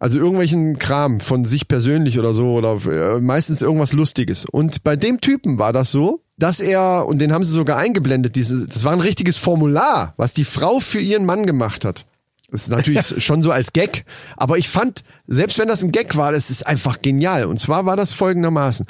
[0.05, 2.79] Also irgendwelchen Kram von sich persönlich oder so oder
[3.17, 4.45] äh, meistens irgendwas Lustiges.
[4.45, 8.37] Und bei dem Typen war das so, dass er, und den haben sie sogar eingeblendet,
[8.37, 12.05] diese, das war ein richtiges Formular, was die Frau für ihren Mann gemacht hat.
[12.51, 14.05] Das ist natürlich schon so als Gag,
[14.37, 17.47] aber ich fand, selbst wenn das ein Gag war, das ist einfach genial.
[17.47, 18.85] Und zwar war das folgendermaßen.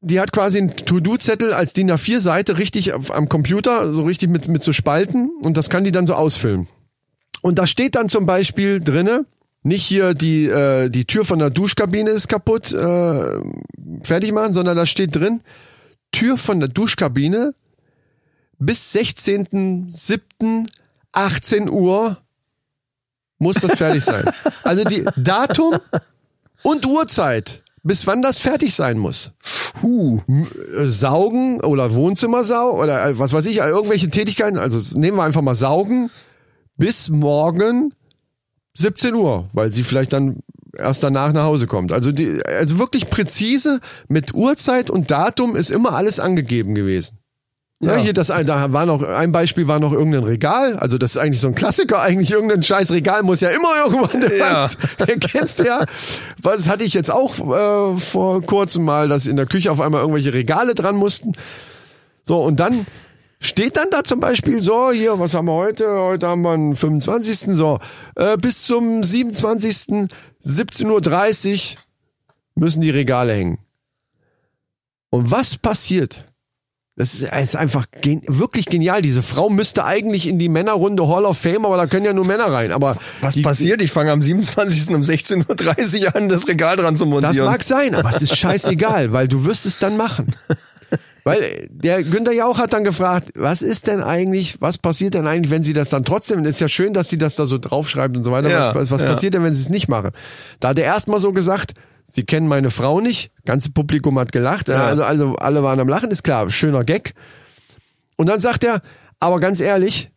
[0.00, 4.62] Die hat quasi einen To-Do-Zettel als DIN A4-Seite richtig am Computer, so richtig mit, mit
[4.62, 6.68] so Spalten und das kann die dann so ausfüllen.
[7.42, 9.26] Und da steht dann zum Beispiel drinne,
[9.64, 13.40] nicht hier die, äh, die Tür von der Duschkabine ist kaputt, äh,
[14.02, 15.42] fertig machen, sondern da steht drin,
[16.12, 17.54] Tür von der Duschkabine
[18.58, 20.68] bis 16.07.
[21.12, 22.18] 18 Uhr
[23.38, 24.24] muss das fertig sein.
[24.64, 25.78] Also die Datum
[26.62, 29.32] und Uhrzeit, bis wann das fertig sein muss.
[29.82, 30.20] Huh.
[30.76, 35.42] Äh, Saugen oder Wohnzimmersau oder äh, was weiß ich, irgendwelche Tätigkeiten, also nehmen wir einfach
[35.42, 36.10] mal Saugen
[36.76, 37.94] bis morgen
[38.76, 40.38] 17 Uhr, weil sie vielleicht dann
[40.76, 41.92] erst danach nach Hause kommt.
[41.92, 47.18] Also, die, also wirklich präzise mit Uhrzeit und Datum ist immer alles angegeben gewesen.
[47.80, 47.96] Ja.
[47.96, 48.02] Ja.
[48.02, 50.76] hier das, da war noch, ein Beispiel war noch irgendein Regal.
[50.76, 52.00] Also das ist eigentlich so ein Klassiker.
[52.00, 54.62] Eigentlich irgendein scheiß Regal muss ja immer irgendwo an der Ja.
[54.98, 55.20] Wand.
[55.20, 55.84] Kennst du ja.
[56.42, 60.00] Was hatte ich jetzt auch äh, vor kurzem mal, dass in der Küche auf einmal
[60.00, 61.32] irgendwelche Regale dran mussten.
[62.22, 62.86] So, und dann
[63.46, 65.88] steht dann da zum Beispiel so, hier, was haben wir heute?
[65.98, 67.54] Heute haben wir den 25.
[67.56, 67.78] So,
[68.16, 70.08] äh, bis zum 27.
[70.42, 71.80] 17.30 Uhr
[72.54, 73.58] müssen die Regale hängen.
[75.10, 76.26] Und was passiert?
[76.96, 79.02] Das ist, ist einfach gen wirklich genial.
[79.02, 82.24] Diese Frau müsste eigentlich in die Männerrunde Hall of Fame, aber da können ja nur
[82.24, 82.70] Männer rein.
[82.70, 83.82] Aber Was die, passiert?
[83.82, 84.90] Ich fange am 27.
[84.94, 87.36] um 16.30 Uhr an, das Regal dran zu montieren.
[87.36, 90.36] Das mag sein, aber es ist scheißegal, weil du wirst es dann machen.
[91.24, 95.26] Weil äh, der Günther Jauch hat dann gefragt, was ist denn eigentlich, was passiert denn
[95.26, 98.16] eigentlich, wenn sie das dann trotzdem, ist ja schön, dass sie das da so draufschreibt
[98.16, 99.08] und so weiter, Ja, was, was ja.
[99.08, 100.10] passiert denn, wenn sie es nicht machen?
[100.60, 101.72] Da hat er erstmal so gesagt,
[102.04, 104.86] sie kennen meine Frau nicht, ganze Publikum hat gelacht, Ja.
[104.86, 107.14] also, also alle waren am Lachen, ist klar, schöner Gag.
[108.16, 108.82] Und dann sagt er,
[109.18, 110.10] aber ganz ehrlich,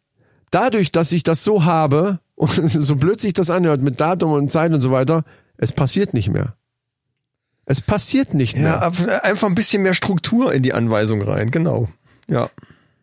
[0.51, 4.51] dadurch, dass ich das so habe, und so blöd sich das anhört mit Datum und
[4.51, 5.23] Zeit und so weiter,
[5.57, 6.55] es passiert nicht mehr.
[7.69, 8.81] Es passiert nicht ja, mehr.
[8.81, 11.87] ab- einfach ein bisschen mehr Struktur in die Anweisung rein, genau.
[12.27, 12.49] Ja.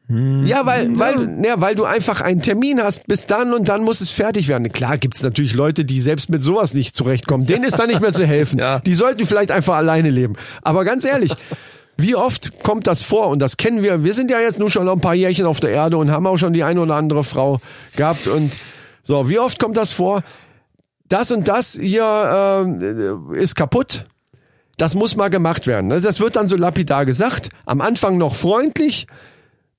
[0.09, 4.03] Ja, weil, weil, ja, weil du einfach einen Termin hast, bis dann und dann muss
[4.03, 4.71] es fertig werden.
[4.71, 7.47] Klar gibt's natürlich Leute, die selbst mit sowas nicht zurechtkommen.
[7.47, 8.59] Denen ist da nicht mehr zu helfen.
[8.65, 8.81] Ja.
[8.81, 10.35] Die sollten vielleicht einfach alleine leben.
[10.63, 11.33] Aber ganz ehrlich,
[11.97, 13.29] wie oft kommt das vor?
[13.29, 14.05] Und das kennen wir.
[14.05, 16.27] Wir sind ja jetzt nur schon noch ein paar Jährchen auf der Erde und haben
[16.27, 17.61] auch schon die eine oder andere Frau
[17.97, 18.27] gehabt.
[18.27, 18.53] Und
[19.03, 20.23] so, wie oft kommt das vor?
[21.09, 22.05] Das und das hier
[23.35, 24.05] äh, ist kaputt.
[24.77, 25.89] Das muss mal gemacht werden.
[25.89, 26.01] ne?
[26.01, 27.51] Das wird dann so lapidar gesagt.
[27.65, 29.07] Am Anfang noch freundlich.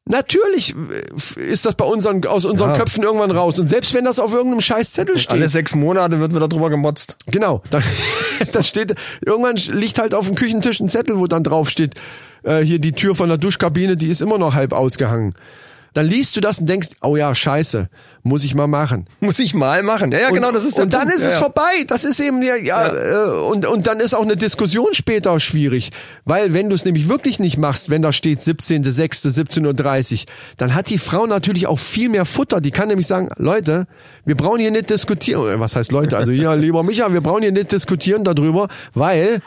[0.07, 2.77] Natürlich äh, ist das bei unseren, aus unseren Ja.
[2.77, 3.59] Köpfen irgendwann raus.
[3.59, 5.31] Und selbst wenn das auf irgendeinem scheiß Zettel steht.
[5.31, 7.17] Alle sechs Monate wird wieder drüber gemotzt.
[7.25, 7.63] Genau.
[7.71, 7.81] Da,
[8.53, 11.95] da steht, irgendwann liegt halt auf dem Küchentisch ein Zettel, wo dann drauf steht,
[12.43, 15.33] äh, hier die Tür von der Duschkabine, die ist immer noch halb ausgehangen.
[15.93, 17.89] Dann liest du das und denkst, oh ja, scheiße,
[18.25, 19.05] muss ich mal machen.
[19.19, 20.11] Muss ich mal machen.
[20.11, 21.15] Ja, ja, genau, das ist der Und dann Punkt.
[21.15, 21.39] ist ja, es ja.
[21.41, 21.83] vorbei.
[21.87, 25.91] Das ist eben ja, ja, Äh, und und dann ist auch eine Diskussion später schwierig,
[26.25, 29.29] weil wenn du es nämlich wirklich nicht machst, wenn da steht 17.06.
[29.29, 30.25] 17.30 Uhr,
[30.57, 32.61] dann hat die Frau natürlich auch viel mehr Futter.
[32.61, 33.85] Die kann nämlich sagen, Leute,
[34.25, 35.47] wir brauchen hier nicht diskutieren.
[35.47, 36.17] Äh, Was heißt Leute?
[36.17, 39.41] Also ja, lieber Micha, wir brauchen hier nicht diskutieren darüber, weil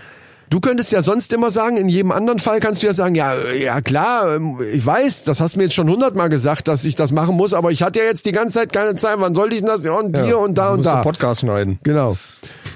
[0.51, 3.35] Du könntest ja sonst immer sagen, in jedem anderen Fall kannst du ja sagen, ja,
[3.35, 6.85] äh, ja klar, ähm, ich weiß, das hast du mir jetzt schon hundertmal gesagt, dass
[6.85, 9.35] ich das machen muss, aber ich hatte ja jetzt die ganze Zeit keine Zeit, wann
[9.35, 9.83] soll ich denn das?
[9.85, 10.97] Ja, und Ja, hier und da und da.
[10.97, 11.79] den Podcast schneiden.
[11.83, 12.17] Genau.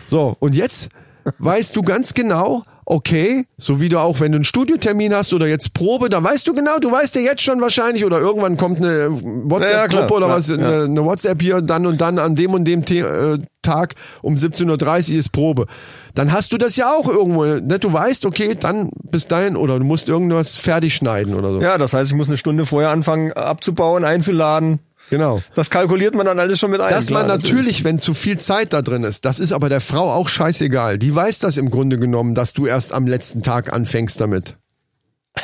[0.07, 0.91] So, und jetzt
[1.39, 5.47] weißt du ganz genau, okay, so wie du auch, wenn du einen Studiotermin hast oder
[5.47, 8.79] jetzt Probe, da weißt du genau, du weißt ja jetzt schon wahrscheinlich oder irgendwann kommt
[8.79, 10.57] eine Ja, ja, WhatsApp-Gruppe klar, oder was, ja.
[10.57, 14.35] eine, eine WhatsApp hier, dann und dann an dem und dem The äh, Tag um
[14.35, 15.67] 17.30 Uhr ist Probe.
[16.15, 17.79] Dann hast du das ja auch irgendwo, ne?
[17.79, 21.61] du weißt, okay, dann bis dahin oder du musst irgendwas fertig schneiden oder so.
[21.63, 24.81] Ja, das heißt, ich muss eine Stunde vorher anfangen abzubauen, einzuladen.
[25.11, 25.43] Genau.
[25.55, 26.91] Das kalkuliert man dann alles schon mit ein.
[26.91, 30.11] Dass man natürlich, wenn zu viel Zeit da drin ist, das ist aber der Frau
[30.11, 30.99] auch scheißegal.
[30.99, 34.57] Die weiß das im Grunde genommen, dass du erst am letzten Tag anfängst damit.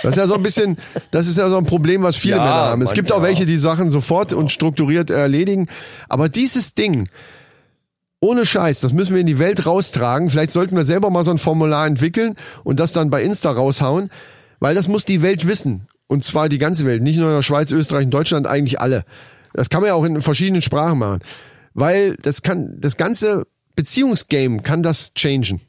[0.03, 0.79] Das ist ja so ein bisschen,
[1.11, 2.83] das ist ja so ein Problem, was viele Ja, Männer haben.
[2.83, 5.69] Es gibt auch welche, die Sachen sofort und strukturiert erledigen.
[6.09, 7.09] Aber dieses Ding,
[8.21, 10.31] ohne Scheiß, das müssen wir in die Welt raustragen.
[10.31, 14.11] Vielleicht sollten wir selber mal so ein Formular entwickeln und das dann bei Insta raushauen,
[14.61, 15.87] weil das muss die Welt wissen.
[16.07, 19.05] Und zwar die ganze Welt, nicht nur in der Schweiz, Österreich und Deutschland, eigentlich alle.
[19.55, 21.21] Das kann man ja auch in verschiedenen Sprachen machen.
[21.75, 23.47] Weil das kann, das ganze
[23.77, 25.61] Beziehungsgame kann das changen.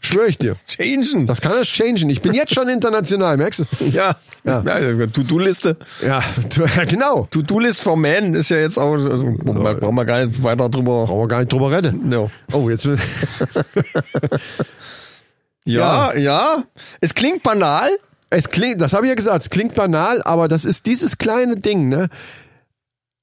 [0.00, 0.54] Schwöre ich dir.
[0.66, 1.24] Changen.
[1.24, 2.10] Das kann das changen.
[2.10, 3.84] Ich bin jetzt schon international, merkst du?
[3.86, 4.16] ja.
[4.44, 4.62] Ja.
[4.62, 5.06] ja.
[5.06, 5.78] To-Do-Liste.
[6.02, 6.22] Ja,
[6.76, 7.26] ja, genau.
[7.30, 11.06] To-Do-List for Men ist ja jetzt auch, also, brauchen wir gar nicht weiter drüber.
[11.06, 12.10] Brauchen wir gar nicht drüber reden.
[12.10, 12.30] No.
[12.52, 12.98] Oh, jetzt will.
[15.64, 16.64] Ja, ja,
[17.00, 17.88] Es klingt banal.
[18.28, 21.56] Es klingt, das habe ich ja gesagt, es klingt banal, aber das ist dieses kleine
[21.56, 22.08] Ding, ne?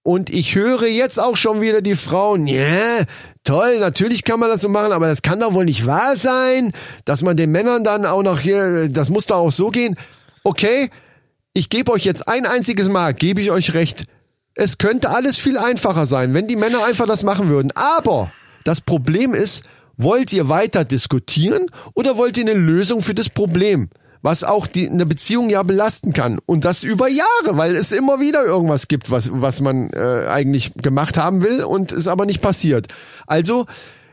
[0.03, 3.03] Und ich höre jetzt auch schon wieder die Frauen, ja,
[3.43, 6.73] toll, natürlich kann man das so machen, aber das kann doch wohl nicht wahr sein,
[7.05, 9.95] dass man den Männern dann auch noch hier, das muss doch auch so gehen.
[10.43, 10.89] Okay,
[11.53, 14.05] ich gebe euch jetzt ein einziges Mal, gebe ich euch recht.
[14.55, 17.71] Es könnte alles viel einfacher sein, wenn die Männer einfach das machen würden.
[17.75, 18.31] Aber
[18.63, 19.65] das Problem ist,
[19.97, 23.89] wollt ihr weiter diskutieren oder wollt ihr eine Lösung für das Problem?
[24.21, 26.39] Was auch die, eine Beziehung ja belasten kann.
[26.45, 30.73] Und das über Jahre, weil es immer wieder irgendwas gibt, was, was man äh, eigentlich
[30.75, 32.87] gemacht haben will und es aber nicht passiert.
[33.25, 33.65] Also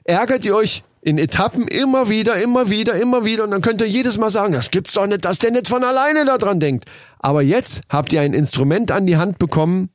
[0.05, 3.89] ärgert ihr euch in Etappen immer wieder, immer wieder, immer wieder und dann könnt ihr
[3.89, 6.86] jedes Mal sagen, das gibt's doch nicht, dass der nicht von alleine da dran denkt.
[7.18, 9.90] Aber jetzt habt ihr ein Instrument an die Hand bekommen,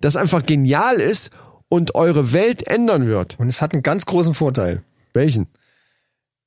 [0.00, 1.30] das einfach genial ist
[1.68, 3.38] und eure Welt ändern wird.
[3.38, 4.82] Und es hat einen ganz großen Vorteil.
[5.12, 5.48] Welchen?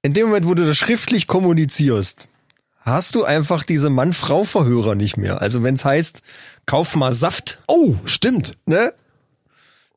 [0.03, 2.27] in dem Moment, wo du das schriftlich kommunizierst,
[2.83, 5.41] hast du einfach diese Mann-Frau-Verhörer nicht mehr.
[5.41, 6.21] Also wenn es heißt,
[6.65, 8.53] kauf mal Saft, Oh, stimmt.
[8.65, 8.93] ne?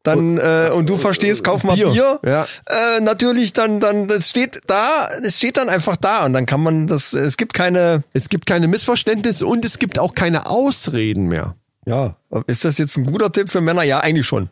[0.02, 2.20] Dann äh, und du verstehst, kauf mal Bier, Bier.
[2.24, 2.46] ja.
[2.66, 6.60] Äh, natürlich, dann dann das steht da, es steht dann einfach da und dann kann
[6.62, 7.12] man das.
[7.12, 8.04] Es gibt keine.
[8.12, 11.56] Es gibt keine Missverständnisse und es gibt auch keine Ausreden mehr.
[11.86, 13.82] Ja, ist das jetzt ein guter Tipp für Männer?
[13.84, 14.48] Ja, eigentlich schon.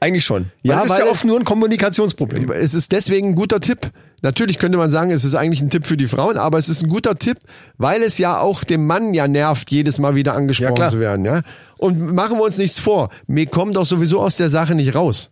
[0.00, 0.50] Eigentlich schon.
[0.62, 2.50] Ja, Ja, das ist ja oft nur ein Kommunikationsproblem.
[2.50, 3.90] Es ist deswegen ein guter Tipp.
[4.22, 6.82] Natürlich könnte man sagen, es ist eigentlich ein Tipp für die Frauen, aber es ist
[6.82, 7.38] ein guter Tipp,
[7.76, 10.90] weil es ja auch dem Mann ja nervt, jedes Mal wieder Ja, angesprochen klar.
[10.90, 11.24] zu werden.
[11.24, 11.42] Ja?
[11.76, 15.30] Und machen wir uns nichts vor, wir kommen doch sowieso aus der Sache nicht raus.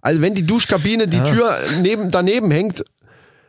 [0.00, 2.84] Also wenn die Duschkabine, die Tür neben, daneben hängt,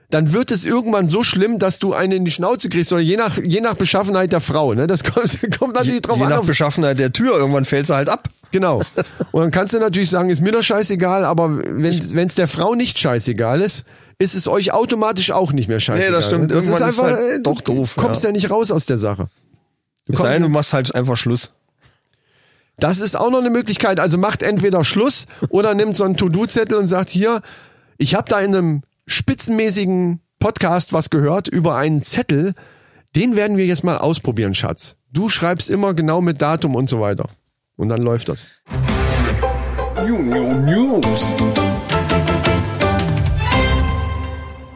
[0.10, 3.18] dann wird es irgendwann so schlimm, dass du eine in die Schnauze kriegst, oder je
[3.18, 4.74] nach, je nach Beschaffenheit der Frau.
[4.74, 4.88] Ne?
[4.88, 6.30] Das kommt, kommt natürlich drauf Je an.
[6.30, 8.30] nach auf- Beschaffenheit der Tür, irgendwann fällt sie halt ab.
[8.52, 8.82] Genau.
[9.32, 12.76] Und dann kannst du natürlich sagen, ist mir doch scheißegal, aber wenn es der Frau
[12.76, 13.84] nicht scheißegal ist,
[14.20, 16.10] ist es euch automatisch auch nicht mehr scheißegal.
[16.10, 16.52] Nee, das stimmt.
[16.52, 18.30] Das ist Irgendwann ist einfach, halt äh, doch du doof, kommst ja.
[18.30, 18.34] ja.
[18.34, 19.28] nicht raus aus der Sache.
[20.08, 21.52] Du Es sei denn, du machst halt einfach Schluss.
[22.80, 24.00] Das ist auch noch eine Möglichkeit.
[24.00, 27.42] Also macht entweder Schluss oder nimmt so einen To-Do-Zettel und sagt hier,
[27.98, 32.54] ich habe da in einem spitzenmäßigen Podcast was gehört über einen Zettel.
[33.16, 34.96] Den werden wir jetzt mal ausprobieren, Schatz.
[35.12, 37.30] Du schreibst immer genau mit Datum und so weiter.
[37.78, 38.48] Und dann läuft das.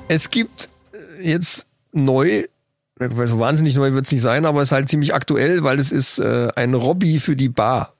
[0.08, 2.46] Es gibt äh, jetzt neu,
[3.00, 5.92] so wahnsinnig neu wird es nicht sein, aber es ist halt ziemlich aktuell, weil es
[5.92, 7.94] ist äh, ein Hobby für die Bar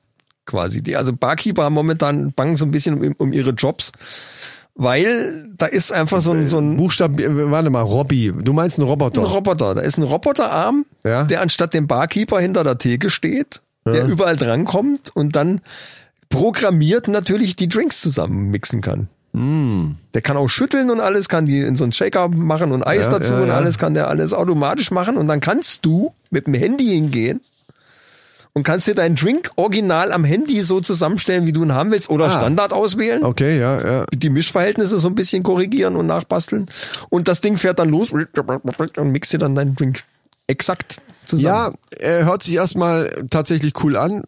[0.46, 0.82] quasi.
[0.82, 3.92] Die, also Barkeeper haben momentan bangen so ein bisschen um, um ihre Jobs,
[4.82, 8.34] weil da ist einfach so ein, so ein Buchstaben, äh, warte mal, Robby.
[8.42, 9.22] Du meinst einen Roboter?
[9.22, 9.76] Ein Roboter.
[9.76, 11.24] Da ist ein Roboterarm, Ja.
[11.24, 15.62] der anstatt dem Barkeeper hinter der Theke steht, der überall drankommt und dann
[16.30, 19.08] programmiert natürlich die Drinks zusammen mixen kann.
[19.34, 19.98] Mm.
[20.14, 23.06] Der kann auch schütteln und alles, kann die in so einen Shaker machen und Eis
[23.06, 23.56] Ja, dazu ja, und ja.
[23.56, 27.42] alles kann der alles automatisch machen und dann kannst du mit dem Handy hingehen
[28.54, 32.10] und kannst dir deinen Drink original am Handy so zusammenstellen, wie du ihn haben willst
[32.10, 32.30] oder Ah.
[32.30, 34.06] Standard auswählen Okay, ja, ja.
[34.14, 36.66] die Mischverhältnisse so ein bisschen korrigieren und nachbasteln.
[37.10, 40.02] Und das Ding fährt dann los und mixt dir dann deinen Drink
[40.48, 41.46] exakt zusammen.
[41.46, 44.24] Ja, er hört sich erstmal tatsächlich cool an,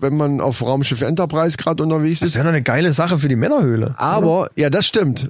[0.00, 2.34] wenn man auf Raumschiff Enterprise gerade unterwegs das ist.
[2.36, 3.94] wäre doch eine geile Sache für die Männerhöhle.
[3.98, 5.28] Aber, ja, das stimmt.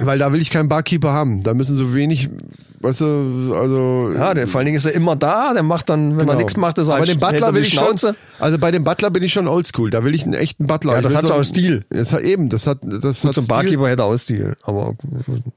[0.00, 1.42] Weil da will ich keinen Barkeeper haben.
[1.42, 2.30] Da müssen so wenig,
[2.80, 4.12] weißt du, also.
[4.14, 6.38] Ja, der, vor allen Dingen ist er immer da, der macht dann, wenn genau.
[6.38, 8.14] nichts macht, ist er Aber halt den er Butler will ich schon.
[8.38, 9.90] Also bei dem Butler bin ich schon oldschool.
[9.90, 10.94] Da will ich einen echten Butler.
[10.94, 11.84] Ja, das hat so auch Stil.
[11.90, 13.54] Das hat eben, das hat, das hat Zum Stil.
[13.54, 14.56] Barkeeper hätte auch Stil.
[14.62, 14.94] Aber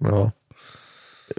[0.03, 0.33] ja.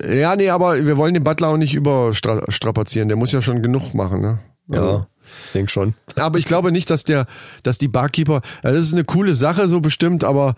[0.08, 3.08] Ja, nee, aber wir wollen den Butler auch nicht überstrapazieren.
[3.08, 4.38] Der muss ja schon genug machen, ne?
[4.68, 5.06] Ja,
[5.46, 5.94] ich denk schon.
[6.14, 7.26] Aber ich glaube nicht, dass der,
[7.64, 10.54] dass die Barkeeper, ja, das ist eine coole Sache so bestimmt, aber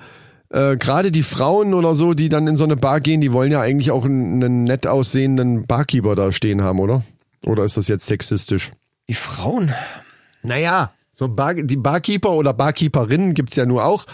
[0.55, 3.51] äh, gerade die Frauen oder so, die dann in so eine Bar gehen, die wollen
[3.51, 7.03] ja eigentlich auch einen, einen nett aussehenden Barkeeper da stehen haben, oder?
[7.45, 8.71] Oder ist das jetzt sexistisch?
[9.09, 9.75] Die Frauen.
[10.43, 14.07] Naja, so Bar, die Barkeeper oder Barkeeperinnen gibt's ja nur auch,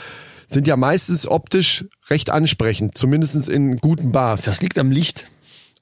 [0.46, 4.42] sind ja meistens optisch recht ansprechend, zumindestens in guten Bars.
[4.42, 5.26] Das liegt am Licht.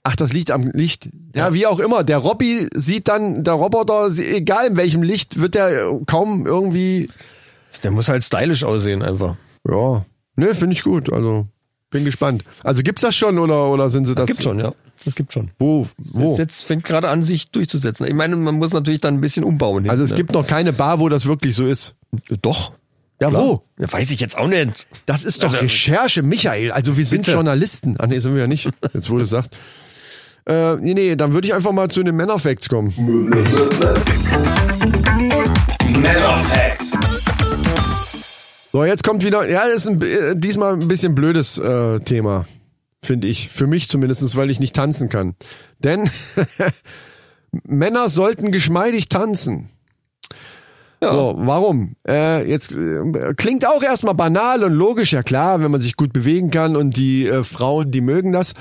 [0.02, 1.08] Ach, das liegt am Licht.
[1.34, 2.02] Ja, wie auch immer.
[2.02, 7.08] Der Robby sieht dann, der Roboter, egal in welchem Licht, wird der kaum irgendwie.
[7.84, 9.36] Der muss halt stylisch aussehen einfach.
[9.68, 10.04] Ja.
[10.38, 11.12] Nö, finde ich gut.
[11.12, 11.46] Also,
[11.90, 12.44] bin gespannt.
[12.62, 14.26] Also gibt's das schon oder, oder sind sie das?
[14.26, 14.72] Gibt schon, ja.
[15.04, 15.50] Das gibt schon.
[15.58, 15.86] Wo?
[15.96, 16.30] Wo?
[16.30, 18.06] Das jetzt fängt gerade an, sich durchzusetzen.
[18.06, 19.88] Ich meine, man muss natürlich dann ein bisschen umbauen.
[19.88, 21.94] Also es hinten, gibt noch keine Bar, wo das wirklich so ist.
[22.30, 22.38] ne?
[22.42, 22.72] Doch.
[23.20, 23.42] Ja, Klar.
[23.42, 23.62] wo?
[23.80, 24.86] Ja, weiß ich jetzt auch nicht.
[25.06, 26.70] Das ist doch Also- Recherche, Michael.
[26.72, 27.32] Also wir sind Bitte.
[27.32, 27.96] Journalisten.
[27.98, 28.70] Ah nee, sind wir ja nicht.
[28.94, 29.56] Jetzt wurde es sagt.
[30.46, 32.94] Äh, nee, nee, dann würde ich einfach mal zu den Männerfacts kommen.
[35.88, 36.92] Männerfacts.
[38.70, 42.46] So, jetzt kommt wieder, ja, ist ein, äh, diesmal ein bisschen blödes äh, Thema,
[43.02, 43.48] finde ich.
[43.48, 45.36] Für mich zumindestens, weil ich nicht tanzen kann.
[45.78, 46.10] Denn
[47.64, 49.70] Männer sollten geschmeidig tanzen.
[51.00, 51.12] Ja.
[51.12, 51.94] So, warum?
[52.06, 56.12] Äh, jetzt äh, klingt auch erstmal banal und logisch, ja klar, wenn man sich gut
[56.12, 58.52] bewegen kann und die äh, Frauen, die mögen das.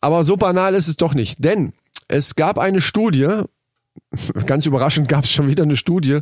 [0.00, 1.44] Aber so banal ist es doch nicht.
[1.44, 1.72] Denn
[2.08, 3.42] es gab eine Studie,
[4.46, 6.20] ganz überraschend gab es schon wieder eine Studie,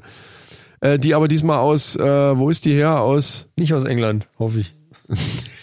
[0.81, 2.03] äh, die aber diesmal aus, äh,
[2.39, 3.01] wo ist die her?
[3.01, 4.75] Aus, Nicht aus England, hoffe ich.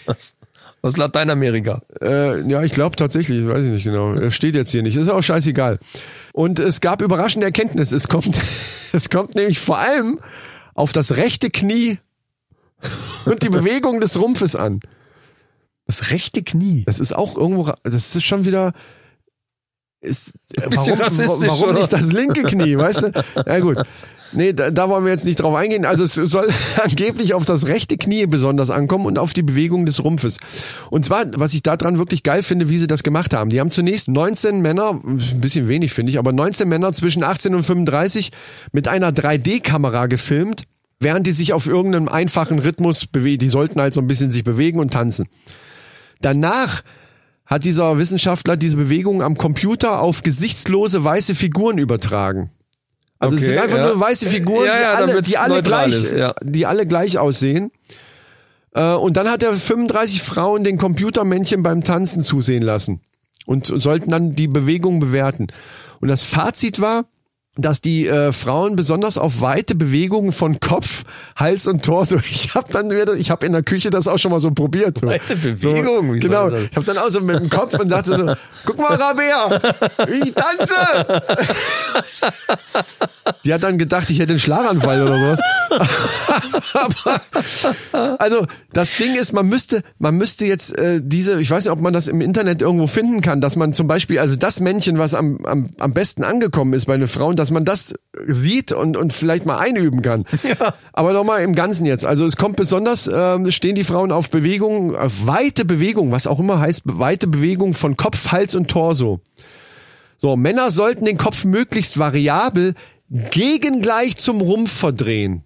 [0.06, 0.34] aus,
[0.82, 1.82] aus Lateinamerika.
[2.00, 4.14] äh, ja, ich glaube tatsächlich, weiß ich nicht genau.
[4.14, 4.96] Äh, Steht jetzt hier nicht.
[4.96, 5.78] Ist auch scheißegal.
[6.32, 7.92] Und es gab überraschende Erkenntnis.
[7.92, 8.40] Es kommt,
[8.92, 10.20] es kommt nämlich vor allem
[10.74, 11.98] auf das rechte Knie
[13.24, 14.80] und die Bewegung des Rumpfes an.
[15.86, 16.84] Das rechte Knie.
[16.86, 18.72] Das ist auch irgendwo, das ist schon wieder,
[20.00, 23.24] ist, warum, warum nicht das linke Knie, weißt du?
[23.46, 23.78] Ja gut.
[24.32, 25.84] Nee, da, da wollen wir jetzt nicht drauf eingehen.
[25.84, 26.48] Also es soll
[26.82, 30.38] angeblich auf das rechte Knie besonders ankommen und auf die Bewegung des Rumpfes.
[30.90, 33.50] Und zwar, was ich daran wirklich geil finde, wie sie das gemacht haben.
[33.50, 37.54] Die haben zunächst 19 Männer, ein bisschen wenig finde ich, aber 19 Männer zwischen 18
[37.54, 38.30] und 35
[38.72, 40.64] mit einer 3D-Kamera gefilmt,
[41.00, 43.38] während die sich auf irgendeinem einfachen Rhythmus bewegen.
[43.38, 45.26] Die sollten halt so ein bisschen sich bewegen und tanzen.
[46.20, 46.82] Danach
[47.46, 52.50] hat dieser Wissenschaftler diese Bewegung am Computer auf gesichtslose weiße Figuren übertragen.
[53.18, 53.86] Also es Okay, sind einfach ja.
[53.88, 57.70] nur weiße Figuren, Ja, ja, die, alle, die, alle gleich, ist, die alle gleich aussehen.
[58.74, 63.00] Äh, Und dann hat er 35 Frauen den Computermännchen beim Tanzen zusehen lassen
[63.46, 65.48] und sollten dann die Bewegung bewerten.
[66.00, 67.06] Und das Fazit war,
[67.58, 71.02] dass die äh, Frauen besonders auf weite Bewegungen von Kopf,
[71.36, 72.16] Hals und Torso.
[72.30, 74.98] Ich habe dann wieder, ich habe in der Küche das auch schon mal so probiert.
[74.98, 75.08] So.
[75.08, 76.50] Weite Bewegung, So, genau.
[76.50, 79.60] Ich habe dann auch so mit dem Kopf und dachte so, guck mal, Rabea,
[80.06, 80.74] wie ich tanze.
[83.44, 85.40] Die hat dann gedacht, ich hätte einen Schlaganfall oder sowas.
[86.72, 87.20] Aber,
[88.18, 91.80] also das Ding ist, man müsste, man müsste jetzt äh, diese, ich weiß nicht, ob
[91.80, 95.14] man das im Internet irgendwo finden kann, dass man zum Beispiel, also das Männchen, was
[95.14, 97.94] am, am, am besten angekommen ist bei den Frauen, dass man das
[98.26, 100.24] sieht und, und vielleicht mal einüben kann.
[100.42, 100.74] Ja.
[100.92, 102.04] Aber nochmal im Ganzen jetzt.
[102.04, 106.40] Also es kommt besonders, ähm, stehen die Frauen auf Bewegungen, auf weite Bewegungen, was auch
[106.40, 109.20] immer heißt, weite Bewegungen von Kopf, Hals und Torso.
[110.16, 112.74] So, Männer sollten den Kopf möglichst variabel
[113.10, 115.44] gegengleich zum Rumpf verdrehen.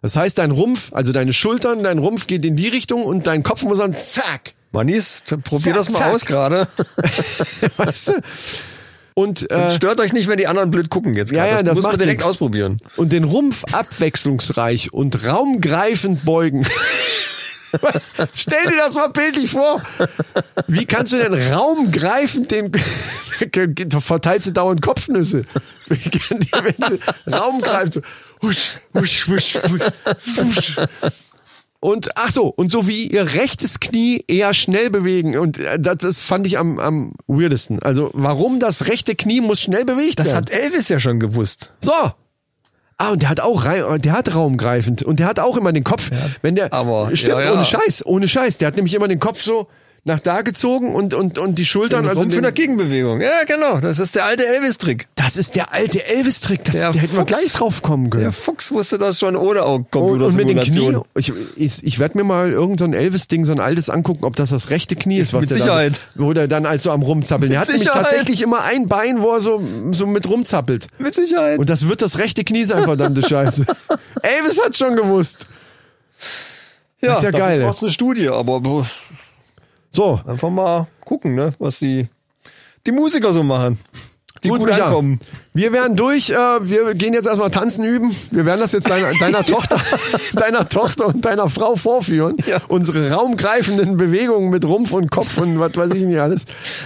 [0.00, 3.42] Das heißt, dein Rumpf, also deine Schultern, dein Rumpf geht in die Richtung und dein
[3.42, 4.52] Kopf muss dann zack.
[4.70, 6.14] Mannis, probier das mal Zack, zack.
[6.14, 6.68] aus gerade.
[7.78, 8.12] Weißt du?
[9.14, 11.56] Und, äh, Stört euch nicht, wenn die anderen blöd gucken jetzt Ja, gerade.
[11.56, 12.24] ja, das muss man direkt nix.
[12.28, 12.76] ausprobieren.
[12.96, 16.64] und den Rumpf abwechslungsreich und raumgreifend beugen.
[18.34, 19.82] Stell dir das mal bildlich vor.
[20.66, 22.72] Wie kannst du denn raumgreifend den
[23.50, 25.44] du verteilst du dauernd Kopfnüsse.
[25.88, 28.00] Wie kann die, wenn du raumgreifend so
[28.42, 29.58] husch, husch, husch,
[30.36, 30.76] husch.
[31.80, 35.98] Und ach so, und so wie ihr rechtes Knie eher schnell bewegen und äh, das,
[35.98, 37.80] das fand ich am, am weirdesten.
[37.80, 40.46] Also warum das rechte Knie muss schnell bewegt Das werden?
[40.46, 41.72] hat Elvis ja schon gewusst.
[41.78, 41.92] So.
[43.00, 45.84] Ah, und der hat auch rein, der hat raumgreifend und der hat auch immer den
[45.84, 46.10] Kopf,
[46.42, 47.52] wenn der aber- stimmt ja, ja.
[47.52, 49.68] ohne Scheiß, ohne Scheiß, der hat nämlich immer den Kopf so
[50.04, 53.20] nach da gezogen und und und die Schultern Also also Rumpf in der den, Gegenbewegung.
[53.20, 53.78] Ja, genau.
[53.80, 55.06] Das ist der alte Elvis-Trick.
[55.16, 58.22] das ist der alte Elvis Trick, das Der da hätten wir gleich drauf kommen können.
[58.24, 61.04] Der Fuchs wusste das schon ohne und, und mit den Knie, Computersimulation.
[61.16, 64.50] ich, ich, ich werde mir mal irgendein so Elvis-Ding, so ein altes angucken, ob das
[64.50, 66.00] das rechte Knie ist, was Mit der Sicherheit.
[66.14, 67.50] Da, wo der dann als so am rumzappeln.
[67.50, 68.06] Der Mit hat nämlich Sicherheit.
[68.10, 69.62] tatsächlich immer ein Bein, wo er so,
[69.92, 70.86] so mit rumzappelt.
[70.98, 71.58] Mit Sicherheit.
[71.58, 73.66] Und das wird das rechte Knie sein, verdammte Scheiße.
[74.22, 75.46] Elvis hat schon gewusst.
[77.00, 77.62] ja, ist ja geil.
[77.62, 78.86] brauchst du eine Studie, aber
[79.90, 82.06] So, einfach mal gucken, ne, was die,
[82.86, 83.78] die Musiker so machen.
[84.44, 84.86] Die gut, Micha.
[84.86, 85.20] ankommen.
[85.58, 86.30] Wir werden durch.
[86.30, 88.14] Äh, wir gehen jetzt erstmal tanzen üben.
[88.30, 89.80] Wir werden das jetzt deiner, deiner Tochter,
[90.34, 92.36] deiner Tochter und deiner Frau vorführen.
[92.46, 92.58] Ja.
[92.68, 96.44] Unsere raumgreifenden Bewegungen mit Rumpf und Kopf und was weiß ich nicht alles.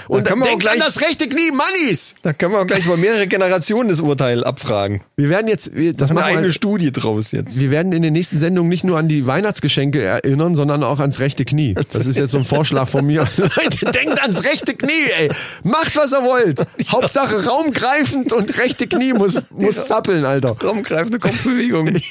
[0.09, 2.15] Und können wir denk auch an gleich- das rechte Knie, Mannis.
[2.23, 5.03] Da können wir auch gleich über mehrere Generationen das Urteil abfragen.
[5.17, 7.61] Wir werden jetzt, wir, das Eine machen wir, Studie draus jetzt.
[7.61, 11.21] wir werden in den nächsten Sendungen nicht nur an die Weihnachtsgeschenke erinnern, sondern auch ans
[11.21, 11.75] rechte Knie.
[11.93, 13.29] Das ist jetzt so ein Vorschlag von mir.
[13.37, 15.31] Leute, denkt ans rechte Knie, ey.
[15.63, 16.63] Macht, was ihr wollt.
[16.91, 20.57] Hauptsache raumgreifend und rechte Knie muss, muss zappeln, Alter.
[20.63, 21.91] Raumgreifende Kopfbewegung.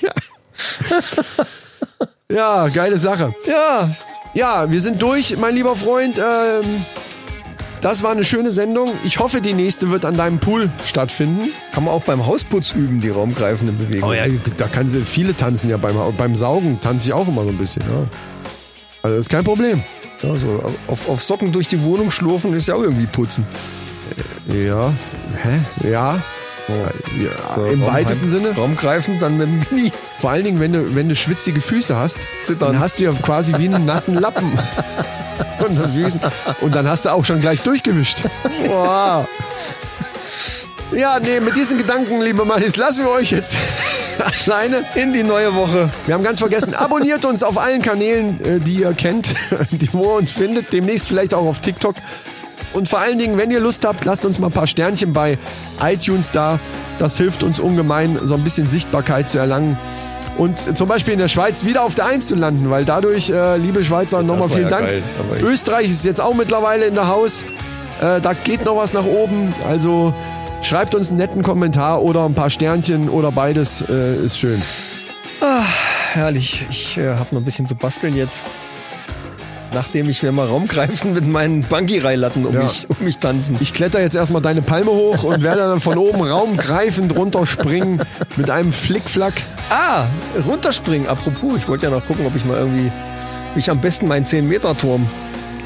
[2.30, 3.34] Ja, geile Sache.
[3.46, 3.94] ja,
[4.34, 6.18] Ja, wir sind durch, mein lieber Freund.
[6.18, 6.86] Ähm,
[7.82, 8.92] das war eine schöne Sendung.
[9.04, 11.50] Ich hoffe, die nächste wird an deinem Pool stattfinden.
[11.74, 14.10] kann man auch beim Hausputz üben, die raumgreifende Bewegung.
[14.10, 14.26] Oh ja,
[14.56, 17.58] da kann sie, viele tanzen ja beim, beim Saugen tanze ich auch immer so ein
[17.58, 17.82] bisschen.
[17.84, 18.08] Ja.
[19.04, 19.84] Also das ist kein Problem.
[20.22, 23.46] Ja, so auf, auf Socken durch die Wohnung schlurfen ist ja auch irgendwie putzen.
[24.48, 24.94] Ja.
[25.44, 25.90] Hä?
[25.90, 26.22] Ja.
[27.20, 28.56] Ja So, Im weitesten Sinne.
[28.56, 29.92] Raumgreifend, dann mit dem Knie.
[30.18, 32.74] Vor allen Dingen, wenn du, wenn du schwitzige Füße hast, Zittern.
[32.74, 34.58] dann hast du ja quasi wie einen nassen Lappen.
[35.60, 36.22] unter den Füßen.
[36.62, 38.26] Und dann hast du auch schon gleich durchgewischt.
[38.68, 39.28] Wow.
[40.94, 43.56] Ja, nee, mit diesen Gedanken, liebe Mannis, lassen wir euch jetzt
[44.46, 44.86] alleine.
[44.96, 45.90] In die neue Woche.
[46.06, 49.34] Wir haben ganz vergessen, abonniert uns auf allen Kanälen, äh, die ihr kennt,
[49.72, 50.74] die, wo ihr uns findet.
[50.74, 51.96] Demnächst vielleicht auch auf TikTok.
[52.74, 55.38] Und vor allen Dingen, wenn ihr Lust habt, lasst uns mal ein paar Sternchen bei
[55.82, 56.60] iTunes da.
[57.00, 59.78] Das hilft uns ungemein, so ein bisschen Sichtbarkeit zu erlangen.
[60.38, 63.58] Und zum Beispiel in der Schweiz wieder auf der Eins zu landen, weil dadurch, äh,
[63.58, 64.88] liebe Schweizer, nochmal vielen ja Dank.
[64.88, 65.04] geil,
[65.42, 67.44] Österreich ist jetzt auch mittlerweile in der Haus.
[68.02, 69.54] Äh, da geht noch was nach oben.
[69.68, 70.14] Also
[70.62, 73.84] schreibt uns einen netten Kommentar oder ein paar Sternchen oder beides.
[73.88, 74.62] Äh, ist schön.
[76.14, 76.66] Herrlich.
[76.70, 78.42] Ich äh, habe noch ein bisschen zu basteln jetzt.
[79.74, 82.64] Nachdem ich mir mal Raum greifen mit meinen Bungee-Reilatten um, Ja.
[82.64, 83.56] mich, um mich tanzen.
[83.62, 88.02] Ich kletter jetzt erstmal deine Palme hoch und werde dann von oben raumgreifend runterspringen
[88.36, 89.34] mit einem Flickflack.
[89.70, 90.06] Ah,
[90.46, 91.08] runterspringen.
[91.08, 92.92] Apropos, ich wollte ja noch gucken, ob ich mal irgendwie,
[93.54, 95.08] wie ich am besten meinen 10-Meter-Turm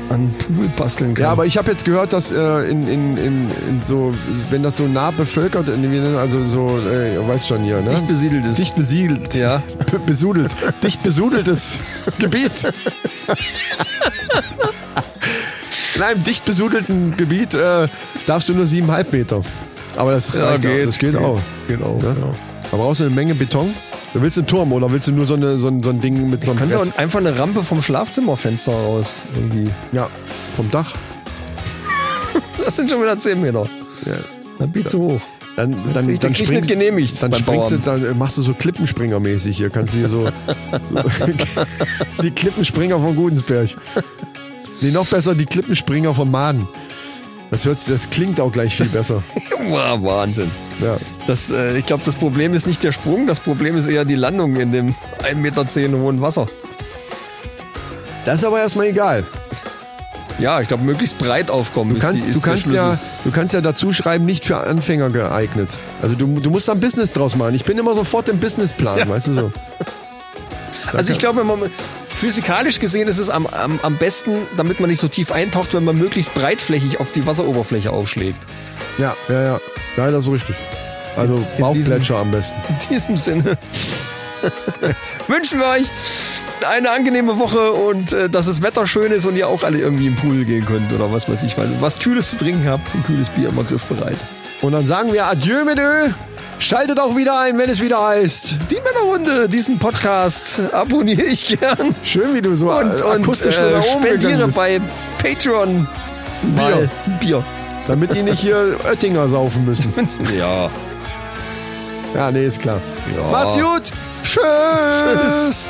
[0.09, 1.23] an Pool basteln kann.
[1.23, 4.13] Ja, aber ich habe jetzt gehört, dass äh, in, in, in, in so,
[4.49, 5.67] wenn das so nah bevölkert,
[6.17, 7.89] also so, äh, weißt schon hier, ne?
[7.89, 8.57] Dicht besiedelt ist.
[8.59, 9.33] Dicht besiedelt.
[9.35, 9.63] Ja.
[10.05, 10.55] Besudelt.
[10.83, 11.79] Dicht besudeltes
[12.19, 12.51] Gebiet.
[15.95, 17.87] In einem dicht besudelten Gebiet äh,
[18.27, 19.41] darfst du nur siebeneinhalb Meter.
[19.95, 20.69] Aber das Ja, reicht auch.
[20.69, 21.39] geht, Das geht, geht, auch.
[21.67, 22.15] geht auch, Ne?
[22.19, 22.31] ja.
[22.71, 23.73] Da brauchst du eine Menge Beton.
[24.15, 26.29] Du willst einen Turm oder willst du nur so, eine, so, ein, so ein Ding
[26.29, 26.97] mit so einem Könnte Brett?
[26.97, 29.23] einfach eine Rampe vom Schlafzimmerfenster raus.
[29.35, 29.69] Irgendwie.
[29.91, 30.07] Ja,
[30.53, 30.93] vom Dach.
[32.63, 33.67] Das sind schon wieder 10 Meter.
[34.05, 34.13] Ja.
[34.57, 35.19] Dann bin ich zu hoch.
[35.57, 38.41] Dann, dann, ich- dann ich springst, nicht genehmigt Dann springst du, dann äh, machst du
[38.41, 39.69] so Klippenspringer-mäßig hier.
[39.69, 40.29] Kannst du hier so,
[40.81, 40.95] so
[42.23, 43.69] die Klippenspringer von Gudensberg.
[44.79, 46.67] Nee, noch besser die Klippenspringer von Maden.
[47.51, 49.21] Das, hört, das klingt auch gleich viel besser.
[49.67, 50.51] Wow, Wahnsinn.
[50.79, 50.97] Ja.
[51.25, 54.13] Das, äh, ich glaube, das Problem ist nicht der Sprung, das Problem ist eher die
[54.15, 54.89] Landung in dem
[55.23, 55.65] 1,10 Meter
[55.97, 56.45] hohen Wasser.
[58.25, 59.23] Das ist aber erstmal egal.
[60.37, 61.95] Ja, ich glaube, möglichst breit aufkommen.
[61.95, 65.77] Du kannst, du, kannst ja, du kannst ja dazu schreiben, nicht für Anfänger geeignet.
[66.01, 67.55] Also du, du musst da ein Business draus machen.
[67.55, 69.07] Ich bin immer sofort im Businessplan, Ja.
[69.07, 69.51] weißt du so.
[70.93, 71.59] Also ich glaube, wenn man
[72.15, 75.83] physikalisch gesehen ist es am, am, am besten, damit man nicht so tief eintaucht, wenn
[75.83, 78.39] man möglichst breitflächig auf die Wasseroberfläche aufschlägt.
[78.97, 79.59] Ja, ja, ja.
[79.97, 80.55] Ja, das ist richtig.
[81.15, 82.57] Also Bauchplätscher am besten.
[82.69, 83.57] In diesem Sinne
[85.27, 85.87] wünschen wir euch
[86.67, 90.07] eine angenehme Woche und äh, dass das Wetter schön ist und ihr auch alle irgendwie
[90.07, 93.03] im Pool gehen könnt oder was weiß ich, weil was Kühles zu trinken habt, ein
[93.03, 94.17] kühles Bier immer griffbereit.
[94.61, 96.09] Und dann sagen wir Adieu mit Ö.
[96.59, 98.57] Schaltet auch wieder ein, wenn es wieder heißt.
[98.71, 103.65] Die Männerrunde, diesen Podcast abonniere ich gern Schön, wie du so und, und akustisch so
[103.65, 104.81] äh, nach oben gegangen spendiere bei
[105.17, 105.87] Patreon
[106.55, 107.43] mal Bier.
[107.87, 109.93] Damit die nicht hier Oettinger saufen müssen.
[110.37, 110.69] Ja.
[112.15, 112.79] Ja, nee, ist klar.
[113.13, 113.29] Ja.
[113.29, 113.91] Macht's gut.
[114.23, 115.65] Tschüss.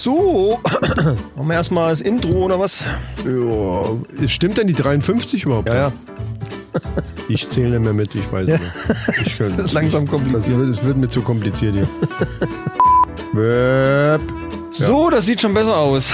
[0.00, 0.60] So,
[1.36, 2.84] machen wir erstmal das Intro oder was?
[3.26, 5.68] Ja, stimmt denn die 53 überhaupt?
[5.68, 5.92] Ja, ja.
[7.28, 9.16] Ich zähle nicht mehr mit, ich weiß nicht mehr.
[9.26, 10.60] Ich Das ist langsam kompliziert.
[10.60, 11.88] Das, das wird mir zu kompliziert hier.
[13.32, 14.20] Wöp.
[14.70, 16.12] So, das sieht schon besser aus.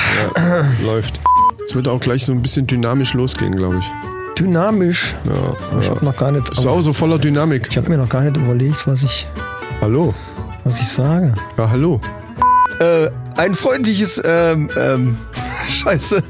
[0.86, 1.20] Läuft.
[1.62, 3.92] Es wird auch gleich so ein bisschen dynamisch losgehen, glaube ich.
[4.38, 5.14] Dynamisch.
[5.26, 5.90] Ja, Ich ja.
[5.94, 6.48] habe noch gar nicht.
[6.48, 7.66] Ist auch so voller Dynamik.
[7.70, 9.26] Ich habe mir noch gar nicht überlegt, was ich,
[9.82, 10.14] Hallo.
[10.64, 11.34] was ich sage.
[11.58, 12.00] Ja, hallo.
[12.80, 15.16] Äh, ein freundliches, ähm, ähm,
[15.68, 16.22] Scheiße.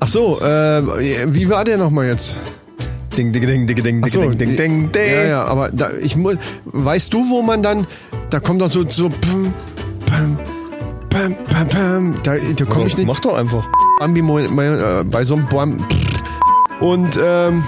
[0.00, 2.36] Ach so, äh, wie war der nochmal jetzt?
[3.16, 5.12] Ding, ding, ding, ding, ding, so, ding, ding, ding, ding.
[5.12, 7.86] Ja, ja, aber da, ich muss, weißt du, wo man dann,
[8.30, 9.52] da kommt doch so, so, pam,
[10.06, 10.38] pam,
[11.10, 13.06] pam, pam, pam, da, da komme ich nicht.
[13.06, 13.68] Mach doch einfach.
[14.00, 15.78] Bambi äh, bei so einem Bam.
[16.80, 17.62] Und, ähm,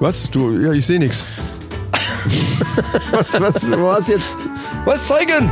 [0.00, 0.30] was?
[0.30, 1.26] Du, ja, ich sehe nichts.
[3.10, 4.36] was, was, was jetzt?
[4.84, 5.50] Was zeigen?